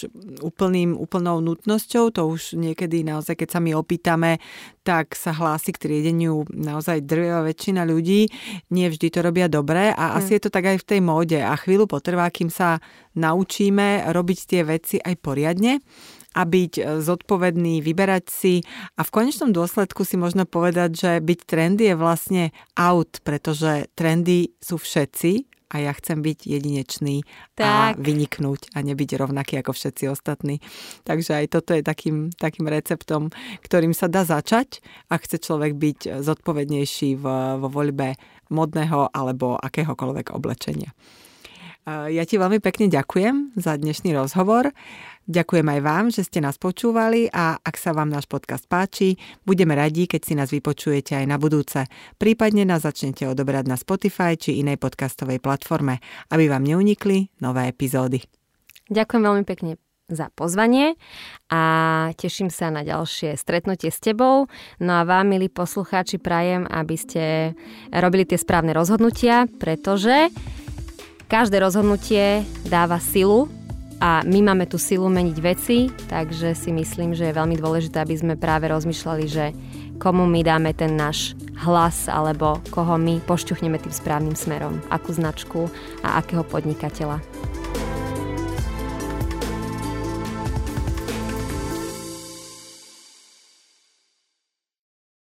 úplným, 0.42 0.96
úplnou 0.96 1.40
nutnosťou, 1.40 2.12
to 2.12 2.22
už 2.26 2.59
niekedy 2.59 3.07
naozaj, 3.07 3.38
keď 3.38 3.48
sa 3.57 3.61
my 3.62 3.72
opýtame, 3.76 4.42
tak 4.87 5.18
sa 5.18 5.34
hlási 5.34 5.74
k 5.74 5.82
triedeniu 5.82 6.47
naozaj 6.55 7.03
drvivá 7.03 7.43
väčšina 7.43 7.82
ľudí. 7.82 8.30
Nie 8.70 8.87
vždy 8.87 9.11
to 9.11 9.18
robia 9.18 9.51
dobre 9.51 9.91
a 9.91 10.14
hm. 10.14 10.22
asi 10.22 10.39
je 10.39 10.47
to 10.47 10.55
tak 10.55 10.70
aj 10.70 10.78
v 10.78 10.89
tej 10.95 11.01
móde 11.03 11.43
a 11.43 11.59
chvíľu 11.59 11.91
potrvá, 11.91 12.30
kým 12.30 12.47
sa 12.47 12.78
naučíme 13.18 14.07
robiť 14.14 14.39
tie 14.47 14.62
veci 14.62 14.97
aj 15.03 15.18
poriadne 15.18 15.82
a 16.37 16.43
byť 16.45 16.72
e, 16.76 16.82
zodpovedný, 17.01 17.80
vyberať 17.80 18.24
si 18.28 18.55
a 18.95 19.03
v 19.03 19.11
konečnom 19.11 19.51
dôsledku 19.51 20.05
si 20.05 20.20
možno 20.20 20.45
povedať, 20.45 20.91
že 20.93 21.11
byť 21.24 21.41
trendy 21.49 21.91
je 21.91 21.97
vlastne 21.97 22.45
out, 22.76 23.24
pretože 23.24 23.89
trendy 23.97 24.53
sú 24.61 24.76
všetci 24.76 25.55
a 25.66 25.82
ja 25.82 25.92
chcem 25.92 26.22
byť 26.22 26.38
jedinečný 26.46 27.26
tak. 27.58 27.66
a 27.66 27.98
vyniknúť 27.98 28.70
a 28.78 28.86
nebyť 28.86 29.10
rovnaký 29.18 29.58
ako 29.58 29.74
všetci 29.74 30.04
ostatní. 30.06 30.62
Takže 31.02 31.42
aj 31.42 31.46
toto 31.50 31.74
je 31.74 31.82
takým, 31.82 32.30
takým 32.30 32.70
receptom, 32.70 33.34
ktorým 33.66 33.90
sa 33.90 34.06
dá 34.06 34.22
začať, 34.22 34.78
ak 35.10 35.26
chce 35.26 35.42
človek 35.42 35.74
byť 35.74 36.22
zodpovednejší 36.22 37.18
vo, 37.18 37.58
vo 37.58 37.68
voľbe 37.68 38.14
modného 38.50 39.10
alebo 39.10 39.58
akéhokoľvek 39.58 40.30
oblečenia. 40.30 40.94
Ja 41.87 42.26
ti 42.26 42.34
veľmi 42.34 42.59
pekne 42.59 42.91
ďakujem 42.91 43.55
za 43.55 43.78
dnešný 43.78 44.11
rozhovor. 44.11 44.74
Ďakujem 45.30 45.66
aj 45.70 45.80
vám, 45.87 46.05
že 46.11 46.26
ste 46.26 46.43
nás 46.43 46.59
počúvali 46.59 47.30
a 47.30 47.62
ak 47.62 47.78
sa 47.78 47.95
vám 47.95 48.11
náš 48.11 48.26
podcast 48.26 48.66
páči, 48.66 49.14
budeme 49.47 49.78
radi, 49.78 50.11
keď 50.11 50.20
si 50.26 50.34
nás 50.34 50.51
vypočujete 50.51 51.14
aj 51.14 51.30
na 51.30 51.39
budúce. 51.39 51.87
Prípadne 52.18 52.66
nás 52.66 52.82
začnete 52.82 53.30
odoberať 53.30 53.70
na 53.70 53.78
Spotify 53.78 54.34
či 54.34 54.59
inej 54.59 54.82
podcastovej 54.82 55.39
platforme, 55.39 56.03
aby 56.34 56.51
vám 56.51 56.66
neunikli 56.66 57.30
nové 57.39 57.70
epizódy. 57.70 58.18
Ďakujem 58.91 59.22
veľmi 59.22 59.45
pekne 59.47 59.78
za 60.11 60.26
pozvanie 60.34 60.99
a 61.55 61.62
teším 62.18 62.51
sa 62.51 62.74
na 62.74 62.82
ďalšie 62.82 63.39
stretnutie 63.39 63.95
s 63.95 64.03
tebou. 64.03 64.51
No 64.82 64.93
a 64.99 65.07
vám, 65.07 65.30
milí 65.30 65.47
poslucháči, 65.47 66.18
prajem, 66.18 66.66
aby 66.66 66.99
ste 66.99 67.55
robili 67.95 68.26
tie 68.26 68.43
správne 68.43 68.74
rozhodnutia, 68.74 69.47
pretože 69.62 70.34
každé 71.27 71.59
rozhodnutie 71.59 72.47
dáva 72.66 73.03
silu 73.03 73.51
a 73.99 74.20
my 74.22 74.53
máme 74.53 74.68
tú 74.68 74.77
silu 74.77 75.09
meniť 75.09 75.37
veci, 75.41 75.89
takže 76.09 76.53
si 76.53 76.70
myslím, 76.70 77.16
že 77.16 77.31
je 77.31 77.39
veľmi 77.39 77.57
dôležité, 77.57 78.03
aby 78.03 78.14
sme 78.14 78.35
práve 78.37 78.68
rozmýšľali, 78.68 79.24
že 79.27 79.57
komu 79.97 80.29
my 80.29 80.41
dáme 80.45 80.77
ten 80.77 80.93
náš 80.95 81.33
hlas 81.57 82.07
alebo 82.07 82.61
koho 82.68 83.01
my 83.01 83.24
pošťuchneme 83.24 83.81
tým 83.81 83.95
správnym 83.95 84.37
smerom, 84.37 84.85
akú 84.93 85.16
značku 85.16 85.72
a 86.05 86.20
akého 86.20 86.45
podnikateľa. 86.45 87.24